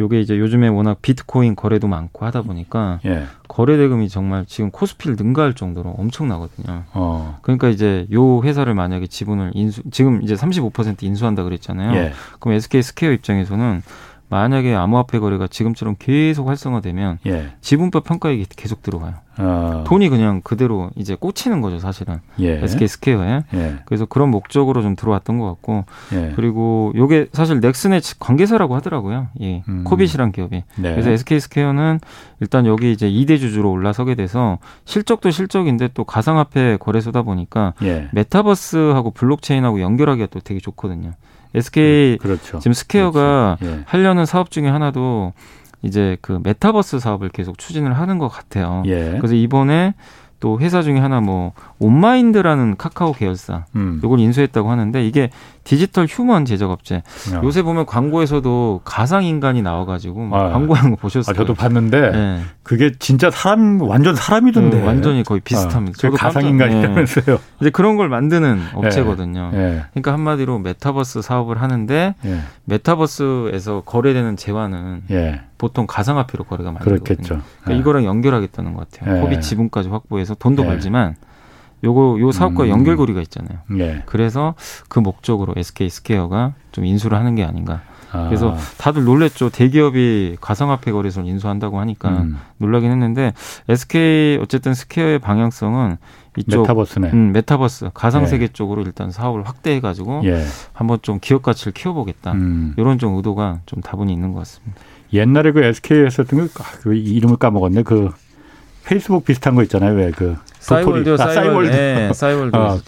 요게 0.00 0.20
이제 0.20 0.38
요즘에 0.38 0.68
워낙 0.68 1.02
비트코인 1.02 1.54
거래도 1.54 1.86
많고 1.86 2.24
하다 2.24 2.42
보니까 2.42 3.00
예. 3.04 3.24
거래 3.48 3.76
대금이 3.76 4.08
정말 4.08 4.46
지금 4.46 4.70
코스피를 4.70 5.16
능가할 5.16 5.54
정도로 5.54 5.90
엄청나거든요. 5.90 6.84
어. 6.94 7.38
그러니까 7.42 7.68
이제 7.68 8.06
요 8.12 8.42
회사를 8.42 8.74
만약에 8.74 9.06
지분을 9.06 9.52
인수 9.54 9.82
지금 9.90 10.22
이제 10.22 10.34
35% 10.34 11.02
인수한다 11.02 11.44
그랬잖아요. 11.44 11.94
예. 11.96 12.12
그럼 12.38 12.54
SK 12.54 12.82
스퀘어 12.82 13.12
입장에서는 13.12 13.82
만약에 14.30 14.74
암호화폐 14.74 15.18
거래가 15.18 15.48
지금처럼 15.48 15.96
계속 15.98 16.48
활성화되면 16.48 17.18
예. 17.26 17.48
지분법 17.60 18.04
평가액이 18.04 18.46
계속 18.56 18.80
들어와요. 18.80 19.14
어. 19.38 19.84
돈이 19.86 20.08
그냥 20.08 20.40
그대로 20.42 20.90
이제 20.94 21.16
꽂히는 21.16 21.60
거죠, 21.60 21.80
사실은. 21.80 22.20
예. 22.38 22.62
SK 22.62 22.86
스퀘어에. 22.86 23.42
예. 23.54 23.76
그래서 23.86 24.06
그런 24.06 24.30
목적으로 24.30 24.82
좀 24.82 24.94
들어왔던 24.94 25.38
것 25.38 25.46
같고. 25.46 25.84
예. 26.12 26.32
그리고 26.36 26.92
요게 26.94 27.28
사실 27.32 27.58
넥슨의 27.60 28.02
관계사라고 28.20 28.76
하더라고요. 28.76 29.28
예. 29.40 29.64
음. 29.68 29.82
코빗이란 29.84 30.30
기업이. 30.30 30.62
네. 30.76 30.90
그래서 30.92 31.10
SK 31.10 31.40
스퀘어는 31.40 31.98
일단 32.38 32.66
여기 32.66 32.92
이제 32.92 33.10
2대 33.10 33.40
주주로 33.40 33.72
올라서게 33.72 34.14
돼서 34.14 34.58
실적도 34.84 35.30
실적인데 35.30 35.90
또 35.94 36.04
가상화폐 36.04 36.76
거래소다 36.76 37.22
보니까 37.22 37.74
예. 37.82 38.08
메타버스하고 38.12 39.10
블록체인하고 39.10 39.80
연결하기가 39.80 40.28
또 40.30 40.38
되게 40.38 40.60
좋거든요. 40.60 41.14
SK 41.54 42.12
음, 42.14 42.18
그렇죠. 42.18 42.58
지금 42.58 42.72
스퀘어가 42.72 43.56
그렇죠. 43.58 43.76
예. 43.78 43.82
하려는 43.86 44.26
사업 44.26 44.50
중에 44.50 44.68
하나도 44.68 45.32
이제 45.82 46.16
그 46.20 46.40
메타버스 46.42 46.98
사업을 47.00 47.30
계속 47.30 47.58
추진을 47.58 47.92
하는 47.98 48.18
것 48.18 48.28
같아요. 48.28 48.82
예. 48.86 49.16
그래서 49.18 49.34
이번에 49.34 49.94
또 50.40 50.58
회사 50.58 50.82
중에 50.82 50.98
하나 50.98 51.20
뭐 51.20 51.52
온마인드라는 51.78 52.76
카카오 52.76 53.12
계열사 53.12 53.66
음. 53.76 54.00
요걸 54.02 54.20
인수했다고 54.20 54.70
하는데 54.70 55.06
이게 55.06 55.30
디지털 55.64 56.06
휴먼 56.08 56.44
제작 56.46 56.70
업체 56.70 56.96
야. 56.96 57.40
요새 57.44 57.62
보면 57.62 57.86
광고에서도 57.86 58.80
가상 58.84 59.24
인간이 59.24 59.62
나와가지고 59.62 60.30
아, 60.32 60.50
광고하는 60.50 60.90
거 60.90 60.96
보셨어요? 60.96 61.32
아, 61.32 61.36
저도 61.36 61.54
봤는데 61.54 62.10
네. 62.10 62.40
그게 62.62 62.92
진짜 62.98 63.30
사람 63.30 63.80
완전 63.80 64.14
사람이던데 64.14 64.78
네, 64.78 64.86
완전히 64.86 65.22
거의 65.22 65.40
비슷합니다. 65.40 65.96
아, 65.96 66.00
저도 66.00 66.16
가상 66.16 66.46
인간이라면서요? 66.46 67.36
네. 67.36 67.42
이제 67.60 67.70
그런 67.70 67.96
걸 67.96 68.08
만드는 68.08 68.60
업체거든요. 68.74 69.50
네. 69.52 69.82
그러니까 69.90 70.12
한마디로 70.12 70.58
메타버스 70.60 71.22
사업을 71.22 71.60
하는데 71.60 72.14
메타버스에서 72.64 73.82
거래되는 73.84 74.36
재화는 74.36 75.02
보통 75.58 75.86
가상화폐로 75.86 76.44
거래가 76.44 76.72
많이 76.72 76.84
되거든요. 76.84 77.04
그렇겠죠. 77.04 77.40
그러니까 77.62 77.80
이거랑 77.80 78.04
연결하겠다는 78.06 78.74
것 78.74 78.90
같아요. 78.90 79.20
코빗 79.20 79.40
지분까지 79.40 79.88
확보해서 79.90 80.34
돈도 80.34 80.64
벌지만 80.64 81.16
요거 81.82 82.18
요 82.20 82.32
사업과 82.32 82.64
음. 82.64 82.68
연결고리가 82.68 83.20
있잖아요. 83.22 83.58
예. 83.78 84.02
그래서 84.06 84.54
그 84.88 84.98
목적으로 84.98 85.54
SK 85.56 85.88
스퀘어가 85.88 86.54
좀 86.72 86.84
인수를 86.84 87.16
하는 87.16 87.34
게 87.34 87.44
아닌가. 87.44 87.82
아. 88.12 88.26
그래서 88.26 88.56
다들 88.78 89.04
놀랬죠. 89.04 89.50
대기업이 89.50 90.36
가상화폐 90.40 90.92
거래소를 90.92 91.28
인수한다고 91.28 91.78
하니까 91.80 92.08
음. 92.08 92.38
놀라긴 92.58 92.90
했는데 92.90 93.32
SK 93.68 94.38
어쨌든 94.42 94.74
스퀘어의 94.74 95.20
방향성은 95.20 95.96
이쪽 96.36 96.62
메타버스네. 96.62 97.10
음, 97.12 97.32
메타버스 97.32 97.90
가상 97.94 98.26
세계 98.26 98.44
예. 98.44 98.48
쪽으로 98.48 98.82
일단 98.82 99.10
사업을 99.10 99.46
확대해 99.46 99.80
가지고 99.80 100.22
예. 100.24 100.44
한번 100.72 100.98
좀 101.02 101.18
기업 101.20 101.42
가치를 101.42 101.72
키워 101.72 101.94
보겠다. 101.94 102.32
음. 102.32 102.74
이런 102.76 102.98
좀 102.98 103.16
의도가 103.16 103.60
좀 103.66 103.80
다분히 103.80 104.12
있는 104.12 104.32
것 104.32 104.40
같습니다. 104.40 104.80
옛날에 105.12 105.50
그 105.52 105.62
SK에 105.62 106.06
했었던 106.06 106.48
그, 106.48 106.62
아, 106.62 106.66
그 106.82 106.94
이름을 106.94 107.36
까먹었네. 107.36 107.82
그 107.82 108.10
페이스북 108.90 109.24
비슷한 109.24 109.54
거 109.54 109.62
있잖아요. 109.62 109.94
왜그 109.94 110.36
싸이월드, 110.58 111.10
아, 111.12 111.16
싸이월드, 111.16 111.70
네, 111.70 112.12
싸이월드. 112.12 112.56
어, 112.56 112.80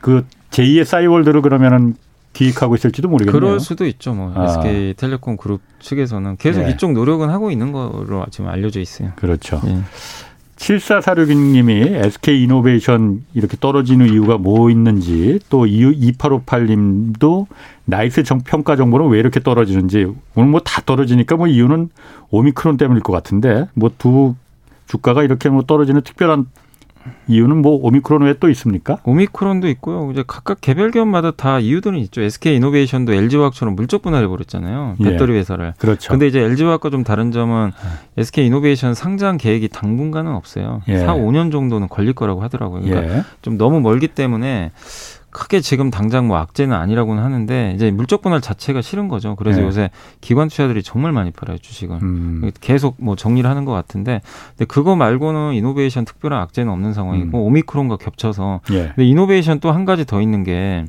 그 0.00 0.24
제2의 0.50 0.84
싸이월드로 0.86 1.42
그러면은 1.42 1.96
기획하고 2.32 2.76
있을지도 2.76 3.08
모르겠네요. 3.08 3.38
그럴 3.38 3.60
수도 3.60 3.84
있죠. 3.84 4.14
뭐 4.14 4.32
아. 4.34 4.46
SK텔레콤 4.48 5.36
그룹 5.36 5.60
측에서는 5.80 6.38
계속 6.38 6.62
네. 6.62 6.70
이쪽 6.70 6.92
노력은 6.92 7.28
하고 7.28 7.50
있는 7.50 7.72
거로 7.72 8.24
지금 8.30 8.48
알려져 8.48 8.80
있어요. 8.80 9.10
그렇죠. 9.16 9.60
네. 9.62 9.80
7446님이 10.56 12.04
SK 12.06 12.42
이노베이션 12.42 13.24
이렇게 13.34 13.58
떨어지는 13.60 14.08
이유가 14.08 14.38
뭐 14.38 14.70
있는지 14.70 15.40
또 15.50 15.66
2858님도 15.66 17.46
나이스 17.84 18.22
평가 18.46 18.76
정보는 18.76 19.08
왜 19.08 19.18
이렇게 19.18 19.40
떨어지는지 19.40 20.06
오늘 20.34 20.48
뭐 20.50 20.60
다 20.60 20.80
떨어지니까 20.86 21.36
뭐 21.36 21.48
이유는 21.48 21.90
오미크론 22.30 22.78
때문일 22.78 23.02
것 23.02 23.12
같은데 23.12 23.68
뭐 23.74 23.90
두 23.98 24.34
주가가 24.90 25.22
이렇게 25.22 25.48
뭐 25.48 25.62
떨어지는 25.62 26.00
특별한 26.02 26.46
이유는 27.28 27.62
뭐 27.62 27.78
오미크론 27.82 28.22
외에 28.22 28.34
또 28.38 28.50
있습니까? 28.50 28.98
오미크론도 29.04 29.68
있고요. 29.68 30.10
이제 30.10 30.22
각각 30.26 30.60
개별 30.60 30.90
기업마다 30.90 31.30
다 31.30 31.58
이유들은 31.60 31.96
있죠. 32.00 32.20
SK 32.20 32.56
이노베이션도 32.56 33.14
LG화학처럼 33.14 33.74
물적 33.74 34.02
분할해 34.02 34.26
버렸잖아요. 34.26 34.96
예. 35.00 35.04
배터리 35.04 35.32
회사를. 35.34 35.74
그렇죠. 35.78 36.10
근데 36.10 36.26
이제 36.26 36.40
LG화학과 36.40 36.90
좀 36.90 37.04
다른 37.04 37.30
점은 37.30 37.70
SK 38.18 38.46
이노베이션 38.46 38.94
상장 38.94 39.38
계획이 39.38 39.68
당분간은 39.68 40.32
없어요. 40.32 40.82
예. 40.88 40.98
4, 40.98 41.14
5년 41.14 41.52
정도는 41.52 41.88
걸릴 41.88 42.12
거라고 42.12 42.42
하더라고요. 42.42 42.82
그러니까 42.82 43.16
예. 43.16 43.22
좀 43.42 43.56
너무 43.56 43.80
멀기 43.80 44.08
때문에 44.08 44.72
크게 45.30 45.60
지금 45.60 45.90
당장 45.90 46.26
뭐 46.28 46.36
악재는 46.38 46.76
아니라고는 46.76 47.22
하는데 47.22 47.72
이제 47.74 47.90
물적 47.90 48.22
분할 48.22 48.40
자체가 48.40 48.82
싫은 48.82 49.08
거죠. 49.08 49.36
그래서 49.36 49.60
네. 49.60 49.66
요새 49.66 49.90
기관 50.20 50.48
투자들이 50.48 50.82
정말 50.82 51.12
많이 51.12 51.30
팔아요 51.30 51.58
주식을 51.58 51.98
음. 52.02 52.50
계속 52.60 52.96
뭐 52.98 53.16
정리를 53.16 53.48
하는 53.48 53.64
것 53.64 53.72
같은데 53.72 54.20
근데 54.50 54.64
그거 54.66 54.96
말고는 54.96 55.54
이노베이션 55.54 56.04
특별한 56.04 56.40
악재는 56.42 56.72
없는 56.72 56.92
상황이고 56.92 57.38
음. 57.38 57.44
오미크론과 57.46 57.96
겹쳐서 57.96 58.60
예. 58.72 58.88
근데 58.94 59.04
이노베이션 59.06 59.60
또 59.60 59.70
한 59.70 59.84
가지 59.84 60.04
더 60.04 60.20
있는 60.20 60.42
게 60.42 60.84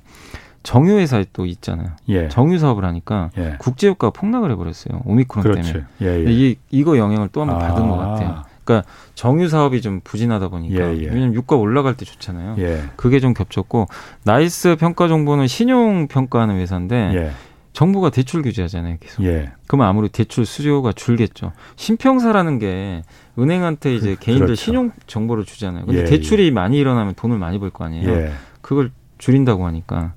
정유 0.64 0.94
회사에 0.98 1.26
또 1.34 1.46
있잖아요. 1.46 1.89
예. 2.10 2.28
정유 2.28 2.58
사업을 2.60 2.84
하니까 2.86 3.30
예. 3.38 3.56
국제유가가 3.60 4.12
폭락을 4.12 4.52
해버렸어요. 4.52 5.02
오미크론 5.06 5.44
그렇지. 5.44 5.74
때문에. 5.74 5.86
예, 6.02 6.26
예. 6.26 6.32
이 6.32 6.56
이거 6.70 6.98
영향을 6.98 7.30
또 7.32 7.42
한번 7.42 7.60
받은 7.60 7.88
것 7.89 7.98
같아요. 7.98 8.44
그러니까 8.64 8.88
정유 9.16 9.47
사업이 9.49 9.82
좀 9.82 10.01
부진하다 10.03 10.49
보니까 10.49 10.93
예, 10.93 10.97
예. 10.97 11.05
왜냐면 11.07 11.34
유가 11.34 11.55
올라갈 11.55 11.95
때 11.95 12.05
좋잖아요. 12.05 12.55
예. 12.59 12.84
그게 12.95 13.20
좀 13.20 13.34
겹쳤고 13.34 13.88
나이스 14.24 14.76
평가 14.80 15.07
정보는 15.07 15.47
신용 15.47 16.07
평가하는 16.07 16.57
회사인데 16.57 17.12
예. 17.16 17.32
정부가 17.74 18.09
대출 18.09 18.41
규제하잖아요, 18.41 18.97
계속. 18.99 19.24
예. 19.24 19.51
그러면 19.66 19.88
아무리 19.88 20.09
대출 20.09 20.45
수요가 20.45 20.91
줄겠죠. 20.91 21.53
신평사라는 21.78 22.59
게 22.59 23.01
은행한테 23.39 23.95
이제 23.95 24.16
그, 24.16 24.20
개인들 24.26 24.47
그렇죠. 24.47 24.62
신용 24.62 24.91
정보를 25.07 25.45
주잖아요. 25.45 25.86
근데 25.86 26.01
예, 26.01 26.03
대출이 26.05 26.51
많이 26.51 26.78
일어나면 26.78 27.14
돈을 27.16 27.38
많이 27.38 27.59
벌 27.59 27.70
거 27.72 27.86
아니에요. 27.86 28.32
그걸 28.62 28.91
줄인다고 29.18 29.66
하니까 29.66 30.14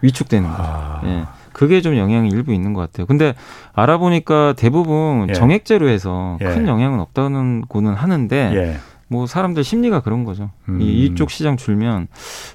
위축되는 0.00 0.48
거죠. 0.48 0.62
아. 0.62 1.00
예. 1.04 1.24
그게 1.54 1.80
좀 1.80 1.96
영향이 1.96 2.28
일부 2.28 2.52
있는 2.52 2.74
것 2.74 2.82
같아요. 2.82 3.06
근데 3.06 3.34
알아보니까 3.72 4.52
대부분 4.58 5.26
예. 5.30 5.32
정액제로 5.32 5.88
해서 5.88 6.36
예. 6.42 6.44
큰 6.46 6.68
영향은 6.68 7.00
없다는 7.00 7.62
고는 7.68 7.94
하는데 7.94 8.52
예. 8.54 8.76
뭐 9.08 9.26
사람들 9.26 9.64
심리가 9.64 10.00
그런 10.00 10.24
거죠. 10.24 10.50
음. 10.68 10.80
이, 10.82 11.04
이쪽 11.04 11.30
시장 11.30 11.56
줄면 11.56 12.08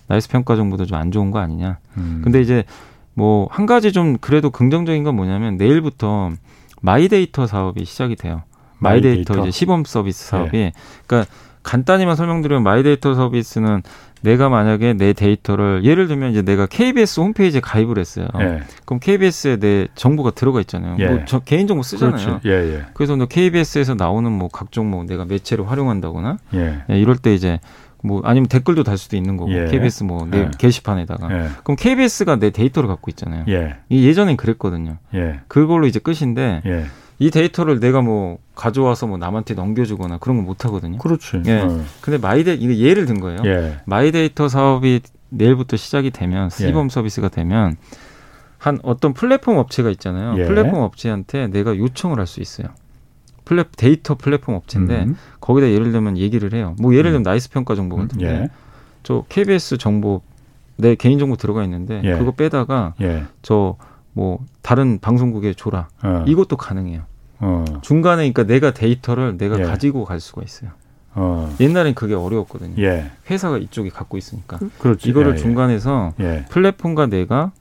나이스 0.07 0.29
평가 0.29 0.55
정보도 0.55 0.85
좀 0.85 0.99
안 0.99 1.11
좋은 1.11 1.31
거 1.31 1.39
아니냐. 1.39 1.79
음. 1.97 2.21
근데 2.23 2.41
이제 2.41 2.63
뭐 3.15 3.47
한 3.51 3.65
가지 3.65 3.91
좀 3.91 4.17
그래도 4.19 4.49
긍정적인 4.49 5.03
건 5.03 5.15
뭐냐면 5.15 5.57
내일부터 5.57 6.31
마이데이터 6.81 7.47
사업이 7.47 7.83
시작이 7.85 8.15
돼요. 8.15 8.43
마이데이터, 8.79 9.33
마이데이터 9.33 9.41
이제 9.41 9.51
시범 9.51 9.83
서비스 9.85 10.27
사업이 10.27 10.57
예. 10.57 10.71
그러니까 11.07 11.29
간단히만 11.63 12.15
설명드리면 12.15 12.63
마이데이터 12.63 13.13
서비스는 13.15 13.83
내가 14.21 14.49
만약에 14.49 14.93
내 14.93 15.13
데이터를 15.13 15.85
예를 15.85 16.07
들면 16.07 16.31
이제 16.31 16.41
내가 16.41 16.65
KBS 16.65 17.21
홈페이지에 17.21 17.61
가입을 17.61 17.97
했어요. 17.97 18.27
예. 18.39 18.61
그럼 18.85 18.99
KBS에 18.99 19.57
내 19.57 19.87
정보가 19.95 20.31
들어가 20.31 20.59
있잖아요. 20.61 20.97
예. 20.99 21.07
뭐 21.07 21.19
저 21.25 21.39
개인 21.39 21.67
정보 21.67 21.83
쓰잖아요. 21.83 22.41
예, 22.45 22.49
예. 22.51 22.85
그래서 22.93 23.15
너 23.15 23.27
KBS에서 23.27 23.95
나오는 23.95 24.29
뭐 24.31 24.49
각종 24.49 24.89
뭐 24.89 25.05
내가 25.05 25.23
매체를 25.23 25.69
활용한다거나 25.69 26.37
예. 26.55 26.81
예. 26.89 26.99
이럴 26.99 27.15
때 27.15 27.33
이제 27.33 27.59
뭐 28.03 28.21
아니면 28.25 28.47
댓글도 28.49 28.83
달 28.83 28.97
수도 28.97 29.15
있는 29.15 29.37
거고 29.37 29.53
예. 29.53 29.65
KBS 29.71 30.03
뭐 30.03 30.25
내 30.29 30.49
게시판에다가 30.57 31.27
그럼 31.63 31.75
KBS가 31.77 32.35
내 32.37 32.49
데이터를 32.49 32.87
갖고 32.89 33.09
있잖아요. 33.11 33.45
예. 33.47 33.77
예전엔 33.89 34.35
그랬거든요. 34.35 34.97
그걸로 35.47 35.87
이제 35.87 35.99
끝인데 35.99 36.61
이 37.19 37.29
데이터를 37.31 37.79
내가 37.79 38.01
뭐 38.01 38.39
가져와서 38.55 39.07
뭐 39.07 39.17
남한테 39.17 39.53
넘겨주거나 39.53 40.17
그런 40.19 40.37
거못 40.37 40.63
하거든요. 40.65 40.97
그렇지. 40.97 41.41
예. 41.47 41.59
어. 41.59 41.81
근데 42.01 42.17
마이데 42.17 42.53
이거 42.53 42.73
예를 42.73 43.05
든 43.05 43.19
거예요. 43.19 43.41
예. 43.45 43.77
마이데이터 43.85 44.47
사업이 44.47 45.01
내일부터 45.29 45.75
시작이 45.77 46.11
되면 46.11 46.49
시범 46.49 46.85
예. 46.85 46.89
서비스가 46.89 47.27
되면 47.27 47.75
한 48.57 48.79
어떤 48.83 49.13
플랫폼 49.13 49.57
업체가 49.57 49.89
있잖아요. 49.91 50.39
예. 50.39 50.45
플랫폼 50.47 50.79
업체한테 50.81 51.47
내가 51.47 51.77
요청을 51.77 52.19
할 52.19 52.25
수 52.25 52.39
있어요. 52.41 52.69
플랫 53.43 53.67
데이터 53.75 54.15
플랫폼 54.15 54.55
업체인데 54.55 55.03
음. 55.03 55.17
거기다 55.41 55.69
예를 55.71 55.91
들면 55.91 56.17
얘기를 56.17 56.53
해요. 56.53 56.75
뭐 56.79 56.93
예를 56.93 57.11
들면 57.11 57.21
음. 57.21 57.23
나이스 57.23 57.49
평가 57.49 57.75
정보 57.75 57.97
같은데 57.97 58.25
예. 58.43 58.49
저 59.03 59.25
KBS 59.27 59.77
정보 59.77 60.21
내 60.77 60.95
개인 60.95 61.19
정보 61.19 61.35
들어가 61.35 61.63
있는데 61.65 62.01
예. 62.05 62.17
그거 62.17 62.31
빼다가 62.31 62.93
저 63.41 63.75
뭐 64.13 64.39
다른 64.61 64.99
방송국에 64.99 65.53
줘라. 65.53 65.87
어. 66.03 66.25
이것도 66.27 66.57
가능해요. 66.57 67.03
어. 67.39 67.65
중간에 67.81 68.31
그러니까 68.31 68.43
내가 68.43 68.71
데이터를 68.71 69.37
내가 69.37 69.59
예. 69.59 69.63
가지고 69.63 70.05
갈 70.05 70.19
수가 70.19 70.41
있어요. 70.43 70.71
어. 71.15 71.53
옛날엔 71.59 71.95
그게 71.95 72.13
어려웠거든요. 72.13 72.75
예. 72.83 73.11
회사가 73.29 73.57
이쪽에 73.57 73.89
갖고 73.89 74.17
있으니까. 74.17 74.59
그, 74.77 74.97
이거를 75.03 75.31
예, 75.31 75.35
예. 75.35 75.37
중간에서 75.37 76.13
예. 76.19 76.45
플랫폼과 76.49 77.07
내가 77.07 77.51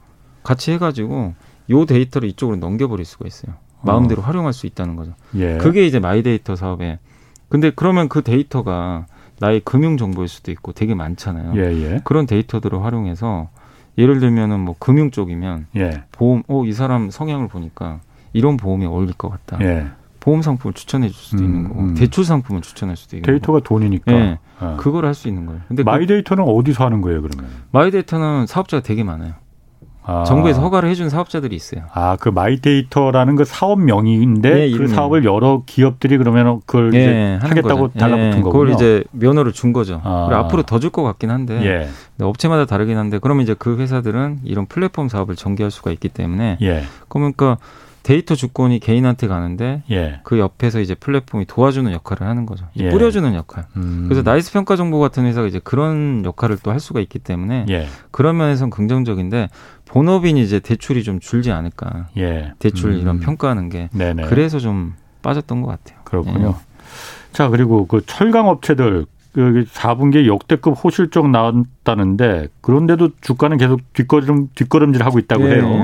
같이 0.43 0.71
해가지고 0.71 1.33
요 1.71 1.85
데이터를 1.85 2.29
이쪽으로 2.29 2.57
넘겨버릴 2.57 3.05
수가 3.05 3.27
있어요. 3.27 3.55
마음대로 3.81 4.21
어. 4.21 4.25
활용할 4.25 4.53
수 4.53 4.67
있다는 4.67 4.95
거죠. 4.95 5.13
예. 5.35 5.57
그게 5.57 5.85
이제 5.85 5.99
마이데이터 5.99 6.55
사업에. 6.55 6.99
근데 7.47 7.71
그러면 7.75 8.09
그 8.09 8.21
데이터가 8.21 9.07
나의 9.39 9.61
금융 9.61 9.97
정보일 9.97 10.27
수도 10.27 10.51
있고 10.51 10.73
되게 10.73 10.93
많잖아요. 10.93 11.55
예예. 11.55 12.01
그런 12.03 12.25
데이터들을 12.25 12.83
활용해서 12.83 13.49
예를 13.97 14.19
들면은 14.19 14.59
뭐 14.59 14.75
금융 14.79 15.11
쪽이면 15.11 15.67
예. 15.77 16.03
보험, 16.11 16.43
어, 16.47 16.65
이 16.65 16.73
사람 16.73 17.09
성향을 17.09 17.47
보니까 17.47 18.01
이런 18.33 18.57
보험이 18.57 18.85
어울릴 18.85 19.13
것 19.13 19.29
같다. 19.29 19.57
예. 19.63 19.87
보험 20.19 20.41
상품을 20.41 20.73
추천해 20.73 21.07
줄 21.07 21.15
수도 21.15 21.43
음, 21.43 21.45
있는 21.45 21.67
거고 21.69 21.79
음. 21.81 21.93
대출 21.95 22.25
상품을 22.25 22.61
추천할 22.61 22.97
수도 22.97 23.15
있는 23.15 23.25
데이터가 23.25 23.59
거고. 23.59 23.63
돈이니까 23.63 24.11
예. 24.11 24.39
아. 24.59 24.75
그걸 24.77 25.05
할 25.05 25.13
수 25.13 25.27
있는 25.29 25.45
거예요. 25.45 25.61
근데 25.67 25.83
그 25.83 25.89
마이데이터는 25.89 26.43
그, 26.45 26.51
어디서 26.51 26.83
하는 26.85 27.01
거예요, 27.01 27.21
그러면? 27.21 27.49
마이데이터는 27.71 28.45
사업자가 28.45 28.83
되게 28.83 29.03
많아요. 29.03 29.33
아. 30.03 30.23
정부에서 30.23 30.61
허가를 30.61 30.89
해준 30.89 31.07
사업자들이 31.09 31.55
있어요. 31.55 31.83
아, 31.93 32.17
그 32.19 32.29
마이데이터라는 32.29 33.35
그 33.35 33.45
사업명인데 33.45 34.71
예, 34.71 34.77
그 34.77 34.87
사업을 34.87 35.23
여러 35.23 35.61
기업들이 35.65 36.17
그러면 36.17 36.61
그걸 36.65 36.93
예, 36.95 36.99
이제 36.99 37.39
하겠다고 37.47 37.87
거죠. 37.89 37.99
달라붙은 37.99 38.27
예, 38.27 38.41
거군요. 38.41 38.51
그걸 38.51 38.69
이제 38.71 39.03
면허를 39.11 39.51
준 39.53 39.71
거죠. 39.71 40.01
아. 40.03 40.25
그리고 40.27 40.41
앞으로 40.43 40.63
더 40.63 40.79
줄 40.79 40.89
것 40.89 41.03
같긴 41.03 41.29
한데 41.29 41.63
예. 42.19 42.23
업체마다 42.25 42.65
다르긴 42.65 42.97
한데 42.97 43.19
그러면 43.19 43.43
이제 43.43 43.53
그 43.57 43.77
회사들은 43.77 44.39
이런 44.43 44.65
플랫폼 44.65 45.09
사업을 45.09 45.35
전개할 45.35 45.69
수가 45.71 45.91
있기 45.91 46.09
때문에 46.09 46.57
예. 46.61 46.83
그러니까 47.07 47.57
데이터 48.03 48.35
주권이 48.35 48.79
개인한테 48.79 49.27
가는데 49.27 49.83
예. 49.91 50.21
그 50.23 50.39
옆에서 50.39 50.79
이제 50.79 50.95
플랫폼이 50.95 51.45
도와주는 51.45 51.91
역할을 51.91 52.27
하는 52.27 52.45
거죠. 52.45 52.65
예. 52.77 52.89
뿌려주는 52.89 53.33
역할. 53.35 53.65
음. 53.75 54.05
그래서 54.07 54.21
나이스 54.23 54.51
평가 54.53 54.75
정보 54.75 54.99
같은 54.99 55.25
회사가 55.25 55.47
이제 55.47 55.59
그런 55.63 56.23
역할을 56.25 56.57
또 56.57 56.69
할 56.71 56.79
수가 56.79 56.99
있기 56.99 57.19
때문에 57.19 57.65
예. 57.69 57.87
그런 58.11 58.37
면에서는 58.37 58.69
긍정적인데 58.69 59.49
본업인이 59.85 60.41
이제 60.41 60.59
대출이 60.59 61.03
좀 61.03 61.19
줄지 61.19 61.51
않을까. 61.51 62.07
예. 62.17 62.53
대출 62.59 62.91
음. 62.91 62.99
이런 62.99 63.19
평가하는 63.19 63.69
게 63.69 63.89
네네. 63.91 64.25
그래서 64.27 64.59
좀 64.59 64.93
빠졌던 65.21 65.61
것 65.61 65.67
같아요. 65.67 65.99
그렇군요. 66.03 66.49
예. 66.49 67.33
자 67.33 67.49
그리고 67.49 67.85
그 67.87 68.01
철강 68.05 68.47
업체들 68.47 69.05
그 69.33 69.65
4분기에 69.71 70.25
역대급 70.25 70.75
호실적 70.83 71.29
나왔다는데 71.29 72.47
그런데도 72.61 73.09
주가는 73.21 73.57
계속 73.57 73.81
뒷걸음 73.93 74.49
뒷걸음질 74.55 75.03
하고 75.03 75.19
있다고 75.19 75.49
예. 75.49 75.55
해요. 75.55 75.83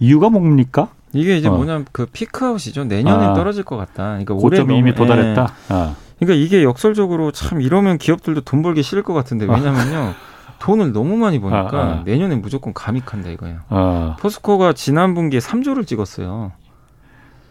이유가 0.00 0.28
뭡니까? 0.30 0.88
이게 1.12 1.36
이제 1.36 1.48
어. 1.48 1.52
뭐냐면 1.52 1.86
그 1.92 2.06
피크아웃이죠. 2.06 2.84
내년에 2.84 3.26
아. 3.26 3.32
떨어질 3.34 3.64
것 3.64 3.76
같다. 3.76 4.18
그러니까 4.18 4.34
올해 4.34 4.60
이미 4.60 4.94
도달했다. 4.94 5.42
예. 5.42 5.74
아. 5.74 5.94
그러니까 6.18 6.44
이게 6.44 6.64
역설적으로 6.64 7.30
참 7.30 7.60
이러면 7.60 7.98
기업들도 7.98 8.42
돈 8.42 8.62
벌기 8.62 8.82
싫을 8.82 9.02
것 9.02 9.14
같은데 9.14 9.46
왜냐면요. 9.46 10.14
돈을 10.58 10.92
너무 10.92 11.16
많이 11.16 11.40
버니까 11.40 11.68
아, 11.72 11.80
아. 11.80 12.02
내년에 12.04 12.34
무조건 12.34 12.74
감익한다 12.74 13.30
이거예요. 13.30 13.60
아. 13.68 14.16
포스코가 14.18 14.72
지난 14.72 15.14
분기에 15.14 15.40
3조를 15.40 15.86
찍었어요. 15.86 16.52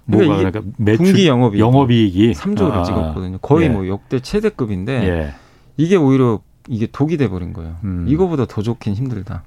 그러니까 0.05 0.35
이게 0.35 0.51
그러니까 0.51 0.73
매출, 0.77 1.05
분기 1.05 1.27
영업이익 1.27 1.59
영업이익이 1.59 2.31
3조를 2.33 2.71
아. 2.71 2.83
찍었거든요. 2.83 3.37
거의 3.39 3.65
예. 3.65 3.69
뭐 3.69 3.87
역대 3.87 4.19
최대급인데 4.19 5.07
예. 5.07 5.33
이게 5.77 5.95
오히려 5.95 6.39
이게 6.67 6.87
독이 6.91 7.17
돼 7.17 7.29
버린 7.29 7.53
거예요. 7.53 7.75
음. 7.83 8.05
이거보다 8.07 8.45
더 8.45 8.61
좋긴 8.61 8.93
힘들다. 8.93 9.43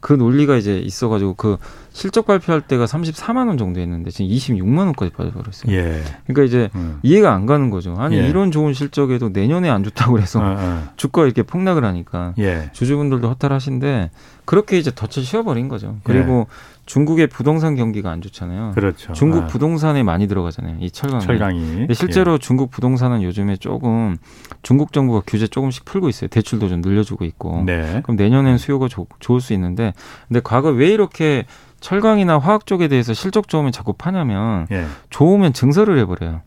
그 0.00 0.12
논리가 0.12 0.56
이제 0.56 0.78
있어가지고 0.78 1.34
그 1.34 1.58
실적 1.92 2.26
발표할 2.26 2.62
때가 2.62 2.86
34만 2.86 3.48
원 3.48 3.58
정도 3.58 3.80
했는데 3.80 4.10
지금 4.10 4.30
26만 4.30 4.78
원까지 4.78 5.12
빠져버렸어요. 5.12 5.72
예. 5.74 6.02
그러니까 6.26 6.42
이제 6.44 6.70
음. 6.74 6.98
이해가 7.02 7.32
안 7.32 7.46
가는 7.46 7.70
거죠. 7.70 7.94
아니 7.98 8.16
예. 8.16 8.26
이런 8.28 8.50
좋은 8.50 8.72
실적에도 8.72 9.28
내년에 9.28 9.68
안 9.68 9.84
좋다고 9.84 10.12
그래서 10.12 10.40
어, 10.40 10.56
어. 10.58 10.88
주가 10.96 11.24
이렇게 11.24 11.42
폭락을 11.42 11.84
하니까 11.84 12.34
예. 12.38 12.70
주주분들도 12.72 13.28
허탈하신데 13.28 14.10
그렇게 14.44 14.78
이제 14.78 14.90
덫을 14.90 15.24
씌워버린 15.24 15.68
거죠. 15.68 15.98
그리고 16.02 16.46
예. 16.48 16.72
중국의 16.86 17.28
부동산 17.28 17.76
경기가 17.76 18.10
안 18.10 18.20
좋잖아요. 18.20 18.72
그렇죠. 18.74 19.12
중국 19.12 19.44
아. 19.44 19.46
부동산에 19.46 20.02
많이 20.02 20.26
들어가잖아요. 20.26 20.78
이 20.80 20.90
철강이. 20.90 21.24
철강이. 21.24 21.86
실제로 21.94 22.34
예. 22.34 22.38
중국 22.38 22.70
부동산은 22.70 23.22
요즘에 23.22 23.56
조금 23.56 24.16
중국 24.62 24.92
정부가 24.92 25.22
규제 25.26 25.46
조금씩 25.46 25.84
풀고 25.84 26.08
있어요. 26.08 26.28
대출도 26.28 26.68
좀 26.68 26.80
늘려주고 26.80 27.24
있고. 27.24 27.62
네. 27.64 28.00
그럼 28.02 28.16
내년엔 28.16 28.58
수요가 28.58 28.88
조, 28.88 29.06
좋을 29.20 29.40
수 29.40 29.52
있는데, 29.52 29.94
근데 30.26 30.40
과거 30.42 30.70
왜 30.70 30.88
이렇게 30.88 31.44
철강이나 31.82 32.38
화학 32.38 32.64
쪽에 32.64 32.88
대해서 32.88 33.12
실적 33.12 33.48
좋으면 33.48 33.72
자꾸 33.72 33.92
파냐면 33.92 34.66
예. 34.70 34.86
좋으면 35.10 35.52
증설을 35.52 35.98
해버려요. 35.98 36.40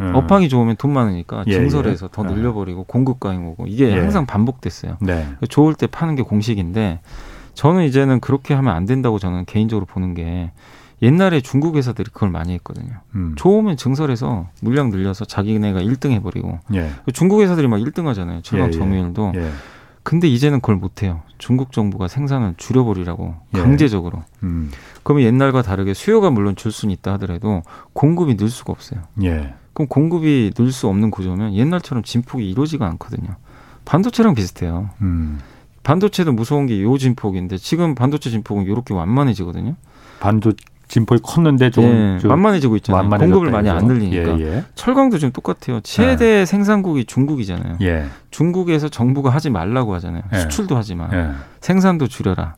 음. 0.00 0.14
업황이 0.14 0.48
좋으면 0.48 0.76
돈 0.76 0.92
많으니까 0.92 1.44
예, 1.46 1.52
증설해서 1.52 2.06
예. 2.06 2.08
더 2.12 2.22
늘려버리고 2.22 2.84
공급 2.84 3.18
과잉 3.18 3.46
오고 3.48 3.66
이게 3.66 3.90
예. 3.90 3.98
항상 3.98 4.26
반복됐어요. 4.26 4.98
네. 5.00 5.26
좋을 5.48 5.74
때 5.74 5.86
파는 5.86 6.14
게 6.14 6.22
공식인데 6.22 7.00
저는 7.54 7.84
이제는 7.84 8.20
그렇게 8.20 8.54
하면 8.54 8.74
안 8.74 8.86
된다고 8.86 9.18
저는 9.18 9.44
개인적으로 9.46 9.86
보는 9.86 10.14
게 10.14 10.52
옛날에 11.02 11.40
중국 11.40 11.76
회사들이 11.76 12.10
그걸 12.12 12.30
많이 12.30 12.52
했거든요. 12.54 13.00
음. 13.16 13.32
좋으면 13.36 13.76
증설해서 13.76 14.48
물량 14.60 14.90
늘려서 14.90 15.24
자기네가 15.24 15.80
1등 15.80 16.12
해버리고 16.12 16.60
예. 16.74 16.90
중국 17.12 17.40
회사들이 17.40 17.68
막 17.68 17.78
1등 17.78 18.04
하잖아요. 18.04 18.42
철강 18.42 18.68
예, 18.68 18.74
예, 18.74 18.78
점유율도. 18.78 19.32
예. 20.02 20.04
근데 20.04 20.28
이제는 20.28 20.60
그걸 20.60 20.76
못해요. 20.76 21.22
중국 21.38 21.72
정부가 21.72 22.08
생산을 22.08 22.54
줄여버리라고 22.56 23.34
예. 23.54 23.58
강제적으로. 23.60 24.22
음. 24.42 24.70
그러면 25.02 25.24
옛날과 25.24 25.62
다르게 25.62 25.94
수요가 25.94 26.30
물론 26.30 26.56
줄 26.56 26.72
수는 26.72 26.92
있다 26.94 27.12
하더라도 27.14 27.62
공급이 27.92 28.36
늘 28.36 28.48
수가 28.48 28.72
없어요. 28.72 29.00
예. 29.22 29.54
그럼 29.72 29.88
공급이 29.88 30.52
늘 30.56 30.70
수 30.72 30.88
없는 30.88 31.10
구조면 31.10 31.54
옛날처럼 31.54 32.02
진폭이 32.02 32.48
이루어지가 32.50 32.86
않거든요. 32.90 33.36
반도체랑 33.84 34.34
비슷해요. 34.34 34.90
음. 35.00 35.38
반도체도 35.82 36.32
무서운 36.32 36.66
게 36.66 36.80
요 36.82 36.96
진폭인데 36.98 37.56
지금 37.58 37.94
반도체 37.94 38.30
진폭은 38.30 38.64
이렇게 38.64 38.94
완만해지거든요. 38.94 39.74
반도 40.20 40.52
진폭이 40.92 41.22
컸는데 41.22 41.70
좀, 41.70 41.84
예, 41.84 42.18
좀 42.20 42.30
완만해지고 42.30 42.76
있잖아요. 42.76 43.08
공급을 43.08 43.50
많이 43.50 43.70
안 43.70 43.86
늘리니까. 43.86 44.38
예, 44.38 44.56
예. 44.56 44.64
철강도 44.74 45.16
지금 45.16 45.32
똑같아요. 45.32 45.80
최대 45.80 46.40
예. 46.40 46.44
생산국이 46.44 47.06
중국이잖아요. 47.06 47.78
예. 47.80 48.04
중국에서 48.30 48.90
정부가 48.90 49.30
하지 49.30 49.48
말라고 49.48 49.94
하잖아요. 49.94 50.22
예. 50.34 50.40
수출도 50.40 50.76
하지만 50.76 51.38
생산도 51.62 52.08
줄여라. 52.08 52.56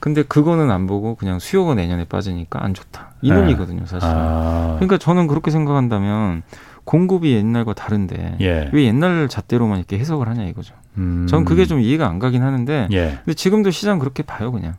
근데 0.00 0.24
그거는 0.24 0.72
안 0.72 0.88
보고 0.88 1.14
그냥 1.14 1.38
수요가 1.38 1.74
내년에 1.74 2.04
빠지니까 2.04 2.64
안 2.64 2.74
좋다. 2.74 3.12
이 3.22 3.30
논리거든요, 3.30 3.86
사실. 3.86 4.08
아. 4.12 4.74
그러니까 4.78 4.98
저는 4.98 5.28
그렇게 5.28 5.52
생각한다면 5.52 6.42
공급이 6.82 7.32
옛날과 7.32 7.74
다른데 7.74 8.38
예. 8.40 8.70
왜 8.72 8.84
옛날 8.84 9.28
잣대로만 9.28 9.78
이렇게 9.78 9.98
해석을 10.00 10.26
하냐 10.28 10.44
이거죠. 10.46 10.74
음. 10.98 11.28
전 11.28 11.44
그게 11.44 11.64
좀 11.64 11.78
이해가 11.80 12.08
안 12.08 12.18
가긴 12.18 12.42
하는데 12.42 12.88
예. 12.90 13.18
근데 13.24 13.34
지금도 13.34 13.70
시장 13.70 14.00
그렇게 14.00 14.24
봐요 14.24 14.50
그냥. 14.50 14.74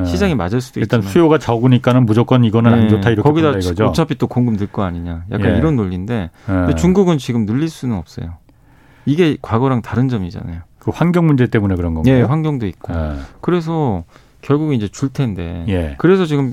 예. 0.00 0.04
시장이 0.04 0.34
맞을 0.34 0.60
수도 0.60 0.80
일단 0.80 1.00
있지만. 1.00 1.12
수요가 1.12 1.38
적으니까는 1.38 2.04
무조건 2.06 2.44
이거는 2.44 2.70
네. 2.72 2.76
안 2.82 2.88
좋다 2.88 3.10
이렇게 3.10 3.28
거기다 3.28 3.50
이거죠. 3.50 3.86
어차피 3.86 4.16
또 4.16 4.26
공급 4.26 4.56
늘 4.56 4.66
거 4.66 4.82
아니냐. 4.82 5.24
약간 5.30 5.52
예. 5.54 5.58
이런 5.58 5.76
논리인데 5.76 6.30
근데 6.46 6.72
예. 6.72 6.74
중국은 6.74 7.18
지금 7.18 7.46
늘릴 7.46 7.68
수는 7.68 7.96
없어요. 7.96 8.34
이게 9.06 9.36
과거랑 9.42 9.82
다른 9.82 10.08
점이잖아요. 10.08 10.60
그 10.78 10.90
환경 10.92 11.26
문제 11.26 11.46
때문에 11.46 11.76
그런 11.76 11.94
건가요? 11.94 12.14
예, 12.14 12.22
환경도 12.22 12.66
있고. 12.66 12.92
예. 12.94 13.14
그래서 13.40 14.04
결국 14.42 14.72
이제 14.74 14.88
줄 14.88 15.10
텐데. 15.10 15.94
그래서 15.98 16.26
지금 16.26 16.52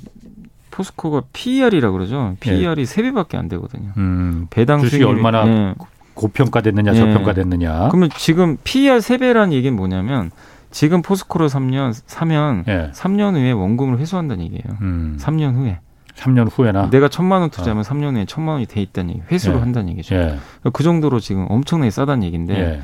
포스코가 0.72 1.24
PER이라 1.34 1.92
그러죠. 1.92 2.36
PER이 2.39 2.82
예. 2.82 2.86
3배밖에 2.86 3.36
안 3.36 3.50
되거든요. 3.50 3.92
음, 3.98 4.48
배당 4.50 4.80
수익이 4.82 5.04
얼마나 5.04 5.46
예. 5.48 5.76
고평가됐느냐, 6.14 6.94
예. 6.94 6.96
저평가됐느냐. 6.98 7.89
그러면 7.89 8.10
지금 8.18 8.58
PER 8.64 9.00
3배라는 9.00 9.52
얘기는 9.54 9.76
뭐냐면 9.76 10.32
지금 10.72 11.01
포스코로 11.01 11.47
3년 11.47 11.93
사면 12.05 12.63
예. 12.67 12.91
3년 12.93 13.36
후에 13.36 13.51
원금을 13.51 13.99
회수한다는 13.99 14.43
얘기예요. 14.45 14.78
음. 14.82 15.17
3년 15.19 15.55
후에. 15.55 15.80
3년 16.15 16.49
후에나 16.51 16.89
내가 16.89 17.07
천만 17.07 17.41
원 17.41 17.49
투자하면 17.49 17.82
어. 17.82 17.88
3년 17.88 18.15
후에 18.15 18.26
천만 18.26 18.53
원이 18.53 18.65
돼 18.65 18.82
있다는 18.82 19.11
얘기, 19.11 19.22
회수를 19.32 19.57
예. 19.57 19.59
한다는 19.59 19.89
얘기죠. 19.89 20.15
예. 20.15 20.38
그 20.74 20.84
정도로 20.84 21.19
지금 21.19 21.45
엄청나게 21.49 21.89
싸다는 21.89 22.24
얘기인데 22.24 22.59
예. 22.59 22.82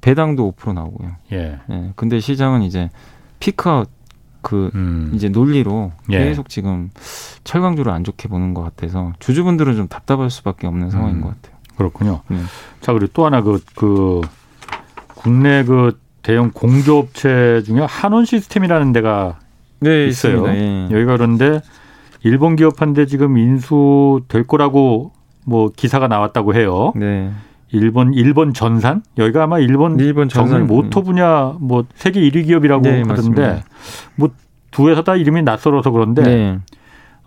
배당도 0.00 0.52
5% 0.52 0.74
나오고요. 0.74 1.16
예. 1.32 1.58
예. 1.70 1.92
근데 1.96 2.20
시장은 2.20 2.62
이제 2.62 2.90
피크아웃 3.40 3.88
그 4.42 4.70
음. 4.76 5.10
이제 5.14 5.28
논리로 5.28 5.90
예. 6.10 6.18
계속 6.18 6.48
지금 6.48 6.90
철강주를 7.42 7.90
안 7.90 8.04
좋게 8.04 8.28
보는 8.28 8.54
것 8.54 8.62
같아서 8.62 9.12
주주분들은 9.18 9.74
좀 9.74 9.88
답답할 9.88 10.30
수밖에 10.30 10.68
없는 10.68 10.90
상황인 10.90 11.16
음. 11.16 11.20
것 11.22 11.28
같아요. 11.30 11.56
그렇군요. 11.76 12.20
네. 12.28 12.38
자 12.80 12.92
그리고 12.92 13.10
또 13.12 13.26
하나 13.26 13.42
그, 13.42 13.60
그 13.74 14.20
국내 15.16 15.64
그 15.64 15.98
대형 16.26 16.50
공조업체 16.52 17.62
중에 17.64 17.80
한원 17.88 18.24
시스템이라는 18.24 18.92
데가 18.92 19.38
네, 19.78 20.06
있어요. 20.06 20.48
예. 20.48 20.88
여기가 20.90 21.16
그런데 21.16 21.60
일본 22.24 22.56
기업한테 22.56 23.06
지금 23.06 23.38
인수 23.38 24.22
될 24.28 24.44
거라고 24.44 25.12
뭐 25.44 25.70
기사가 25.74 26.08
나왔다고 26.08 26.54
해요. 26.54 26.92
네. 26.96 27.30
일본 27.70 28.14
일본 28.14 28.54
전산 28.54 29.02
여기가 29.18 29.44
아마 29.44 29.58
일본 29.58 30.00
일본 30.00 30.28
전산 30.28 30.66
모터 30.66 31.02
분야 31.02 31.54
뭐 31.60 31.84
세계 31.94 32.20
1위 32.20 32.46
기업이라고 32.46 32.82
네, 32.82 33.02
하던데 33.06 33.62
뭐 34.16 34.30
두 34.76 34.90
회사 34.90 35.02
다 35.02 35.16
이름이 35.16 35.42
낯설어서 35.42 35.90
그런데 35.90 36.22
네. 36.22 36.58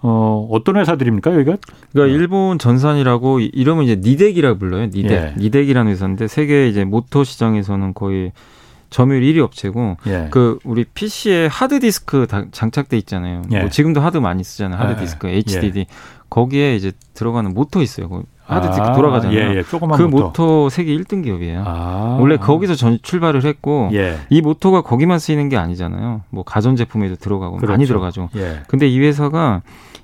어 0.04 0.48
어떤 0.52 0.78
회사들입니까 0.78 1.34
여기가? 1.34 1.58
그러니까 1.92 2.16
일본 2.16 2.60
전산이라고 2.60 3.40
이름은 3.40 3.86
이제 3.86 3.96
니덱이라고 4.00 4.60
불러요. 4.60 4.86
니덱 4.86 5.12
예. 5.12 5.34
니덱이라는 5.36 5.92
회사인데 5.92 6.28
세계 6.28 6.68
이제 6.68 6.86
모터 6.86 7.24
시장에서는 7.24 7.96
거의 7.96 8.34
점유율 8.90 9.22
1위 9.24 9.40
업체고 9.40 9.98
예. 10.08 10.28
그 10.32 10.60
우리 10.64 10.84
PC에 10.84 11.48
하드 11.48 11.80
디스크 11.80 12.28
장착돼 12.52 12.98
있잖아요. 13.00 13.44
예. 13.52 13.60
뭐 13.60 13.70
지금도 13.70 14.02
하드 14.02 14.18
많이 14.18 14.44
쓰잖아요. 14.44 14.80
하드 14.80 14.94
예. 14.94 14.96
디스크 14.98 15.28
HDD 15.28 15.86
거기에 16.30 16.76
이제 16.76 16.92
들어가는 17.14 17.54
모터 17.54 17.82
있어요. 17.82 18.24
하드 18.46 18.68
디스크 18.70 18.88
아, 18.88 18.94
돌아가잖아요. 18.94 19.38
예, 19.38 19.58
예. 19.58 19.62
그 19.62 19.76
모터. 19.76 20.08
모터 20.08 20.70
세계 20.70 20.96
1등 20.98 21.24
기업이에요. 21.24 21.64
아, 21.66 22.18
원래 22.20 22.38
거기서 22.38 22.74
전 22.74 22.98
출발을 23.02 23.46
했고 23.46 23.90
예. 23.94 24.18
이 24.30 24.42
모터가 24.42 24.82
거기만 24.82 25.20
쓰이는 25.20 25.50
게 25.50 25.58
아니잖아요. 25.58 26.22
뭐 26.30 26.44
가전 26.44 26.76
제품에도 26.76 27.16
들어가고 27.16 27.58
그렇죠. 27.58 27.72
많이 27.72 27.86
들어가죠. 27.86 28.30
예. 28.36 28.62
근데 28.68 28.88
이 28.88 29.00
회사가 29.00 29.62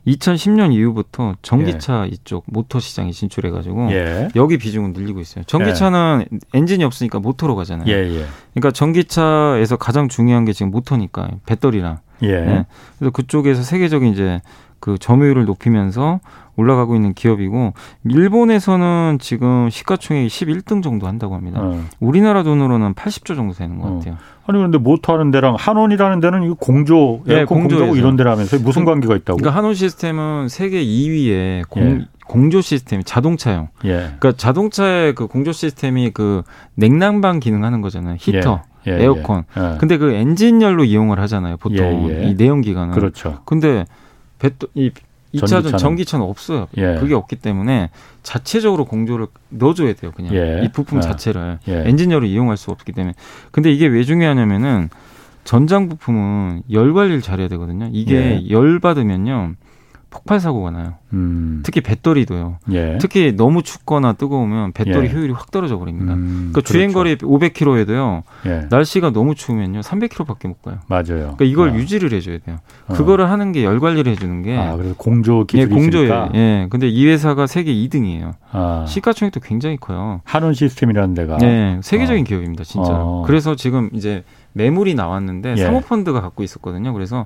2010년 0.07 0.73
이후부터 0.73 1.35
전기차 1.41 2.05
예. 2.05 2.09
이쪽 2.09 2.43
모터 2.47 2.79
시장에 2.79 3.11
진출해 3.11 3.49
가지고 3.49 3.91
예. 3.91 4.29
여기 4.35 4.57
비중은 4.57 4.93
늘리고 4.93 5.19
있어요. 5.19 5.43
전기차는 5.45 6.25
엔진이 6.53 6.83
없으니까 6.83 7.19
모터로 7.19 7.55
가잖아요. 7.55 7.85
그러니까 8.53 8.71
전기차에서 8.71 9.77
가장 9.77 10.07
중요한 10.07 10.45
게 10.45 10.53
지금 10.53 10.71
모터니까 10.71 11.29
배터리랑. 11.45 11.99
네. 12.21 12.65
그래서 12.97 13.11
그쪽에서 13.11 13.63
세계적인 13.63 14.13
이제 14.13 14.41
그 14.79 14.97
점유율을 14.99 15.45
높이면서 15.45 16.19
올라가고 16.57 16.95
있는 16.95 17.13
기업이고 17.13 17.73
일본에서는 18.05 19.17
지금 19.19 19.69
시가총액이 19.69 20.27
11등 20.27 20.81
정도 20.81 21.07
한다고 21.07 21.35
합니다. 21.35 21.61
네. 21.61 21.79
우리나라 21.99 22.43
돈으로는 22.43 22.93
80조 22.93 23.35
정도 23.35 23.53
되는 23.53 23.79
것 23.79 23.87
어. 23.87 23.95
같아요. 23.95 24.17
아니 24.47 24.57
그런데 24.59 24.77
모터하는 24.77 25.31
데랑 25.31 25.55
한원이라는 25.57 26.19
데는 26.19 26.43
이 26.43 26.53
공조 26.59 27.21
네, 27.25 27.39
에어컨 27.39 27.63
네, 27.63 27.67
공조고 27.67 27.95
이런 27.95 28.15
데라면서 28.15 28.59
무슨 28.59 28.85
관계가 28.85 29.15
있다고? 29.15 29.37
그러니까 29.37 29.57
한원 29.57 29.73
시스템은 29.73 30.49
세계 30.49 30.83
2위의 30.83 31.67
공, 31.69 31.83
예. 31.83 32.05
공조 32.27 32.61
시스템 32.61 33.01
자동차용. 33.03 33.69
예. 33.85 33.89
그러니까 33.89 34.33
자동차의 34.33 35.15
그 35.15 35.27
공조 35.27 35.51
시스템이 35.51 36.11
그 36.11 36.43
냉난방 36.75 37.39
기능하는 37.39 37.81
거잖아요. 37.81 38.17
히터. 38.19 38.61
예. 38.63 38.75
예, 38.91 38.99
예. 38.99 39.03
에어컨. 39.03 39.45
예. 39.57 39.77
근데 39.79 39.97
그 39.97 40.11
엔진열로 40.11 40.83
이용을 40.83 41.19
하잖아요. 41.21 41.57
보통 41.57 42.09
이 42.23 42.35
내연 42.35 42.61
기관은. 42.61 42.93
그렇죠. 42.93 43.41
근데 43.45 43.85
배터 44.39 44.67
이 44.75 44.91
2차전 45.35 45.77
전기차는 45.77 46.25
없어요. 46.25 46.67
예. 46.77 46.95
그게 46.99 47.13
없기 47.13 47.37
때문에 47.37 47.89
자체적으로 48.23 48.85
공조를 48.85 49.27
넣어줘야 49.49 49.93
돼요. 49.93 50.11
그냥 50.15 50.33
예. 50.33 50.61
이 50.63 50.71
부품 50.71 50.97
예. 50.97 51.01
자체를 51.01 51.59
예. 51.67 51.83
엔지니어를 51.85 52.27
이용할 52.27 52.57
수 52.57 52.71
없기 52.71 52.91
때문에. 52.91 53.13
근데 53.51 53.71
이게 53.71 53.87
왜 53.87 54.03
중요하냐면은 54.03 54.89
전장 55.43 55.87
부품은 55.89 56.63
열 56.71 56.93
관리를 56.93 57.21
잘해야 57.21 57.47
되거든요. 57.49 57.89
이게 57.91 58.41
예. 58.43 58.49
열 58.49 58.79
받으면요 58.79 59.53
폭발 60.15 60.39
사고가 60.39 60.71
나요. 60.71 60.93
음. 61.11 61.61
특히 61.65 61.81
배터리도요. 61.81 62.59
예. 62.71 62.97
특히 63.01 63.33
너무 63.35 63.63
춥거나 63.63 64.13
뜨거우면 64.13 64.71
배터리 64.71 65.09
예. 65.09 65.13
효율이 65.13 65.33
확 65.33 65.51
떨어져 65.51 65.77
버립니다. 65.77 66.13
음, 66.13 66.23
그러니까 66.25 66.51
그렇죠. 66.53 66.71
주행 66.71 66.93
거리 66.93 67.17
500km에도요. 67.17 68.23
예. 68.45 68.67
날씨가 68.69 69.11
너무 69.11 69.35
추우면요. 69.35 69.81
300km밖에 69.81 70.47
못 70.47 70.61
가요. 70.61 70.77
맞아요. 70.87 71.03
그러니까 71.35 71.43
이걸 71.45 71.71
아. 71.71 71.75
유지를 71.75 72.13
해줘야 72.13 72.37
돼요. 72.39 72.57
어. 72.87 72.93
그거를 72.93 73.29
하는 73.29 73.51
게 73.51 73.65
열 73.65 73.79
관리를 73.81 74.09
해주는 74.13 74.41
게. 74.43 74.55
아, 74.57 74.77
그래서 74.77 74.95
공조 74.95 75.43
기술이 75.45 75.63
예, 75.69 75.75
공조예요. 75.75 76.29
예. 76.35 76.67
근데 76.69 76.87
이 76.87 77.05
회사가 77.07 77.45
세계 77.45 77.73
2등이에요. 77.73 78.31
아. 78.51 78.85
시가총액도 78.87 79.41
굉장히 79.41 79.75
커요. 79.75 80.21
한원 80.23 80.53
시스템이라는 80.53 81.13
데가. 81.13 81.37
네, 81.39 81.79
세계적인 81.83 82.21
어. 82.21 82.25
기업입니다, 82.25 82.63
진짜. 82.63 82.89
어. 82.93 83.23
그래서 83.27 83.55
지금 83.55 83.89
이제 83.91 84.23
매물이 84.53 84.95
나왔는데 84.95 85.55
예. 85.57 85.63
사모펀드가 85.63 86.21
갖고 86.21 86.41
있었거든요. 86.43 86.93
그래서 86.93 87.25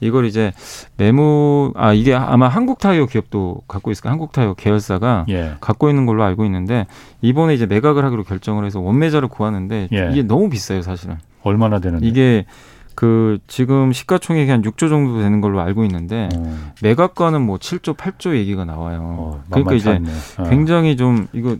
이걸 0.00 0.24
이제 0.24 0.52
매물 0.96 1.72
아 1.74 1.92
이게 1.92 2.14
아마 2.14 2.48
한국 2.48 2.78
타이어 2.78 3.06
기업도 3.06 3.62
갖고 3.68 3.90
있을 3.90 4.02
까 4.02 4.10
한국 4.10 4.32
타이어 4.32 4.54
계열사가 4.54 5.26
예. 5.28 5.54
갖고 5.60 5.88
있는 5.88 6.06
걸로 6.06 6.24
알고 6.24 6.44
있는데 6.46 6.86
이번에 7.20 7.54
이제 7.54 7.66
매각을 7.66 8.04
하기로 8.04 8.24
결정을 8.24 8.64
해서 8.64 8.80
원매자를 8.80 9.28
구하는데 9.28 9.88
예. 9.92 10.08
이게 10.12 10.22
너무 10.22 10.48
비싸요, 10.48 10.82
사실은. 10.82 11.18
얼마나 11.42 11.78
되는데? 11.78 12.06
이게 12.06 12.46
그 12.94 13.38
지금 13.46 13.92
시가총액이 13.92 14.50
한 14.50 14.62
6조 14.62 14.88
정도 14.88 15.20
되는 15.20 15.40
걸로 15.40 15.60
알고 15.60 15.84
있는데 15.84 16.28
어. 16.34 16.72
매각가는 16.82 17.40
뭐 17.40 17.56
7조, 17.56 17.96
8조 17.96 18.34
얘기가 18.34 18.64
나와요. 18.64 19.00
어, 19.18 19.42
그러니까 19.48 19.74
이제 19.74 20.00
어. 20.38 20.44
굉장히 20.50 20.96
좀 20.96 21.26
이거 21.32 21.56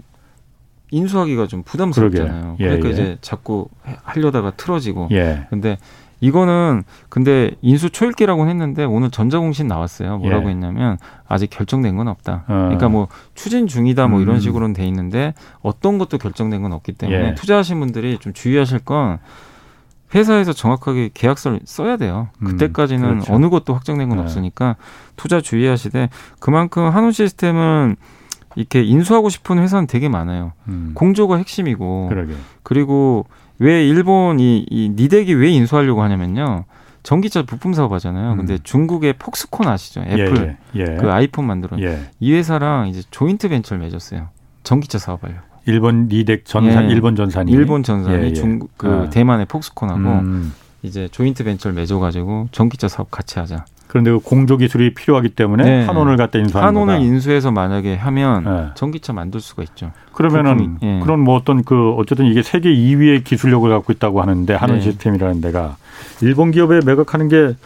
인수하기가 0.90 1.46
좀 1.46 1.62
부담스럽잖아요. 1.62 2.56
예, 2.60 2.64
그러니까 2.64 2.88
예. 2.88 2.92
이제 2.92 3.18
자꾸 3.20 3.68
하려다가 4.02 4.50
틀어지고. 4.52 5.08
예. 5.12 5.46
근데 5.50 5.78
이거는 6.20 6.84
근데 7.08 7.52
인수 7.62 7.90
초읽기라고 7.90 8.46
했는데 8.48 8.84
오늘 8.84 9.10
전자공신 9.10 9.66
나왔어요. 9.66 10.18
뭐라고 10.18 10.46
예. 10.46 10.50
했냐면 10.50 10.98
아직 11.26 11.48
결정된 11.50 11.96
건 11.96 12.08
없다. 12.08 12.44
어. 12.46 12.54
그러니까 12.66 12.88
뭐 12.88 13.08
추진 13.34 13.66
중이다 13.66 14.06
뭐 14.06 14.20
이런 14.20 14.36
음. 14.36 14.40
식으로는 14.40 14.74
돼 14.74 14.86
있는데 14.86 15.34
어떤 15.62 15.98
것도 15.98 16.18
결정된 16.18 16.62
건 16.62 16.72
없기 16.72 16.92
때문에 16.92 17.28
예. 17.30 17.34
투자하신 17.34 17.80
분들이 17.80 18.18
좀 18.18 18.32
주의하실 18.32 18.80
건 18.80 19.18
회사에서 20.14 20.52
정확하게 20.52 21.10
계약서를 21.14 21.60
써야 21.64 21.96
돼요. 21.96 22.28
음, 22.42 22.48
그때까지는 22.48 23.04
음, 23.04 23.14
그렇죠. 23.20 23.32
어느 23.32 23.48
것도 23.48 23.74
확정된 23.74 24.08
건 24.08 24.18
네. 24.18 24.24
없으니까 24.24 24.76
투자 25.16 25.40
주의하시되 25.40 26.08
그만큼 26.40 26.88
한온 26.88 27.12
시스템은 27.12 27.96
이렇게 28.56 28.82
인수하고 28.82 29.28
싶은 29.28 29.58
회사는 29.58 29.86
되게 29.86 30.08
많아요. 30.08 30.52
음. 30.68 30.92
공조가 30.94 31.36
핵심이고 31.36 32.08
그러게. 32.08 32.34
그리고 32.64 33.26
왜 33.60 33.86
일본 33.86 34.40
이, 34.40 34.66
이 34.68 34.88
니덱이 34.96 35.34
왜 35.34 35.50
인수하려고 35.50 36.02
하냐면요. 36.02 36.64
전기차 37.02 37.42
부품 37.42 37.72
사업 37.72 37.92
하잖아요. 37.92 38.32
음. 38.32 38.36
근데 38.38 38.58
중국의 38.62 39.14
폭스콘 39.18 39.68
아시죠? 39.68 40.00
애플 40.00 40.58
예, 40.74 40.80
예. 40.80 40.92
예. 40.92 40.96
그 40.96 41.10
아이폰 41.12 41.46
만들어 41.46 41.78
예. 41.80 42.00
이 42.18 42.32
회사랑 42.32 42.88
이제 42.88 43.02
조인트 43.10 43.48
벤처를 43.48 43.82
맺었어요. 43.82 44.28
전기차 44.64 44.98
사업하려고. 44.98 45.40
일본 45.66 46.08
니덱 46.08 46.46
전산 46.46 46.90
예. 46.90 46.94
일본 46.94 47.16
전산이 47.16 47.52
일본 47.52 47.82
전산이 47.82 48.24
예, 48.28 48.32
중국 48.32 48.70
그 48.78 48.88
아. 49.06 49.10
대만의 49.10 49.46
폭스콘하고 49.46 49.98
음. 49.98 50.52
이제 50.82 51.08
조인트 51.12 51.44
벤처를 51.44 51.74
맺어가지고 51.74 52.48
전기차 52.52 52.88
사업 52.88 53.10
같이 53.10 53.38
하자. 53.38 53.66
그런데 53.90 54.12
그 54.12 54.20
공조 54.20 54.56
기술이 54.56 54.94
필요하기 54.94 55.30
때문에 55.30 55.64
네. 55.64 55.84
한원을 55.84 56.16
갖다 56.16 56.38
인수하는 56.38 56.80
거다. 56.80 56.98
인수해서 56.98 57.50
만약에 57.50 57.96
하면 57.96 58.44
네. 58.44 58.66
전기차 58.76 59.12
만들 59.12 59.40
수가 59.40 59.64
있죠. 59.64 59.90
그러면은 60.12 60.78
네. 60.80 61.00
그런 61.02 61.18
뭐 61.18 61.34
어떤 61.34 61.64
그 61.64 61.94
어쨌든 61.94 62.26
이게 62.26 62.40
세계 62.44 62.72
2위의 62.72 63.24
기술력을 63.24 63.68
갖고 63.68 63.92
있다고 63.92 64.22
하는데 64.22 64.54
한원 64.54 64.78
네. 64.78 64.84
시스템이라는 64.84 65.40
데가 65.40 65.76
일본 66.22 66.52
기업에 66.52 66.78
매각하는 66.86 67.26
게 67.26 67.56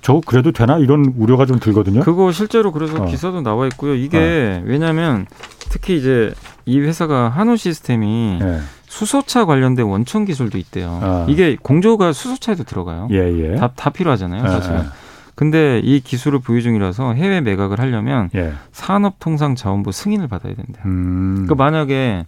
저거 0.00 0.22
그래도 0.24 0.50
되나 0.50 0.78
이런 0.78 1.12
우려가 1.14 1.44
좀 1.44 1.58
들거든요. 1.60 2.00
그거 2.00 2.32
실제로 2.32 2.72
그래서 2.72 3.02
어. 3.02 3.04
기사도 3.04 3.42
나와 3.42 3.66
있고요. 3.66 3.94
이게 3.94 4.62
어. 4.62 4.64
왜냐하면 4.64 5.26
특히 5.68 5.98
이제 5.98 6.32
이 6.64 6.80
회사가 6.80 7.28
한우 7.28 7.58
시스템이 7.58 8.38
네. 8.40 8.60
수소차 8.90 9.44
관련된 9.44 9.86
원천 9.86 10.24
기술도 10.24 10.58
있대요. 10.58 10.98
아. 11.00 11.26
이게 11.28 11.56
공조가 11.62 12.12
수소차에도 12.12 12.64
들어가요. 12.64 13.06
예, 13.12 13.18
예. 13.18 13.54
다, 13.54 13.70
다 13.76 13.90
필요하잖아요, 13.90 14.46
사실은. 14.48 14.76
아, 14.78 14.80
아. 14.80 14.92
근데 15.36 15.80
이 15.84 16.00
기술을 16.00 16.40
보유 16.40 16.60
중이라서 16.60 17.14
해외 17.14 17.40
매각을 17.40 17.78
하려면 17.78 18.30
예. 18.34 18.52
산업통상자원부 18.72 19.92
승인을 19.92 20.26
받아야 20.26 20.54
된대요. 20.54 20.84
음. 20.86 21.46
그러니까 21.46 21.54
만약에 21.54 22.26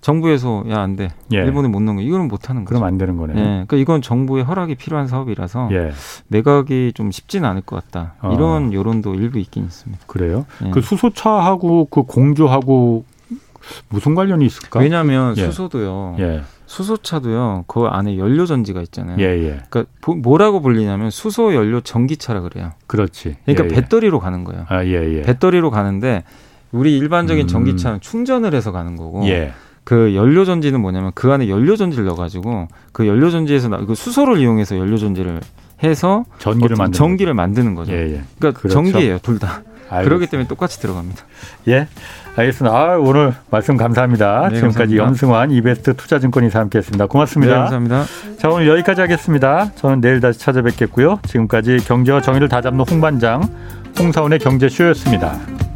정부에서 0.00 0.64
야 0.68 0.80
안 0.80 0.96
돼. 0.96 1.10
예. 1.32 1.36
일본에 1.36 1.68
못 1.68 1.78
넣는 1.78 1.94
거 1.96 2.02
이거는 2.02 2.26
못 2.26 2.50
하는 2.50 2.64
거죠. 2.64 2.74
그럼 2.74 2.82
안 2.84 2.98
되는 2.98 3.16
거네. 3.16 3.34
예. 3.36 3.42
그러니까 3.44 3.76
이건 3.76 4.02
정부의 4.02 4.42
허락이 4.42 4.74
필요한 4.74 5.06
사업이라서 5.06 5.68
예. 5.70 5.92
매각이 6.26 6.92
좀 6.96 7.12
쉽지는 7.12 7.48
않을 7.48 7.62
것 7.62 7.76
같다. 7.76 8.14
어. 8.20 8.32
이런 8.34 8.72
여론도 8.74 9.14
일부 9.14 9.38
있긴 9.38 9.64
있습니다. 9.64 10.02
그래요? 10.08 10.44
예. 10.66 10.70
그 10.70 10.80
수소차하고 10.80 11.86
그 11.90 12.02
공조하고 12.02 13.04
무슨 13.88 14.14
관련이 14.14 14.44
있을까? 14.44 14.80
왜냐하면 14.80 15.36
예. 15.36 15.46
수소도요. 15.46 16.16
예. 16.18 16.42
수소차도요. 16.66 17.64
그 17.66 17.82
안에 17.84 18.16
연료 18.16 18.46
전지가 18.46 18.80
있잖아요. 18.82 19.18
예, 19.18 19.24
예. 19.24 19.60
그러니까 19.68 19.84
뭐라고 20.22 20.62
불리냐면 20.62 21.10
수소 21.10 21.54
연료 21.54 21.82
전기차라 21.82 22.40
그래요. 22.40 22.72
그렇지. 22.86 23.36
그러니까 23.44 23.64
예, 23.64 23.68
예. 23.68 23.74
배터리로 23.74 24.20
가는 24.20 24.44
거예요. 24.44 24.64
아, 24.68 24.84
예, 24.84 25.18
예. 25.18 25.22
배터리로 25.22 25.70
가는데 25.70 26.24
우리 26.70 26.96
일반적인 26.96 27.44
음. 27.44 27.46
전기차는 27.46 28.00
충전을 28.00 28.54
해서 28.54 28.72
가는 28.72 28.96
거고 28.96 29.26
예. 29.26 29.52
그 29.84 30.14
연료 30.14 30.44
전지는 30.44 30.80
뭐냐면 30.80 31.12
그 31.14 31.30
안에 31.30 31.48
연료 31.48 31.76
전지를 31.76 32.06
넣어가지고 32.06 32.68
그 32.92 33.06
연료 33.06 33.30
전지에서 33.30 33.68
나, 33.68 33.84
그 33.84 33.94
수소를 33.94 34.38
이용해서 34.38 34.78
연료 34.78 34.96
전지를 34.96 35.40
해서 35.82 36.24
전기를 36.38 36.76
만드는 36.76 36.92
전기를 36.92 37.34
만드는 37.34 37.74
거죠. 37.74 37.92
예, 37.92 37.98
예. 37.98 38.22
그러니까 38.38 38.60
그렇죠. 38.60 38.68
전기예요, 38.68 39.18
둘 39.18 39.38
다. 39.38 39.62
알겠습니다. 39.92 40.08
그렇기 40.08 40.26
때문에 40.30 40.48
똑같이 40.48 40.80
들어갑니다. 40.80 41.22
예, 41.68 41.86
알겠습니다. 42.36 42.76
아, 42.76 42.96
오늘 42.96 43.34
말씀 43.50 43.76
감사합니다. 43.76 44.48
네, 44.48 44.56
지금까지 44.56 44.96
감사합니다. 44.96 45.04
염승환 45.04 45.50
이베스트 45.50 45.96
투자증권이사 45.96 46.60
함께했습니다. 46.60 47.06
고맙습니다. 47.06 47.52
네, 47.52 47.58
감사합니다. 47.58 48.04
자, 48.38 48.48
오늘 48.48 48.68
여기까지 48.68 49.00
하겠습니다. 49.02 49.70
저는 49.74 50.00
내일 50.00 50.20
다시 50.20 50.38
찾아뵙겠고요. 50.38 51.20
지금까지 51.26 51.78
경제와 51.86 52.20
정의를 52.20 52.48
다잡는 52.48 52.84
홍반장 52.88 53.48
홍사원의 53.98 54.38
경제쇼였습니다. 54.38 55.71